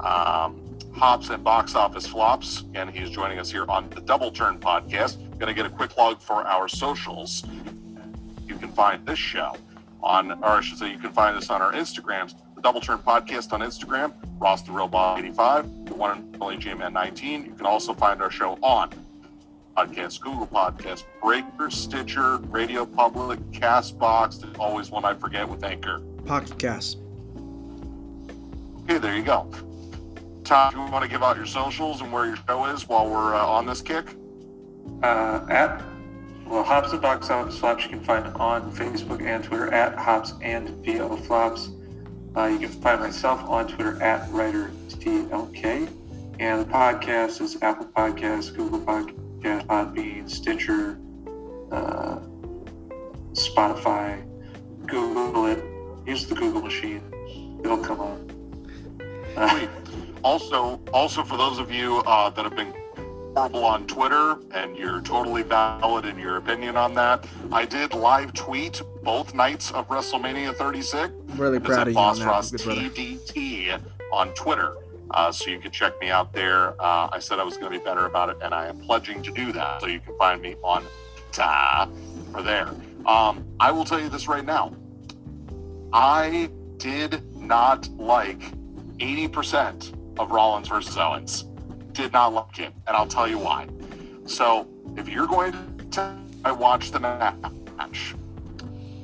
um, 0.00 0.64
Hops 0.94 1.30
and 1.30 1.42
Box 1.42 1.74
Office 1.74 2.06
Flops, 2.06 2.64
and 2.74 2.90
he's 2.90 3.10
joining 3.10 3.38
us 3.38 3.50
here 3.50 3.64
on 3.68 3.88
the 3.90 4.00
Double 4.00 4.30
Turn 4.30 4.58
podcast. 4.58 5.18
Going 5.38 5.48
to 5.48 5.54
get 5.54 5.66
a 5.66 5.70
quick 5.70 5.96
log 5.96 6.20
for 6.20 6.46
our 6.46 6.68
socials. 6.68 7.44
You 8.46 8.56
can 8.56 8.70
find 8.72 9.04
this 9.06 9.18
show 9.18 9.56
on, 10.02 10.32
or 10.32 10.44
I 10.44 10.60
should 10.60 10.78
say, 10.78 10.90
you 10.90 10.98
can 10.98 11.12
find 11.12 11.36
us 11.36 11.50
on 11.50 11.62
our 11.62 11.72
Instagrams. 11.72 12.34
The 12.54 12.62
Double 12.62 12.80
Turn 12.80 12.98
Podcast 12.98 13.52
on 13.52 13.60
Instagram, 13.60 14.12
Ross 14.40 14.62
the 14.62 14.72
Real 14.72 14.88
Bob 14.88 15.18
85, 15.18 15.86
the 15.86 15.94
one 15.94 16.18
and 16.18 16.36
only 16.40 16.56
GMN 16.56 16.92
19. 16.92 17.44
You 17.44 17.52
can 17.52 17.66
also 17.66 17.94
find 17.94 18.20
our 18.20 18.30
show 18.30 18.58
on 18.62 18.90
Podcast, 19.78 20.20
Google 20.20 20.48
Podcast, 20.48 21.04
Breaker, 21.22 21.70
Stitcher, 21.70 22.38
Radio 22.48 22.84
Public, 22.84 23.38
Castbox. 23.52 24.42
and 24.42 24.56
always 24.56 24.90
one 24.90 25.04
I 25.04 25.14
forget 25.14 25.48
with 25.48 25.62
Anchor. 25.62 26.00
Pocket 26.26 26.58
Cast. 26.58 26.98
Okay, 28.82 28.98
there 28.98 29.16
you 29.16 29.22
go. 29.22 29.48
Tom, 30.42 30.72
do 30.72 30.80
you 30.80 30.90
want 30.90 31.04
to 31.04 31.08
give 31.08 31.22
out 31.22 31.36
your 31.36 31.46
socials 31.46 32.00
and 32.00 32.12
where 32.12 32.26
your 32.26 32.38
show 32.48 32.64
is 32.66 32.88
while 32.88 33.08
we're 33.08 33.36
uh, 33.36 33.46
on 33.46 33.66
this 33.66 33.80
kick? 33.80 34.06
Uh, 35.04 35.46
at 35.48 35.80
well, 36.48 36.64
Hops 36.64 36.90
and 36.90 37.00
Box 37.00 37.30
Office 37.30 37.56
Flops 37.56 37.84
you 37.84 37.90
can 37.90 38.00
find 38.00 38.26
on 38.34 38.72
Facebook 38.72 39.22
and 39.22 39.44
Twitter 39.44 39.72
at 39.72 39.96
Hops 39.96 40.32
and 40.42 40.84
BO 40.84 41.16
Flops. 41.18 41.70
Uh, 42.36 42.46
you 42.46 42.58
can 42.58 42.68
find 42.68 43.00
myself 43.00 43.40
on 43.48 43.68
Twitter 43.68 44.02
at 44.02 44.28
Writer 44.32 44.72
TLK. 44.88 45.88
And 46.40 46.62
the 46.62 46.72
podcast 46.72 47.40
is 47.40 47.62
Apple 47.62 47.86
Podcasts, 47.86 48.54
Google 48.56 48.80
Podcasts, 48.80 49.27
Podbean, 49.42 50.28
Stitcher, 50.28 50.98
uh, 51.70 52.18
Spotify. 53.32 54.24
Google 54.86 55.46
it. 55.46 55.62
Use 56.06 56.26
the 56.26 56.34
Google 56.34 56.62
machine. 56.62 57.02
It'll 57.62 57.78
come 57.78 58.00
up. 58.00 58.18
Uh, 59.36 59.66
Also, 60.24 60.80
also 60.92 61.22
for 61.22 61.36
those 61.36 61.58
of 61.60 61.70
you 61.70 61.98
uh, 61.98 62.28
that 62.30 62.44
have 62.44 62.56
been 62.56 62.74
horrible 63.36 63.64
on 63.64 63.86
Twitter 63.86 64.36
and 64.50 64.76
you're 64.76 65.00
totally 65.00 65.44
valid 65.44 66.04
in 66.06 66.18
your 66.18 66.38
opinion 66.38 66.76
on 66.76 66.92
that, 66.94 67.24
I 67.52 67.64
did 67.64 67.94
live 67.94 68.32
tweet 68.34 68.82
both 69.04 69.32
nights 69.32 69.70
of 69.70 69.86
WrestleMania 69.88 70.56
36. 70.56 71.12
Really 71.36 71.58
It's 71.58 71.66
proud 71.66 71.86
of 71.86 71.92
you 71.94 71.98
on 72.00 72.18
Boss 72.18 72.50
that, 72.50 72.66
Ross. 72.66 72.76
TDT 72.88 73.80
on 74.12 74.34
Twitter. 74.34 74.74
Uh, 75.10 75.32
so 75.32 75.50
you 75.50 75.58
can 75.58 75.70
check 75.70 75.98
me 76.00 76.10
out 76.10 76.32
there. 76.32 76.80
Uh, 76.80 77.08
I 77.12 77.18
said 77.18 77.38
I 77.38 77.44
was 77.44 77.56
going 77.56 77.72
to 77.72 77.78
be 77.78 77.84
better 77.84 78.06
about 78.06 78.28
it, 78.28 78.36
and 78.42 78.54
I 78.54 78.66
am 78.66 78.78
pledging 78.80 79.22
to 79.22 79.32
do 79.32 79.52
that. 79.52 79.80
So 79.80 79.86
you 79.86 80.00
can 80.00 80.16
find 80.18 80.40
me 80.40 80.56
on 80.62 80.84
ta 81.32 81.88
there. 82.44 82.68
Um, 83.06 83.44
I 83.58 83.70
will 83.70 83.84
tell 83.84 84.00
you 84.00 84.08
this 84.08 84.28
right 84.28 84.44
now. 84.44 84.74
I 85.92 86.50
did 86.76 87.22
not 87.34 87.88
like 87.96 88.40
80% 88.98 90.18
of 90.18 90.30
Rollins 90.30 90.68
versus 90.68 90.96
Owens. 90.96 91.44
Did 91.92 92.12
not 92.12 92.32
like 92.32 92.58
it, 92.58 92.72
and 92.86 92.96
I'll 92.96 93.06
tell 93.06 93.26
you 93.26 93.38
why. 93.38 93.66
So 94.26 94.68
if 94.96 95.08
you're 95.08 95.26
going 95.26 95.52
to 95.92 96.18
I 96.44 96.52
watch 96.52 96.92
the 96.92 97.00
match 97.00 98.14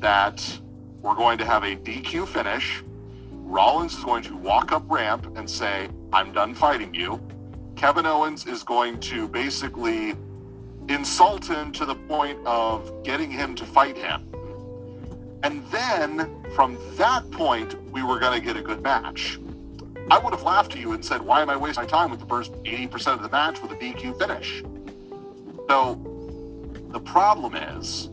that 0.01 0.59
we're 1.03 1.15
going 1.15 1.37
to 1.39 1.45
have 1.45 1.65
a 1.65 1.77
DQ 1.77 2.29
finish. 2.29 2.83
Rollins 3.45 3.95
is 3.97 4.05
going 4.05 4.23
to 4.25 4.37
walk 4.37 4.73
up 4.73 4.83
ramp 4.91 5.37
and 5.37 5.49
say, 5.49 5.89
I'm 6.13 6.33
done 6.33 6.55
fighting 6.55 6.95
you. 6.95 7.21
Kevin 7.77 8.07
Owens 8.07 8.47
is 8.47 8.63
going 8.63 8.99
to 9.01 9.29
basically 9.29 10.15
insult 10.89 11.49
him 11.49 11.71
to 11.73 11.85
the 11.85 11.95
point 11.95 12.39
of 12.47 13.05
getting 13.05 13.31
him 13.31 13.55
to 13.55 13.65
fight 13.65 13.97
him. 13.97 14.27
And 15.43 15.65
then 15.67 16.43
from 16.55 16.79
that 16.97 17.31
point, 17.31 17.81
we 17.93 18.03
were 18.03 18.19
going 18.19 18.39
to 18.39 18.45
get 18.45 18.57
a 18.57 18.63
good 18.63 18.83
match. 18.83 19.39
I 20.11 20.19
would 20.19 20.33
have 20.33 20.43
laughed 20.43 20.73
at 20.73 20.81
you 20.81 20.93
and 20.93 21.05
said, 21.05 21.21
Why 21.21 21.43
am 21.43 21.51
I 21.51 21.57
wasting 21.57 21.85
my 21.85 21.89
time 21.89 22.11
with 22.11 22.21
the 22.21 22.27
first 22.27 22.53
80% 22.65 23.15
of 23.15 23.23
the 23.23 23.29
match 23.29 23.61
with 23.63 23.71
a 23.73 23.77
DQ 23.77 24.19
finish? 24.19 24.63
So 25.69 25.95
the 26.91 27.01
problem 27.01 27.55
is 27.55 28.11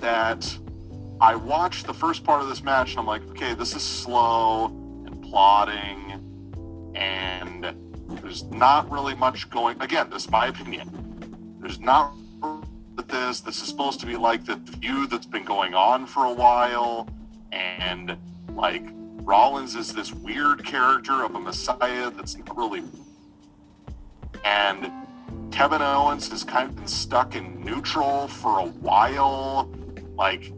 that 0.00 0.56
I 1.20 1.34
watched 1.34 1.86
the 1.86 1.94
first 1.94 2.22
part 2.22 2.42
of 2.42 2.48
this 2.48 2.62
match 2.62 2.92
and 2.92 3.00
I'm 3.00 3.06
like, 3.06 3.28
okay, 3.30 3.54
this 3.54 3.74
is 3.74 3.82
slow 3.82 4.66
and 4.66 5.20
plodding, 5.22 6.92
and 6.94 7.74
there's 8.22 8.44
not 8.44 8.90
really 8.90 9.14
much 9.14 9.50
going. 9.50 9.80
Again, 9.80 10.10
this 10.10 10.24
is 10.24 10.30
my 10.30 10.46
opinion. 10.46 11.56
There's 11.60 11.80
not 11.80 12.14
this. 13.08 13.40
This 13.40 13.60
is 13.60 13.68
supposed 13.68 14.00
to 14.00 14.06
be 14.06 14.16
like 14.16 14.44
the 14.44 14.56
feud 14.80 15.10
that's 15.10 15.26
been 15.26 15.44
going 15.44 15.74
on 15.74 16.06
for 16.06 16.24
a 16.24 16.32
while, 16.32 17.08
and 17.52 18.16
like 18.54 18.84
Rollins 19.22 19.74
is 19.74 19.92
this 19.92 20.12
weird 20.12 20.64
character 20.64 21.24
of 21.24 21.34
a 21.34 21.40
messiah 21.40 22.10
that's 22.10 22.36
not 22.36 22.56
really. 22.56 22.82
And 24.44 24.92
Kevin 25.50 25.82
Owens 25.82 26.28
has 26.30 26.44
kind 26.44 26.68
of 26.68 26.76
been 26.76 26.86
stuck 26.86 27.34
in 27.34 27.60
neutral 27.64 28.28
for 28.28 28.60
a 28.60 28.66
while. 28.66 29.70
Like, 30.16 30.52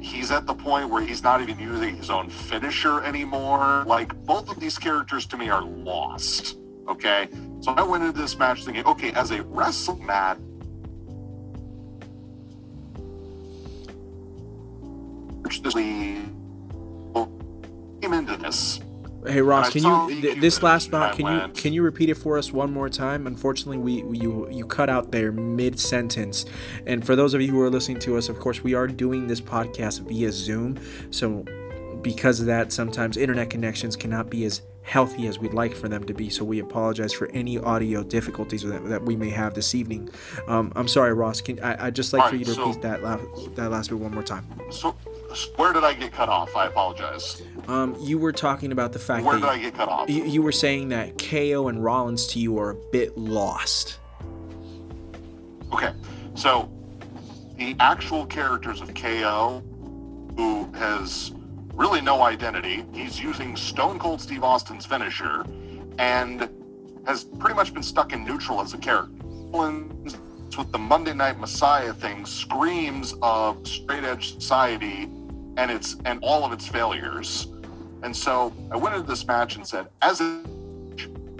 he's 0.00 0.30
at 0.30 0.46
the 0.46 0.54
point 0.54 0.88
where 0.88 1.02
he's 1.02 1.22
not 1.22 1.40
even 1.40 1.58
using 1.58 1.96
his 1.96 2.10
own 2.10 2.28
finisher 2.28 3.02
anymore. 3.02 3.84
Like, 3.86 4.14
both 4.24 4.50
of 4.50 4.58
these 4.60 4.78
characters 4.78 5.26
to 5.26 5.36
me 5.36 5.50
are 5.50 5.62
lost. 5.62 6.56
Okay? 6.88 7.28
So 7.60 7.72
I 7.72 7.82
went 7.82 8.04
into 8.04 8.20
this 8.20 8.38
match 8.38 8.64
thinking, 8.64 8.84
okay, 8.86 9.12
as 9.12 9.30
a 9.30 9.42
wrestling 9.42 10.04
match, 10.04 10.38
came 18.00 18.14
into 18.14 18.36
this. 18.36 18.80
Hey 19.26 19.42
Ross, 19.42 19.70
can 19.70 19.82
you 19.84 20.20
th- 20.22 20.40
this 20.40 20.62
last 20.62 20.86
spot? 20.86 21.14
Can 21.16 21.26
you 21.26 21.52
can 21.54 21.72
you 21.72 21.82
repeat 21.82 22.08
it 22.08 22.14
for 22.14 22.38
us 22.38 22.52
one 22.52 22.72
more 22.72 22.88
time? 22.88 23.26
Unfortunately, 23.26 23.76
we 23.78 24.02
we- 24.02 24.18
you 24.18 24.48
you 24.50 24.64
cut 24.66 24.88
out 24.88 25.12
there 25.12 25.30
mid 25.30 25.78
sentence. 25.78 26.46
And 26.86 27.04
for 27.04 27.14
those 27.14 27.34
of 27.34 27.40
you 27.42 27.48
who 27.52 27.60
are 27.60 27.70
listening 27.70 27.98
to 28.00 28.16
us, 28.16 28.28
of 28.28 28.38
course, 28.38 28.62
we 28.64 28.74
are 28.74 28.86
doing 28.86 29.26
this 29.26 29.40
podcast 29.40 30.00
via 30.08 30.32
Zoom. 30.32 30.78
So 31.10 31.44
because 32.02 32.40
of 32.40 32.46
that, 32.46 32.72
sometimes 32.72 33.18
internet 33.18 33.50
connections 33.50 33.94
cannot 33.94 34.30
be 34.30 34.44
as 34.46 34.62
healthy 34.82 35.26
as 35.26 35.38
we'd 35.38 35.52
like 35.52 35.74
for 35.74 35.88
them 35.88 36.02
to 36.04 36.14
be. 36.14 36.30
So 36.30 36.42
we 36.42 36.58
apologize 36.58 37.12
for 37.12 37.28
any 37.32 37.58
audio 37.58 38.02
difficulties 38.02 38.62
that, 38.62 38.88
that 38.88 39.04
we 39.04 39.14
may 39.16 39.28
have 39.28 39.52
this 39.52 39.74
evening. 39.74 40.08
Um, 40.48 40.72
I'm 40.74 40.88
sorry, 40.88 41.12
Ross. 41.12 41.42
Can 41.42 41.60
I 41.60 41.86
I'd 41.88 41.94
just 41.94 42.14
like 42.14 42.30
for 42.30 42.36
you 42.36 42.46
to 42.46 42.54
so- 42.54 42.66
repeat 42.68 42.82
that 42.82 43.02
la- 43.02 43.20
that 43.56 43.70
last 43.70 43.90
bit 43.90 43.98
one 43.98 44.12
more 44.12 44.22
time? 44.22 44.46
So, 44.70 44.96
where 45.56 45.72
did 45.72 45.84
I 45.84 45.94
get 45.94 46.12
cut 46.12 46.28
off? 46.28 46.54
I 46.56 46.66
apologize. 46.66 47.42
Um, 47.68 47.96
you 48.00 48.18
were 48.18 48.32
talking 48.32 48.72
about 48.72 48.92
the 48.92 48.98
fact 48.98 49.24
Where 49.24 49.38
that 49.38 49.40
did 49.40 49.48
I 49.48 49.58
get 49.58 49.74
cut 49.74 49.88
off? 49.88 50.10
You, 50.10 50.24
you 50.24 50.42
were 50.42 50.52
saying 50.52 50.88
that 50.88 51.18
KO 51.18 51.68
and 51.68 51.82
Rollins 51.82 52.26
to 52.28 52.40
you 52.40 52.58
are 52.58 52.70
a 52.70 52.74
bit 52.92 53.16
lost. 53.16 53.98
Okay, 55.72 55.92
so 56.34 56.70
the 57.56 57.76
actual 57.78 58.26
characters 58.26 58.80
of 58.80 58.92
KO, 58.94 59.62
who 60.36 60.70
has 60.72 61.32
really 61.74 62.00
no 62.00 62.22
identity, 62.22 62.84
he's 62.92 63.20
using 63.20 63.56
Stone 63.56 63.98
Cold 63.98 64.20
Steve 64.20 64.42
Austin's 64.42 64.84
finisher, 64.84 65.44
and 65.98 66.48
has 67.06 67.24
pretty 67.24 67.54
much 67.54 67.72
been 67.72 67.82
stuck 67.82 68.12
in 68.12 68.24
neutral 68.24 68.60
as 68.60 68.74
a 68.74 68.78
character. 68.78 69.12
Rollins, 69.22 70.16
With 70.58 70.72
the 70.72 70.78
Monday 70.78 71.14
Night 71.14 71.38
Messiah 71.38 71.92
thing, 71.92 72.26
screams 72.26 73.14
of 73.22 73.66
straight 73.66 74.04
edge 74.04 74.34
society 74.34 75.08
and 75.60 75.70
its 75.70 75.96
and 76.06 76.18
all 76.22 76.42
of 76.42 76.52
its 76.52 76.66
failures. 76.66 77.48
And 78.02 78.16
so 78.16 78.52
I 78.70 78.78
went 78.78 78.94
into 78.94 79.06
this 79.06 79.26
match 79.26 79.56
and 79.56 79.66
said, 79.66 79.88
as 80.00 80.22
a 80.22 80.42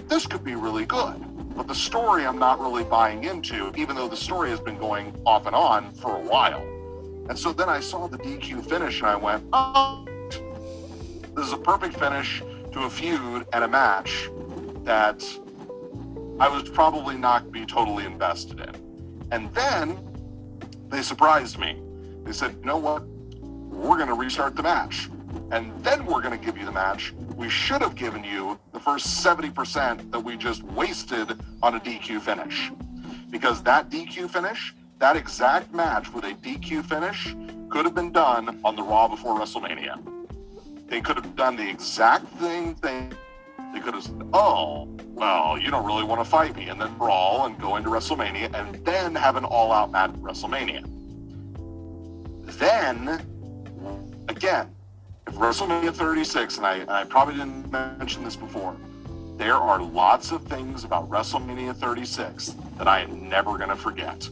this 0.09 0.27
could 0.27 0.45
be 0.45 0.55
really 0.55 0.85
good. 0.85 1.17
But 1.57 1.67
the 1.67 1.75
story 1.75 2.27
I'm 2.27 2.39
not 2.39 2.61
really 2.61 2.85
buying 2.85 3.25
into, 3.25 3.73
even 3.77 3.97
though 3.97 4.09
the 4.09 4.17
story 4.17 4.51
has 4.51 4.61
been 4.61 4.77
going 4.77 5.19
off 5.25 5.47
and 5.47 5.57
on 5.57 5.93
for 5.93 6.17
a 6.17 6.21
while. 6.21 6.61
And 7.29 7.39
so 7.39 7.53
then 7.53 7.69
I 7.69 7.81
saw 7.81 8.09
the 8.09 8.19
DQ 8.19 8.69
finish 8.69 8.99
and 9.01 9.09
I 9.09 9.17
went, 9.17 9.43
oh, 9.53 10.05
this 11.35 11.47
is 11.47 11.53
a 11.53 11.59
perfect 11.59 11.97
finish 11.97 12.43
to 12.73 12.81
a 12.81 12.91
feud 12.91 13.47
and 13.53 13.65
a 13.65 13.69
match 13.69 14.29
that 14.85 15.25
I 16.39 16.49
was 16.49 16.69
probably 16.69 17.17
not 17.17 17.51
be 17.53 17.65
totally 17.65 18.05
invested 18.05 18.61
in. 18.61 19.29
And 19.31 19.53
then 19.55 19.99
they 20.89 21.03
surprised 21.03 21.59
me. 21.59 21.81
They 22.25 22.33
said, 22.33 22.57
you 22.61 22.67
know 22.67 22.79
what? 22.79 23.03
We're 23.81 23.97
going 23.97 24.09
to 24.09 24.15
restart 24.15 24.57
the 24.57 24.63
match. 24.63 25.09
And 25.51 25.73
then 25.83 26.05
we're 26.05 26.21
going 26.21 26.39
to 26.39 26.45
give 26.45 26.59
you 26.59 26.65
the 26.65 26.73
match 26.73 27.13
we 27.41 27.49
should 27.49 27.81
have 27.81 27.95
given 27.95 28.23
you 28.23 28.59
the 28.75 28.79
first 28.79 29.25
70% 29.25 30.13
that 30.13 30.21
we 30.21 30.37
just 30.37 30.63
wasted 30.63 31.41
on 31.63 31.75
a 31.75 31.81
DQ 31.81 32.21
finish. 32.21 32.71
Because 33.31 33.63
that 33.63 33.89
DQ 33.89 34.29
finish, 34.29 34.75
that 34.99 35.17
exact 35.17 35.73
match 35.73 36.13
with 36.13 36.25
a 36.25 36.35
DQ 36.35 36.85
finish, 36.85 37.35
could 37.71 37.87
have 37.87 37.95
been 37.95 38.13
done 38.13 38.61
on 38.63 38.77
the 38.77 38.83
Raw 38.83 39.09
before 39.09 39.41
WrestleMania. 39.41 39.99
They 40.89 41.01
could 41.01 41.17
have 41.17 41.35
done 41.35 41.57
the 41.57 41.67
exact 41.67 42.27
same 42.39 42.75
thing. 42.75 43.15
They 43.73 43.81
could 43.81 43.95
have 43.95 44.03
said, 44.03 44.23
oh, 44.35 44.87
well, 45.15 45.57
you 45.59 45.71
don't 45.71 45.87
really 45.87 46.05
want 46.05 46.23
to 46.23 46.29
fight 46.29 46.55
me, 46.55 46.69
and 46.69 46.79
then 46.79 46.95
brawl 46.99 47.47
and 47.47 47.59
go 47.59 47.77
into 47.77 47.89
WrestleMania, 47.89 48.53
and 48.53 48.85
then 48.85 49.15
have 49.15 49.37
an 49.37 49.47
all 49.47 49.73
out 49.73 49.91
match 49.91 50.11
at 50.11 50.17
WrestleMania. 50.17 50.85
Then, 52.59 53.30
again, 54.29 54.75
if 55.27 55.35
WrestleMania 55.35 55.93
36, 55.93 56.57
and 56.59 56.67
I, 56.67 56.75
and 56.77 56.91
I 56.91 57.05
probably 57.05 57.35
didn't 57.35 57.71
mention 57.71 58.25
this 58.25 58.37
before, 58.37 58.77
there 59.37 59.55
are 59.55 59.81
lots 59.83 60.33
of 60.33 60.43
things 60.45 60.85
about 60.85 61.09
WrestleMania 61.09 61.75
36 61.75 62.57
that 62.79 62.89
I 62.89 63.01
am 63.01 63.29
never 63.29 63.57
going 63.57 63.71
to 63.71 63.77
forget. 63.77 64.29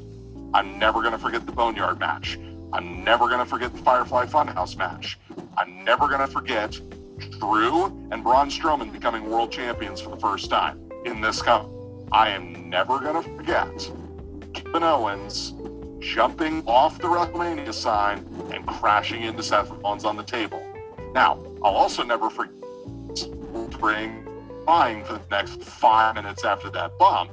I'm 0.52 0.78
never 0.78 1.00
going 1.00 1.12
to 1.12 1.18
forget 1.18 1.46
the 1.46 1.52
Boneyard 1.52 1.98
match. 1.98 2.38
I'm 2.72 3.04
never 3.04 3.26
going 3.28 3.38
to 3.38 3.46
forget 3.46 3.72
the 3.72 3.82
Firefly 3.82 4.26
Funhouse 4.26 4.76
match. 4.76 5.18
I'm 5.56 5.84
never 5.84 6.08
going 6.08 6.20
to 6.20 6.26
forget 6.26 6.78
Drew 7.38 7.86
and 8.10 8.22
Braun 8.22 8.50
Strowman 8.50 8.92
becoming 8.92 9.30
world 9.30 9.50
champions 9.50 10.00
for 10.00 10.10
the 10.10 10.18
first 10.18 10.50
time 10.50 10.90
in 11.04 11.20
this 11.20 11.42
cup. 11.42 11.68
I 12.12 12.30
am 12.30 12.68
never 12.68 12.98
going 12.98 13.22
to 13.22 13.30
forget 13.36 13.90
Kevin 14.52 14.82
Owens 14.82 15.52
jumping 16.00 16.62
off 16.66 16.98
the 16.98 17.08
WrestleMania 17.08 17.72
sign 17.72 18.26
and 18.52 18.66
crashing 18.66 19.22
into 19.22 19.42
Seth 19.42 19.70
Rollins 19.70 20.04
on 20.04 20.16
the 20.16 20.22
table. 20.22 20.64
Now, 21.14 21.38
I'll 21.62 21.74
also 21.74 22.02
never 22.02 22.30
forget 22.30 22.54
Spring 23.78 24.26
crying 24.64 25.04
for 25.04 25.12
the 25.12 25.22
next 25.30 25.62
five 25.62 26.16
minutes 26.16 26.44
after 26.44 26.68
that 26.68 26.98
bump 26.98 27.30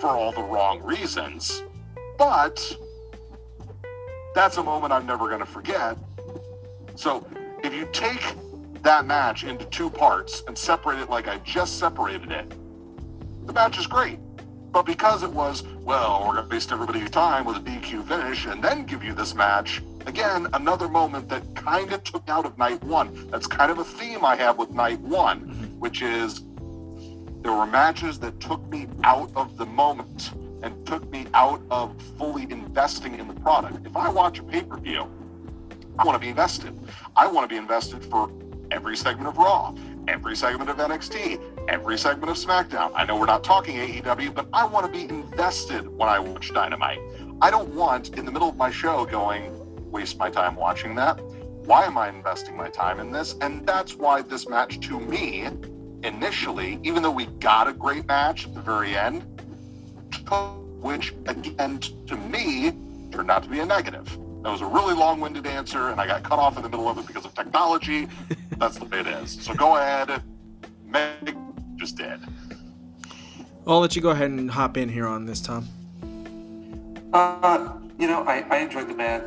for 0.00 0.08
all 0.08 0.32
the 0.32 0.42
wrong 0.42 0.82
reasons. 0.82 1.62
But 2.18 2.76
that's 4.34 4.56
a 4.56 4.62
moment 4.62 4.92
I'm 4.92 5.06
never 5.06 5.28
going 5.28 5.38
to 5.38 5.46
forget. 5.46 5.96
So 6.96 7.24
if 7.62 7.72
you 7.72 7.88
take 7.92 8.34
that 8.82 9.06
match 9.06 9.44
into 9.44 9.64
two 9.66 9.88
parts 9.88 10.42
and 10.48 10.58
separate 10.58 10.98
it 10.98 11.08
like 11.08 11.28
I 11.28 11.38
just 11.38 11.78
separated 11.78 12.32
it, 12.32 12.52
the 13.46 13.52
match 13.52 13.78
is 13.78 13.86
great. 13.86 14.18
But 14.72 14.86
because 14.86 15.22
it 15.22 15.30
was, 15.30 15.62
well, 15.84 16.24
we're 16.26 16.34
going 16.34 16.48
to 16.48 16.54
waste 16.54 16.72
everybody's 16.72 17.10
time 17.10 17.44
with 17.44 17.58
a 17.58 17.60
DQ 17.60 18.08
finish 18.08 18.46
and 18.46 18.64
then 18.64 18.86
give 18.86 19.04
you 19.04 19.12
this 19.12 19.34
match, 19.34 19.82
again, 20.06 20.48
another 20.54 20.88
moment 20.88 21.28
that 21.28 21.42
kind 21.54 21.92
of 21.92 22.02
took 22.04 22.26
out 22.28 22.46
of 22.46 22.56
night 22.56 22.82
one. 22.82 23.28
That's 23.30 23.46
kind 23.46 23.70
of 23.70 23.78
a 23.78 23.84
theme 23.84 24.24
I 24.24 24.34
have 24.36 24.56
with 24.56 24.70
night 24.70 24.98
one, 25.00 25.42
mm-hmm. 25.42 25.64
which 25.78 26.00
is 26.00 26.42
there 27.42 27.52
were 27.52 27.66
matches 27.66 28.18
that 28.20 28.40
took 28.40 28.66
me 28.68 28.88
out 29.04 29.30
of 29.36 29.58
the 29.58 29.66
moment 29.66 30.32
and 30.62 30.86
took 30.86 31.08
me 31.10 31.26
out 31.34 31.60
of 31.70 32.00
fully 32.16 32.44
investing 32.44 33.18
in 33.18 33.28
the 33.28 33.34
product. 33.34 33.84
If 33.84 33.94
I 33.94 34.08
watch 34.08 34.38
a 34.38 34.42
pay 34.42 34.62
per 34.62 34.78
view, 34.78 35.06
I 35.98 36.04
want 36.04 36.14
to 36.14 36.20
be 36.20 36.30
invested. 36.30 36.72
I 37.14 37.26
want 37.26 37.44
to 37.44 37.52
be 37.52 37.58
invested 37.58 38.04
for 38.06 38.30
every 38.72 38.96
segment 38.96 39.28
of 39.28 39.36
Raw, 39.36 39.74
every 40.08 40.34
segment 40.34 40.70
of 40.70 40.78
NXT, 40.78 41.68
every 41.68 41.98
segment 41.98 42.30
of 42.30 42.36
SmackDown. 42.38 42.90
I 42.94 43.04
know 43.04 43.16
we're 43.16 43.26
not 43.26 43.44
talking 43.44 43.76
AEW, 43.76 44.34
but 44.34 44.48
I 44.52 44.64
want 44.64 44.86
to 44.86 44.92
be 44.92 45.08
invested 45.08 45.86
when 45.86 46.08
I 46.08 46.18
watch 46.18 46.52
Dynamite. 46.54 46.98
I 47.42 47.50
don't 47.50 47.68
want 47.74 48.16
in 48.16 48.24
the 48.24 48.32
middle 48.32 48.48
of 48.48 48.56
my 48.56 48.70
show 48.70 49.04
going, 49.04 49.52
waste 49.90 50.16
my 50.18 50.30
time 50.30 50.56
watching 50.56 50.94
that. 50.94 51.20
Why 51.66 51.84
am 51.84 51.98
I 51.98 52.08
investing 52.08 52.56
my 52.56 52.70
time 52.70 52.98
in 52.98 53.12
this? 53.12 53.36
And 53.42 53.66
that's 53.66 53.94
why 53.94 54.22
this 54.22 54.48
match 54.48 54.80
to 54.88 54.98
me, 54.98 55.46
initially, 56.02 56.80
even 56.82 57.02
though 57.02 57.10
we 57.10 57.26
got 57.26 57.68
a 57.68 57.74
great 57.74 58.06
match 58.06 58.46
at 58.46 58.54
the 58.54 58.62
very 58.62 58.96
end, 58.96 59.22
which 60.80 61.14
again 61.26 61.78
to 61.78 62.16
me 62.16 62.72
turned 63.12 63.30
out 63.30 63.42
to 63.42 63.50
be 63.50 63.60
a 63.60 63.66
negative. 63.66 64.18
That 64.42 64.50
was 64.50 64.60
a 64.60 64.66
really 64.66 64.94
long-winded 64.94 65.46
answer, 65.46 65.90
and 65.90 66.00
I 66.00 66.06
got 66.06 66.24
cut 66.24 66.40
off 66.40 66.56
in 66.56 66.64
the 66.64 66.68
middle 66.68 66.88
of 66.88 66.98
it 66.98 67.06
because 67.06 67.24
of 67.24 67.32
technology. 67.32 68.08
That's 68.58 68.76
the 68.76 68.86
way 68.86 69.00
it 69.00 69.06
is. 69.06 69.40
So 69.40 69.54
go 69.54 69.76
ahead. 69.76 70.20
Meg 70.84 71.36
just 71.76 71.96
did. 71.96 72.20
I'll 73.66 73.78
let 73.78 73.94
you 73.94 74.02
go 74.02 74.10
ahead 74.10 74.30
and 74.30 74.50
hop 74.50 74.76
in 74.76 74.88
here 74.88 75.06
on 75.06 75.26
this, 75.26 75.40
Tom. 75.40 75.68
Uh, 77.12 77.74
you 78.00 78.08
know, 78.08 78.24
I, 78.24 78.44
I 78.50 78.58
enjoyed 78.58 78.88
the 78.88 78.94
match. 78.94 79.22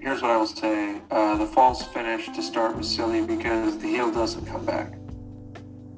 Here's 0.00 0.20
what 0.20 0.32
I 0.32 0.36
will 0.36 0.48
say. 0.48 1.00
Uh, 1.12 1.36
the 1.36 1.46
false 1.46 1.84
finish 1.84 2.26
to 2.26 2.42
start 2.42 2.76
was 2.76 2.92
silly 2.92 3.24
because 3.24 3.78
the 3.78 3.86
heel 3.86 4.10
doesn't 4.10 4.46
come 4.46 4.64
back. 4.64 4.94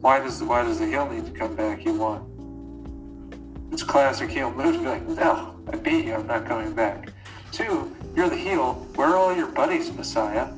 Why 0.01 0.21
does 0.21 0.39
the, 0.39 0.45
why 0.45 0.63
does 0.63 0.79
the 0.79 0.87
heel 0.87 1.09
need 1.09 1.25
to 1.25 1.33
come 1.33 1.57
back? 1.57 1.87
You 1.87 1.95
won. 1.95 3.69
It's 3.73 3.83
classic 3.83 4.31
heel 4.31 4.53
move 4.53 4.75
to 4.75 4.81
be 4.81 4.87
like, 4.87 5.09
no, 5.09 5.59
I 5.73 5.77
beat 5.77 6.05
you. 6.05 6.15
I'm 6.15 6.27
not 6.27 6.45
coming 6.45 6.75
back. 6.75 7.13
Two, 7.57 7.97
you're 8.15 8.29
the 8.29 8.37
heel. 8.37 8.75
Where 8.97 9.09
are 9.09 9.17
all 9.17 9.35
your 9.35 9.47
buddies, 9.47 9.91
Messiah? 9.91 10.49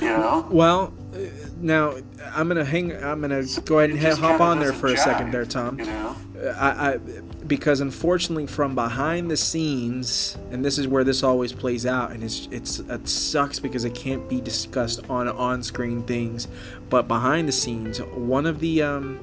You 0.00 0.08
know. 0.08 0.48
Well, 0.50 0.92
uh, 1.14 1.18
now 1.60 1.94
I'm 2.34 2.48
gonna 2.48 2.64
hang. 2.64 2.92
I'm 2.96 3.20
gonna 3.20 3.44
go 3.66 3.78
ahead 3.78 3.90
and 3.90 4.18
hop 4.18 4.40
on 4.40 4.58
there 4.58 4.72
for 4.72 4.88
a 4.88 4.96
second, 4.96 5.30
there, 5.30 5.44
Tom. 5.44 5.78
You 5.78 5.84
know. 5.84 6.16
I, 6.56 6.94
I 6.94 6.98
because 7.46 7.80
unfortunately 7.80 8.48
from 8.48 8.74
behind 8.74 9.30
the 9.30 9.36
scenes, 9.36 10.36
and 10.50 10.64
this 10.64 10.76
is 10.76 10.88
where 10.88 11.04
this 11.04 11.22
always 11.22 11.52
plays 11.52 11.86
out, 11.86 12.10
and 12.10 12.24
it's 12.24 12.48
it's 12.50 12.80
it 12.80 13.08
sucks 13.08 13.60
because 13.60 13.84
it 13.84 13.94
can't 13.94 14.28
be 14.28 14.40
discussed 14.40 15.08
on 15.08 15.28
on-screen 15.28 16.02
things, 16.02 16.48
but 16.88 17.06
behind 17.06 17.46
the 17.46 17.52
scenes, 17.52 17.98
one 17.98 18.44
of 18.44 18.58
the 18.58 18.82
um, 18.82 19.20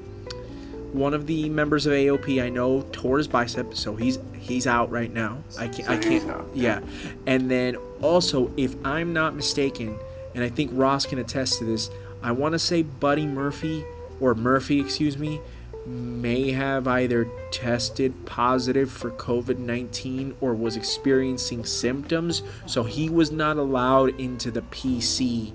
one 0.93 1.13
of 1.13 1.27
the 1.27 1.49
members 1.49 1.85
of 1.85 1.93
AOP 1.93 2.41
I 2.41 2.49
know 2.49 2.81
tore 2.91 3.17
his 3.17 3.27
bicep, 3.27 3.75
so 3.75 3.95
he's 3.95 4.19
he's 4.39 4.67
out 4.67 4.89
right 4.91 5.11
now. 5.11 5.43
I 5.57 5.67
can't. 5.67 5.85
So 5.85 5.93
I 5.93 5.97
can't. 5.97 6.29
Out, 6.29 6.49
yeah. 6.53 6.79
yeah, 6.79 7.09
and 7.25 7.49
then 7.51 7.75
also, 8.01 8.51
if 8.57 8.75
I'm 8.85 9.13
not 9.13 9.35
mistaken, 9.35 9.97
and 10.35 10.43
I 10.43 10.49
think 10.49 10.71
Ross 10.73 11.05
can 11.05 11.19
attest 11.19 11.59
to 11.59 11.65
this, 11.65 11.89
I 12.21 12.31
want 12.31 12.53
to 12.53 12.59
say 12.59 12.83
Buddy 12.83 13.25
Murphy 13.25 13.83
or 14.19 14.35
Murphy, 14.35 14.79
excuse 14.79 15.17
me, 15.17 15.39
may 15.85 16.51
have 16.51 16.87
either 16.87 17.29
tested 17.51 18.25
positive 18.25 18.91
for 18.91 19.11
COVID 19.11 19.57
19 19.57 20.35
or 20.41 20.53
was 20.53 20.75
experiencing 20.75 21.63
symptoms. 21.63 22.43
So 22.65 22.83
he 22.83 23.09
was 23.09 23.31
not 23.31 23.57
allowed 23.57 24.19
into 24.19 24.51
the 24.51 24.61
PC 24.61 25.53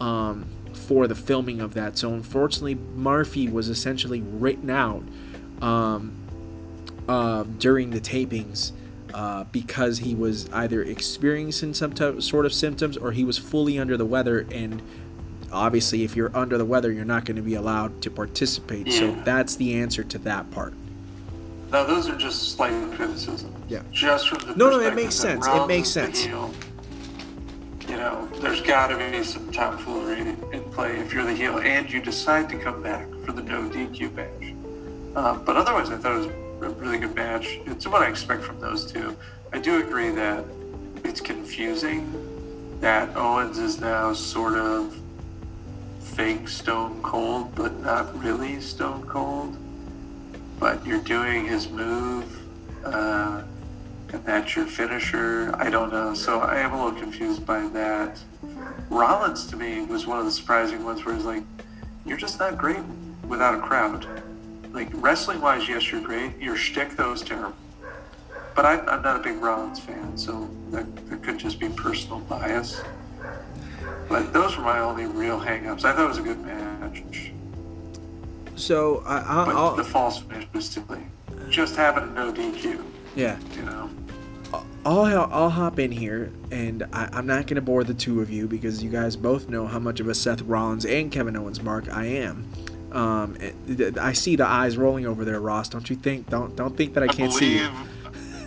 um, 0.00 0.46
for 0.88 1.06
the 1.06 1.14
filming 1.14 1.60
of 1.60 1.74
that. 1.74 1.98
So 1.98 2.14
unfortunately, 2.14 2.74
Murphy 2.74 3.46
was 3.46 3.68
essentially 3.68 4.22
written 4.22 4.70
out 4.70 5.02
um, 5.60 6.16
uh, 7.06 7.42
during 7.42 7.90
the 7.90 8.00
tapings. 8.00 8.72
Uh, 9.14 9.42
because 9.44 10.00
he 10.00 10.14
was 10.14 10.50
either 10.50 10.82
experiencing 10.82 11.72
some 11.72 11.94
t- 11.94 12.20
sort 12.20 12.44
of 12.44 12.52
symptoms 12.52 12.94
or 12.94 13.12
he 13.12 13.24
was 13.24 13.38
fully 13.38 13.78
under 13.78 13.96
the 13.96 14.04
weather 14.04 14.46
and 14.52 14.82
obviously 15.50 16.04
if 16.04 16.14
you're 16.14 16.30
under 16.36 16.58
the 16.58 16.64
weather 16.64 16.92
you're 16.92 17.06
not 17.06 17.24
going 17.24 17.34
to 17.34 17.42
be 17.42 17.54
allowed 17.54 18.02
to 18.02 18.10
participate 18.10 18.86
yeah. 18.86 18.98
so 18.98 19.12
that's 19.24 19.56
the 19.56 19.80
answer 19.80 20.04
to 20.04 20.18
that 20.18 20.48
part 20.50 20.74
now 21.72 21.84
those 21.84 22.06
are 22.06 22.16
just 22.16 22.52
slight 22.52 22.70
criticisms. 22.92 23.50
yeah 23.66 23.80
just 23.90 24.28
from 24.28 24.46
the 24.46 24.54
no 24.56 24.68
no 24.68 24.78
it 24.78 24.94
makes 24.94 25.14
sense 25.14 25.46
it 25.46 25.66
makes 25.66 25.88
sense 25.88 26.24
heel, 26.24 26.52
you 27.88 27.96
know 27.96 28.28
there's 28.40 28.60
got 28.60 28.88
to 28.88 28.96
be 28.96 29.22
some 29.24 29.50
tomfoolery 29.50 30.20
in 30.52 30.62
play 30.72 30.98
if 30.98 31.12
you're 31.12 31.24
the 31.24 31.34
heel 31.34 31.58
and 31.58 31.90
you 31.90 32.00
decide 32.00 32.48
to 32.48 32.58
come 32.58 32.82
back 32.82 33.08
for 33.24 33.32
the 33.32 33.42
no 33.42 33.62
dq 33.68 34.12
match 34.14 34.54
uh, 35.16 35.38
but 35.38 35.56
otherwise 35.56 35.90
i 35.90 35.96
thought 35.96 36.14
it 36.14 36.18
was 36.18 36.26
a 36.26 36.70
really 36.80 36.98
good 36.98 37.14
match 37.14 37.58
it's 37.66 37.86
what 37.86 38.02
i 38.02 38.08
expect 38.08 38.42
from 38.42 38.58
those 38.60 38.90
two. 38.90 39.16
I 39.52 39.58
do 39.58 39.80
agree 39.80 40.10
that 40.10 40.44
it's 41.04 41.20
confusing 41.20 42.78
that 42.80 43.16
owens 43.16 43.58
is 43.58 43.80
now 43.80 44.12
sort 44.12 44.54
of 44.54 44.94
fake 46.00 46.48
Stone 46.48 47.02
Cold, 47.02 47.54
but 47.54 47.80
not 47.80 48.22
really 48.22 48.60
Stone 48.60 49.06
Cold. 49.06 49.56
But 50.60 50.84
you're 50.86 51.00
doing 51.00 51.46
his 51.46 51.68
move, 51.70 52.24
uh, 52.84 53.42
and 54.12 54.24
that's 54.24 54.56
your 54.56 54.66
finisher. 54.66 55.54
I 55.58 55.70
don't 55.70 55.92
know. 55.92 56.14
So 56.14 56.40
I 56.40 56.58
am 56.58 56.72
a 56.72 56.84
little 56.84 56.98
confused 56.98 57.44
by 57.44 57.66
that. 57.68 58.18
Rollins 58.90 59.46
to 59.46 59.56
me 59.56 59.82
was 59.82 60.06
one 60.06 60.18
of 60.18 60.24
the 60.24 60.32
surprising 60.32 60.84
ones 60.84 61.04
where 61.04 61.14
it's 61.14 61.24
like, 61.24 61.42
you're 62.06 62.16
just 62.16 62.38
not 62.38 62.56
great 62.56 62.80
without 63.26 63.54
a 63.54 63.60
crowd. 63.60 64.06
like 64.72 64.88
wrestling 64.92 65.40
wise, 65.40 65.68
yes, 65.68 65.90
you're 65.90 66.00
great. 66.00 66.38
Your 66.38 66.56
shtick 66.56 66.96
though 66.96 67.12
is 67.12 67.22
terrible. 67.22 67.54
But 68.54 68.64
I, 68.64 68.78
I'm 68.86 69.02
not 69.02 69.20
a 69.20 69.22
big 69.22 69.36
Rollins 69.36 69.78
fan, 69.78 70.16
so 70.18 70.50
that, 70.70 70.84
that 71.08 71.22
could 71.22 71.38
just 71.38 71.60
be 71.60 71.68
personal 71.68 72.18
bias. 72.20 72.80
But 74.08 74.32
those 74.32 74.56
were 74.56 74.64
my 74.64 74.80
only 74.80 75.06
real 75.06 75.38
hangups. 75.38 75.84
I 75.84 75.92
thought 75.92 76.06
it 76.06 76.08
was 76.08 76.18
a 76.18 76.22
good 76.22 76.40
match. 76.40 77.32
So 78.56 79.04
I, 79.06 79.18
I'll, 79.20 79.46
But 79.46 79.54
I'll 79.54 79.76
the 79.76 79.84
false 79.84 80.18
finish 80.20 80.48
was 80.52 80.68
silly. 80.68 81.02
Just 81.48 81.76
having 81.76 82.04
a 82.04 82.06
no 82.12 82.32
DQ, 82.32 82.82
yeah. 83.18 83.38
you 83.56 83.62
know. 83.62 83.90
I'll 84.86 85.28
I'll 85.30 85.50
hop 85.50 85.78
in 85.78 85.92
here, 85.92 86.32
and 86.50 86.84
I, 86.92 87.10
I'm 87.12 87.26
not 87.26 87.46
gonna 87.46 87.60
bore 87.60 87.84
the 87.84 87.92
two 87.92 88.22
of 88.22 88.30
you 88.30 88.46
because 88.46 88.82
you 88.82 88.88
guys 88.88 89.16
both 89.16 89.48
know 89.48 89.66
how 89.66 89.78
much 89.78 90.00
of 90.00 90.08
a 90.08 90.14
Seth 90.14 90.40
Rollins 90.42 90.86
and 90.86 91.12
Kevin 91.12 91.36
Owens 91.36 91.60
mark 91.60 91.94
I 91.94 92.06
am. 92.06 92.48
Um, 92.92 93.36
I 94.00 94.14
see 94.14 94.36
the 94.36 94.46
eyes 94.46 94.78
rolling 94.78 95.06
over 95.06 95.26
there, 95.26 95.40
Ross. 95.40 95.68
Don't 95.68 95.90
you 95.90 95.96
think? 95.96 96.30
Don't 96.30 96.56
don't 96.56 96.74
think 96.74 96.94
that 96.94 97.02
I 97.02 97.06
I 97.06 97.08
can't 97.08 97.32
see 97.32 97.58
believe, 97.58 97.70
you. 97.70 97.70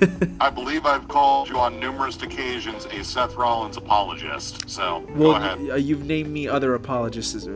I 0.40 0.50
believe 0.50 0.86
I've 0.86 1.08
called 1.08 1.50
you 1.50 1.58
on 1.60 1.80
numerous 1.80 2.22
occasions 2.22 2.86
a 2.86 3.04
Seth 3.04 3.36
Rollins 3.36 3.78
apologist. 3.78 4.70
So 4.70 5.06
Well, 5.16 5.32
go 5.34 5.36
ahead. 5.38 5.60
y- 5.68 5.76
you've 5.76 6.06
named 6.06 6.30
me 6.30 6.48
other 6.48 6.74
apologists, 6.76 7.36
as- 7.36 7.48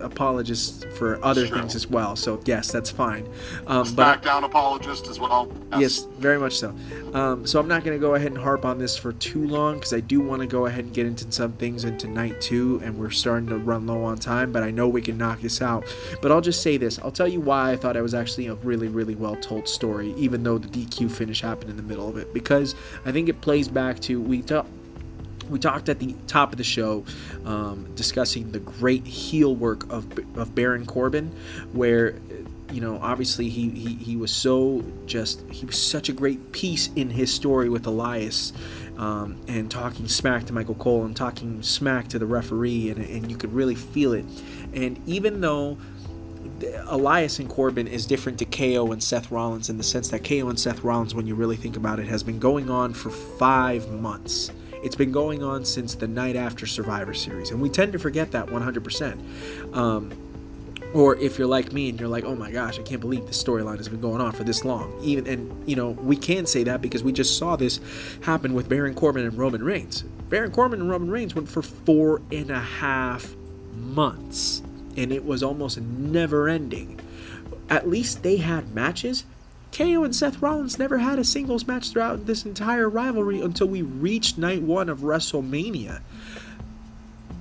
apologists 0.00 0.84
for 0.96 1.22
other 1.24 1.46
True. 1.46 1.58
things 1.58 1.74
as 1.74 1.86
well. 1.88 2.16
So 2.16 2.40
yes, 2.44 2.72
that's 2.72 2.90
fine. 2.90 3.28
Um, 3.66 3.86
but 3.94 4.22
SmackDown 4.22 4.44
apologist 4.44 5.08
as 5.08 5.20
well. 5.20 5.52
Yes, 5.78 6.06
very 6.18 6.38
much 6.38 6.58
so. 6.58 6.74
Um, 7.12 7.46
so 7.46 7.60
I'm 7.60 7.68
not 7.68 7.84
going 7.84 7.96
to 7.96 8.00
go 8.00 8.14
ahead 8.14 8.28
and 8.32 8.38
harp 8.40 8.64
on 8.64 8.78
this 8.78 8.96
for 8.96 9.12
too 9.12 9.46
long 9.46 9.74
because 9.74 9.92
I 9.92 10.00
do 10.00 10.20
want 10.20 10.40
to 10.42 10.46
go 10.48 10.66
ahead 10.66 10.84
and 10.84 10.94
get 10.94 11.06
into 11.06 11.30
some 11.30 11.52
things 11.52 11.84
into 11.84 12.08
night 12.08 12.40
two, 12.40 12.80
and 12.84 12.98
we're 12.98 13.10
starting 13.10 13.48
to 13.48 13.56
run 13.58 13.86
low 13.86 14.04
on 14.04 14.16
time. 14.18 14.52
But 14.52 14.62
I 14.62 14.70
know 14.70 14.88
we 14.88 15.02
can 15.02 15.18
knock 15.18 15.40
this 15.40 15.60
out. 15.62 15.84
But 16.22 16.32
I'll 16.32 16.40
just 16.40 16.62
say 16.62 16.76
this: 16.76 16.98
I'll 17.00 17.10
tell 17.10 17.28
you 17.28 17.40
why 17.40 17.72
I 17.72 17.76
thought 17.76 17.96
it 17.96 18.02
was 18.02 18.14
actually 18.14 18.46
a 18.46 18.54
really, 18.54 18.88
really 18.88 19.14
well 19.14 19.36
told 19.36 19.68
story, 19.68 20.12
even 20.16 20.42
though 20.42 20.58
the 20.58 20.68
DQ 20.68 21.10
finish 21.10 21.40
happened 21.42 21.70
in 21.70 21.76
the 21.76 21.82
middle 21.90 22.08
of 22.08 22.16
it, 22.16 22.32
because 22.32 22.74
I 23.04 23.12
think 23.12 23.28
it 23.28 23.40
plays 23.40 23.68
back 23.68 24.00
to 24.06 24.20
we 24.20 24.42
talked 24.42 24.70
we 25.50 25.58
talked 25.58 25.88
at 25.88 25.98
the 25.98 26.14
top 26.26 26.52
of 26.52 26.58
the 26.58 26.64
show 26.64 27.04
um, 27.44 27.76
discussing 27.96 28.52
the 28.52 28.60
great 28.60 29.04
heel 29.06 29.54
work 29.54 29.90
of, 29.92 30.06
of 30.38 30.54
Baron 30.54 30.86
Corbin, 30.86 31.26
where 31.72 32.14
you 32.72 32.80
know 32.80 32.98
obviously 33.02 33.48
he, 33.48 33.68
he 33.70 33.94
he 33.94 34.16
was 34.16 34.30
so 34.30 34.84
just 35.06 35.42
he 35.50 35.66
was 35.66 35.76
such 35.76 36.08
a 36.08 36.12
great 36.12 36.52
piece 36.52 36.88
in 36.94 37.10
his 37.10 37.34
story 37.34 37.68
with 37.68 37.86
Elias. 37.86 38.52
Um, 38.96 39.40
and 39.48 39.70
talking 39.70 40.08
smack 40.08 40.44
to 40.48 40.52
Michael 40.52 40.74
Cole 40.74 41.06
and 41.06 41.16
talking 41.16 41.62
smack 41.62 42.08
to 42.08 42.18
the 42.18 42.26
referee, 42.26 42.90
and, 42.90 42.98
and 43.02 43.30
you 43.30 43.36
could 43.38 43.54
really 43.54 43.74
feel 43.74 44.12
it. 44.12 44.26
And 44.74 45.00
even 45.06 45.40
though 45.40 45.78
Elias 46.86 47.38
and 47.38 47.48
Corbin 47.48 47.86
is 47.86 48.06
different 48.06 48.38
to 48.38 48.44
KO 48.44 48.92
and 48.92 49.02
Seth 49.02 49.30
Rollins 49.30 49.70
in 49.70 49.76
the 49.76 49.82
sense 49.82 50.08
that 50.08 50.24
KO 50.24 50.48
and 50.48 50.58
Seth 50.58 50.82
Rollins, 50.82 51.14
when 51.14 51.26
you 51.26 51.34
really 51.34 51.56
think 51.56 51.76
about 51.76 51.98
it, 51.98 52.06
has 52.06 52.22
been 52.22 52.38
going 52.38 52.70
on 52.70 52.94
for 52.94 53.10
five 53.10 53.88
months. 53.90 54.50
It's 54.82 54.96
been 54.96 55.12
going 55.12 55.42
on 55.42 55.64
since 55.64 55.94
the 55.94 56.08
night 56.08 56.36
after 56.36 56.66
Survivor 56.66 57.12
Series, 57.12 57.50
and 57.50 57.60
we 57.60 57.68
tend 57.68 57.92
to 57.92 57.98
forget 57.98 58.32
that 58.32 58.46
100%. 58.46 59.76
Um, 59.76 60.10
or 60.92 61.16
if 61.16 61.38
you're 61.38 61.46
like 61.46 61.72
me 61.72 61.88
and 61.88 62.00
you're 62.00 62.08
like, 62.08 62.24
oh 62.24 62.34
my 62.34 62.50
gosh, 62.50 62.78
I 62.78 62.82
can't 62.82 63.00
believe 63.00 63.26
this 63.26 63.42
storyline 63.42 63.76
has 63.76 63.88
been 63.88 64.00
going 64.00 64.20
on 64.20 64.32
for 64.32 64.44
this 64.44 64.64
long. 64.64 64.98
Even 65.02 65.26
and 65.26 65.68
you 65.68 65.76
know 65.76 65.90
we 65.90 66.16
can 66.16 66.46
say 66.46 66.64
that 66.64 66.80
because 66.80 67.02
we 67.02 67.12
just 67.12 67.38
saw 67.38 67.56
this 67.56 67.80
happen 68.22 68.54
with 68.54 68.68
Baron 68.68 68.94
Corbin 68.94 69.24
and 69.24 69.34
Roman 69.34 69.62
Reigns. 69.62 70.02
Baron 70.28 70.50
Corbin 70.50 70.80
and 70.80 70.90
Roman 70.90 71.10
Reigns 71.10 71.34
went 71.34 71.48
for 71.48 71.62
four 71.62 72.22
and 72.32 72.50
a 72.50 72.60
half 72.60 73.34
months, 73.72 74.62
and 74.96 75.12
it 75.12 75.24
was 75.24 75.42
almost 75.42 75.80
never 75.80 76.48
ending. 76.48 77.00
At 77.68 77.88
least 77.88 78.22
they 78.22 78.38
had 78.38 78.74
matches. 78.74 79.24
KO 79.72 80.02
and 80.02 80.14
Seth 80.14 80.42
Rollins 80.42 80.78
never 80.78 80.98
had 80.98 81.18
a 81.18 81.24
singles 81.24 81.66
match 81.66 81.90
throughout 81.90 82.26
this 82.26 82.44
entire 82.44 82.88
rivalry 82.88 83.40
until 83.40 83.68
we 83.68 83.82
reached 83.82 84.36
night 84.36 84.62
one 84.62 84.88
of 84.88 85.00
WrestleMania. 85.00 86.00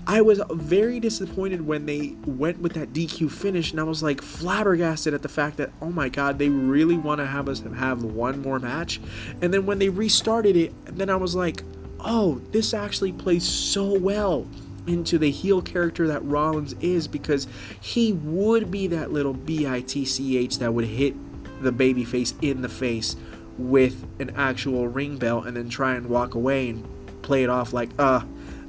I 0.06 0.22
was 0.22 0.42
very 0.50 1.00
disappointed 1.00 1.68
when 1.68 1.86
they 1.86 2.16
went 2.26 2.60
with 2.62 2.74
that 2.74 2.94
DQ 2.94 3.32
finish, 3.32 3.70
and 3.72 3.80
I 3.80 3.84
was 3.84 4.02
like 4.02 4.22
flabbergasted 4.22 5.14
at 5.14 5.22
the 5.22 5.30
fact 5.30 5.58
that, 5.58 5.70
oh 5.82 5.92
my 5.92 6.10
god, 6.10 6.40
they 6.40 6.50
really 6.50 6.98
want 6.98 7.20
to 7.20 7.28
have 7.28 7.48
us 7.48 7.62
have 7.62 8.04
one 8.04 8.42
more 8.42 8.60
match. 8.60 9.00
And 9.42 9.54
then 9.54 9.68
when 9.68 9.78
they 9.78 9.90
restarted 9.90 10.56
it, 10.56 10.74
then 10.86 11.12
I 11.12 11.16
was 11.16 11.36
like, 11.36 11.64
oh, 12.00 12.42
this 12.52 12.74
actually 12.74 13.12
plays 13.12 13.48
so 13.48 13.94
well 13.94 14.48
into 14.90 15.20
the 15.20 15.30
heel 15.30 15.62
character 15.62 16.08
that 16.08 16.26
Rollins 16.26 16.74
is 16.82 17.08
because 17.08 17.48
he 17.80 18.14
would 18.14 18.72
be 18.72 18.88
that 18.88 19.12
little 19.12 19.36
bitch 19.36 20.58
that 20.58 20.74
would 20.74 20.86
hit 20.86 21.14
the 21.62 21.72
babyface 21.72 22.34
in 22.42 22.62
the 22.62 22.70
face 22.70 23.16
with 23.58 24.08
an 24.20 24.32
actual 24.36 24.88
ring 24.88 25.18
bell 25.18 25.44
and 25.44 25.56
then 25.56 25.70
try 25.70 25.94
and 25.94 26.08
walk 26.08 26.34
away 26.34 26.70
and 26.70 26.88
play 27.22 27.44
it 27.44 27.50
off 27.50 27.72
like, 27.72 27.90
uh, 28.00 28.22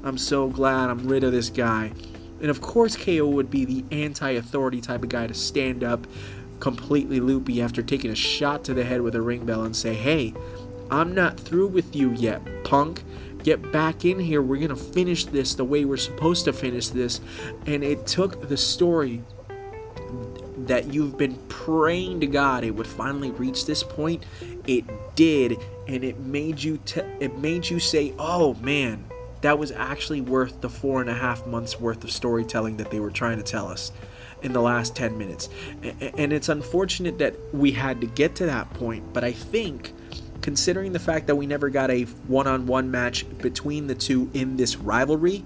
I'm 0.03 0.17
so 0.17 0.47
glad 0.47 0.89
I'm 0.89 1.07
rid 1.07 1.23
of 1.23 1.31
this 1.31 1.49
guy. 1.49 1.91
And 2.39 2.49
of 2.49 2.61
course, 2.61 2.95
KO 2.95 3.27
would 3.27 3.49
be 3.49 3.65
the 3.65 3.83
anti 3.91 4.31
authority 4.31 4.81
type 4.81 5.03
of 5.03 5.09
guy 5.09 5.27
to 5.27 5.33
stand 5.33 5.83
up 5.83 6.05
completely 6.59 7.19
loopy 7.19 7.61
after 7.61 7.81
taking 7.81 8.11
a 8.11 8.15
shot 8.15 8.63
to 8.65 8.73
the 8.73 8.83
head 8.83 9.01
with 9.01 9.15
a 9.15 9.21
ring 9.21 9.45
bell 9.45 9.63
and 9.63 9.75
say, 9.75 9.95
Hey, 9.95 10.33
I'm 10.91 11.15
not 11.15 11.39
through 11.39 11.67
with 11.67 11.95
you 11.95 12.11
yet, 12.11 12.41
punk. 12.63 13.03
Get 13.43 13.71
back 13.71 14.05
in 14.05 14.19
here. 14.19 14.41
We're 14.41 14.57
going 14.57 14.69
to 14.69 14.75
finish 14.75 15.25
this 15.25 15.55
the 15.55 15.65
way 15.65 15.85
we're 15.85 15.97
supposed 15.97 16.45
to 16.45 16.53
finish 16.53 16.89
this. 16.89 17.19
And 17.65 17.83
it 17.83 18.05
took 18.05 18.47
the 18.47 18.57
story 18.57 19.23
that 20.67 20.93
you've 20.93 21.17
been 21.17 21.35
praying 21.49 22.19
to 22.19 22.27
God 22.27 22.63
it 22.63 22.71
would 22.71 22.87
finally 22.87 23.31
reach 23.31 23.65
this 23.65 23.83
point. 23.83 24.25
It 24.67 24.85
did, 25.15 25.57
and 25.87 26.03
it 26.03 26.19
made 26.19 26.61
you 26.61 26.79
te- 26.85 27.01
it 27.19 27.37
made 27.37 27.69
you 27.69 27.79
say, 27.79 28.13
"Oh 28.19 28.53
man, 28.55 29.05
that 29.41 29.57
was 29.57 29.71
actually 29.71 30.21
worth 30.21 30.61
the 30.61 30.69
four 30.69 31.01
and 31.01 31.09
a 31.09 31.13
half 31.13 31.45
months 31.47 31.79
worth 31.79 32.03
of 32.03 32.11
storytelling 32.11 32.77
that 32.77 32.91
they 32.91 32.99
were 32.99 33.11
trying 33.11 33.37
to 33.37 33.43
tell 33.43 33.67
us 33.67 33.91
in 34.41 34.53
the 34.53 34.61
last 34.61 34.95
10 34.95 35.17
minutes." 35.17 35.49
And 35.99 36.31
it's 36.31 36.49
unfortunate 36.49 37.17
that 37.17 37.35
we 37.53 37.71
had 37.71 38.01
to 38.01 38.07
get 38.07 38.35
to 38.35 38.45
that 38.45 38.71
point, 38.73 39.13
but 39.13 39.23
I 39.23 39.31
think 39.31 39.93
considering 40.41 40.93
the 40.93 40.99
fact 40.99 41.27
that 41.27 41.35
we 41.35 41.45
never 41.45 41.69
got 41.69 41.91
a 41.91 42.03
one-on-one 42.27 42.91
match 42.91 43.25
between 43.39 43.87
the 43.87 43.95
two 43.95 44.29
in 44.33 44.57
this 44.57 44.75
rivalry, 44.75 45.43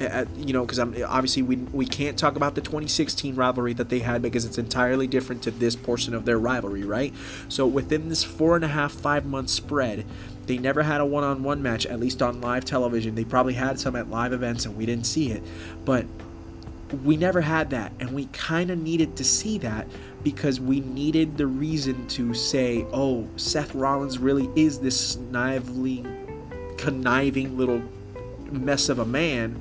uh, 0.00 0.26
you 0.36 0.52
know, 0.52 0.64
because 0.64 0.78
I'm 0.78 0.94
obviously 1.06 1.42
we 1.42 1.56
we 1.56 1.86
can't 1.86 2.18
talk 2.18 2.36
about 2.36 2.54
the 2.54 2.60
2016 2.60 3.34
rivalry 3.34 3.72
that 3.74 3.88
they 3.88 4.00
had 4.00 4.20
because 4.20 4.44
it's 4.44 4.58
entirely 4.58 5.06
different 5.06 5.42
to 5.44 5.50
this 5.50 5.74
portion 5.74 6.14
of 6.14 6.26
their 6.26 6.38
rivalry, 6.38 6.84
right? 6.84 7.14
So 7.48 7.66
within 7.66 8.08
this 8.10 8.22
four 8.22 8.56
and 8.56 8.64
a 8.64 8.68
half 8.68 8.92
five 8.92 9.24
month 9.24 9.48
spread, 9.48 10.04
they 10.44 10.58
never 10.58 10.82
had 10.82 11.00
a 11.00 11.06
one-on-one 11.06 11.62
match, 11.62 11.86
at 11.86 11.98
least 11.98 12.20
on 12.20 12.40
live 12.40 12.64
television. 12.64 13.14
They 13.14 13.24
probably 13.24 13.54
had 13.54 13.80
some 13.80 13.96
at 13.96 14.10
live 14.10 14.32
events 14.32 14.66
and 14.66 14.76
we 14.76 14.84
didn't 14.84 15.06
see 15.06 15.32
it, 15.32 15.42
but 15.84 16.04
we 17.04 17.16
never 17.16 17.40
had 17.40 17.70
that, 17.70 17.92
and 17.98 18.12
we 18.12 18.26
kind 18.26 18.70
of 18.70 18.78
needed 18.78 19.16
to 19.16 19.24
see 19.24 19.58
that 19.58 19.88
because 20.22 20.60
we 20.60 20.80
needed 20.80 21.36
the 21.36 21.46
reason 21.46 22.06
to 22.08 22.34
say, 22.34 22.86
"Oh, 22.92 23.28
Seth 23.36 23.74
Rollins 23.74 24.18
really 24.18 24.48
is 24.54 24.78
this 24.78 24.98
sniveling, 24.98 26.74
conniving 26.78 27.56
little 27.56 27.82
mess 28.50 28.88
of 28.88 28.98
a 28.98 29.06
man." 29.06 29.60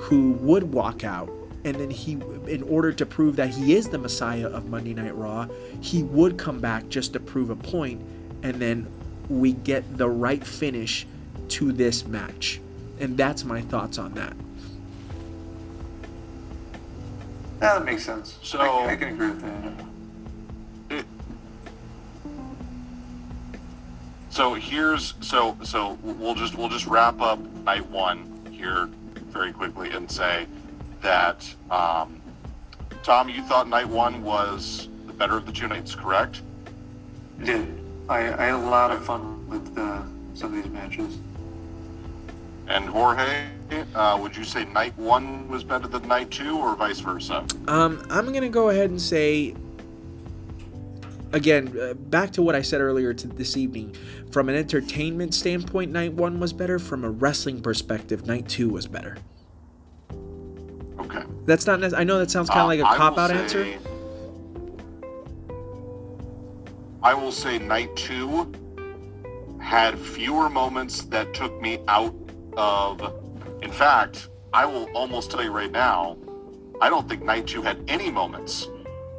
who 0.00 0.32
would 0.32 0.72
walk 0.72 1.04
out 1.04 1.28
and 1.62 1.76
then 1.76 1.90
he 1.90 2.12
in 2.46 2.62
order 2.62 2.90
to 2.90 3.04
prove 3.04 3.36
that 3.36 3.50
he 3.50 3.74
is 3.74 3.90
the 3.90 3.98
messiah 3.98 4.48
of 4.48 4.66
monday 4.66 4.94
night 4.94 5.14
raw 5.14 5.46
he 5.80 6.02
would 6.02 6.38
come 6.38 6.58
back 6.58 6.88
just 6.88 7.12
to 7.12 7.20
prove 7.20 7.50
a 7.50 7.56
point 7.56 8.00
and 8.42 8.54
then 8.54 8.86
we 9.28 9.52
get 9.52 9.98
the 9.98 10.08
right 10.08 10.44
finish 10.44 11.06
to 11.48 11.70
this 11.70 12.06
match 12.06 12.60
and 12.98 13.18
that's 13.18 13.44
my 13.44 13.60
thoughts 13.60 13.98
on 13.98 14.14
that 14.14 14.34
Yeah, 17.60 17.74
that 17.74 17.84
makes 17.84 18.04
sense. 18.04 18.38
So- 18.42 18.60
I, 18.60 18.92
I 18.92 18.96
can 18.96 19.08
agree 19.08 19.28
with 19.28 19.42
that. 19.42 21.04
So 24.30 24.54
here's 24.54 25.14
so 25.20 25.56
so 25.64 25.98
we'll 26.02 26.36
just 26.36 26.54
we'll 26.54 26.68
just 26.68 26.86
wrap 26.86 27.20
up 27.20 27.40
night 27.64 27.84
one 27.90 28.46
here 28.50 28.88
very 29.28 29.52
quickly 29.52 29.90
and 29.90 30.08
say 30.10 30.46
that 31.02 31.52
um, 31.70 32.20
Tom, 33.02 33.28
you 33.28 33.42
thought 33.42 33.68
night 33.68 33.88
one 33.88 34.22
was 34.22 34.88
the 35.06 35.12
better 35.12 35.36
of 35.36 35.46
the 35.46 35.52
two 35.52 35.66
nights, 35.66 35.94
correct? 35.96 36.42
I 37.40 37.44
Did 37.44 37.84
I, 38.08 38.18
I 38.18 38.44
had 38.46 38.54
a 38.54 38.58
lot 38.58 38.92
of 38.92 39.04
fun 39.04 39.48
with 39.48 39.76
uh, 39.76 40.02
some 40.34 40.56
of 40.56 40.62
these 40.62 40.72
matches. 40.72 41.18
And 42.68 42.88
Jorge, 42.88 43.48
uh, 43.94 44.18
would 44.20 44.36
you 44.36 44.44
say 44.44 44.64
night 44.66 44.96
one 44.98 45.48
was 45.48 45.64
better 45.64 45.88
than 45.88 46.06
night 46.08 46.30
two, 46.30 46.58
or 46.58 46.74
vice 46.76 47.00
versa? 47.00 47.44
Um, 47.68 48.04
I'm 48.10 48.32
gonna 48.32 48.48
go 48.48 48.68
ahead 48.70 48.90
and 48.90 49.00
say 49.00 49.54
again, 51.32 51.76
uh, 51.80 51.94
back 51.94 52.32
to 52.32 52.42
what 52.42 52.54
I 52.54 52.62
said 52.62 52.80
earlier 52.80 53.14
to 53.14 53.26
this 53.26 53.56
evening. 53.56 53.94
From 54.30 54.48
an 54.48 54.54
entertainment 54.56 55.34
standpoint, 55.34 55.92
night 55.92 56.12
one 56.12 56.40
was 56.40 56.52
better. 56.52 56.78
From 56.78 57.04
a 57.04 57.10
wrestling 57.10 57.60
perspective, 57.60 58.26
night 58.26 58.48
two 58.48 58.68
was 58.68 58.86
better. 58.86 59.16
Okay. 60.98 61.22
That's 61.46 61.66
not. 61.66 61.82
I 61.94 62.04
know 62.04 62.18
that 62.18 62.30
sounds 62.30 62.48
kind 62.48 62.60
of 62.60 62.64
Uh, 62.64 62.68
like 62.68 62.80
a 62.80 62.86
I 62.86 62.96
cop 62.96 63.18
out 63.18 63.30
answer. 63.30 63.78
I 67.02 67.14
will 67.14 67.32
say 67.32 67.58
night 67.58 67.94
two 67.96 68.52
had 69.58 69.98
fewer 69.98 70.48
moments 70.48 71.02
that 71.06 71.32
took 71.34 71.60
me 71.60 71.78
out 71.88 72.14
of. 72.56 73.14
In 73.62 73.70
fact, 73.70 74.28
I 74.52 74.64
will 74.64 74.88
almost 74.94 75.30
tell 75.30 75.42
you 75.42 75.50
right 75.50 75.70
now, 75.70 76.16
I 76.80 76.88
don't 76.88 77.08
think 77.08 77.22
night 77.22 77.46
two 77.46 77.62
had 77.62 77.78
any 77.88 78.10
moments 78.10 78.68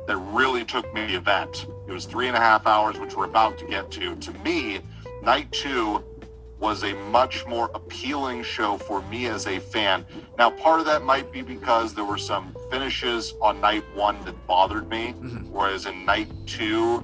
that 0.08 0.18
really 0.18 0.66
took 0.66 0.92
me 0.94 1.06
the 1.06 1.16
event. 1.16 1.68
It 1.88 1.92
was 1.92 2.06
three 2.06 2.28
and 2.28 2.36
a 2.36 2.40
half 2.40 2.66
hours, 2.66 3.00
which 3.00 3.16
we're 3.16 3.26
about 3.26 3.60
to 3.60 3.66
get 3.66 3.92
to. 3.92 4.16
To 4.16 4.32
me, 4.40 4.80
night 5.22 5.52
two 5.52 6.04
was 6.60 6.84
a 6.84 6.94
much 7.12 7.46
more 7.46 7.70
appealing 7.76 8.44
show 8.44 8.78
for 8.78 9.02
me 9.04 9.28
as 9.28 9.46
a 9.48 9.60
fan. 9.60 10.06
Now, 10.40 10.50
part 10.50 10.80
of 10.80 10.86
that 10.88 11.04
might 11.04 11.32
be 11.32 11.42
because 11.42 11.94
there 11.94 12.04
were 12.06 12.18
some 12.18 12.56
finishes 12.72 13.36
on 13.42 13.62
night 13.62 13.84
one 13.96 14.24
that 14.26 14.36
bothered 14.48 14.90
me, 14.90 15.14
Mhm. 15.20 15.50
whereas 15.50 15.86
in 15.86 16.04
night 16.06 16.30
two, 16.48 17.00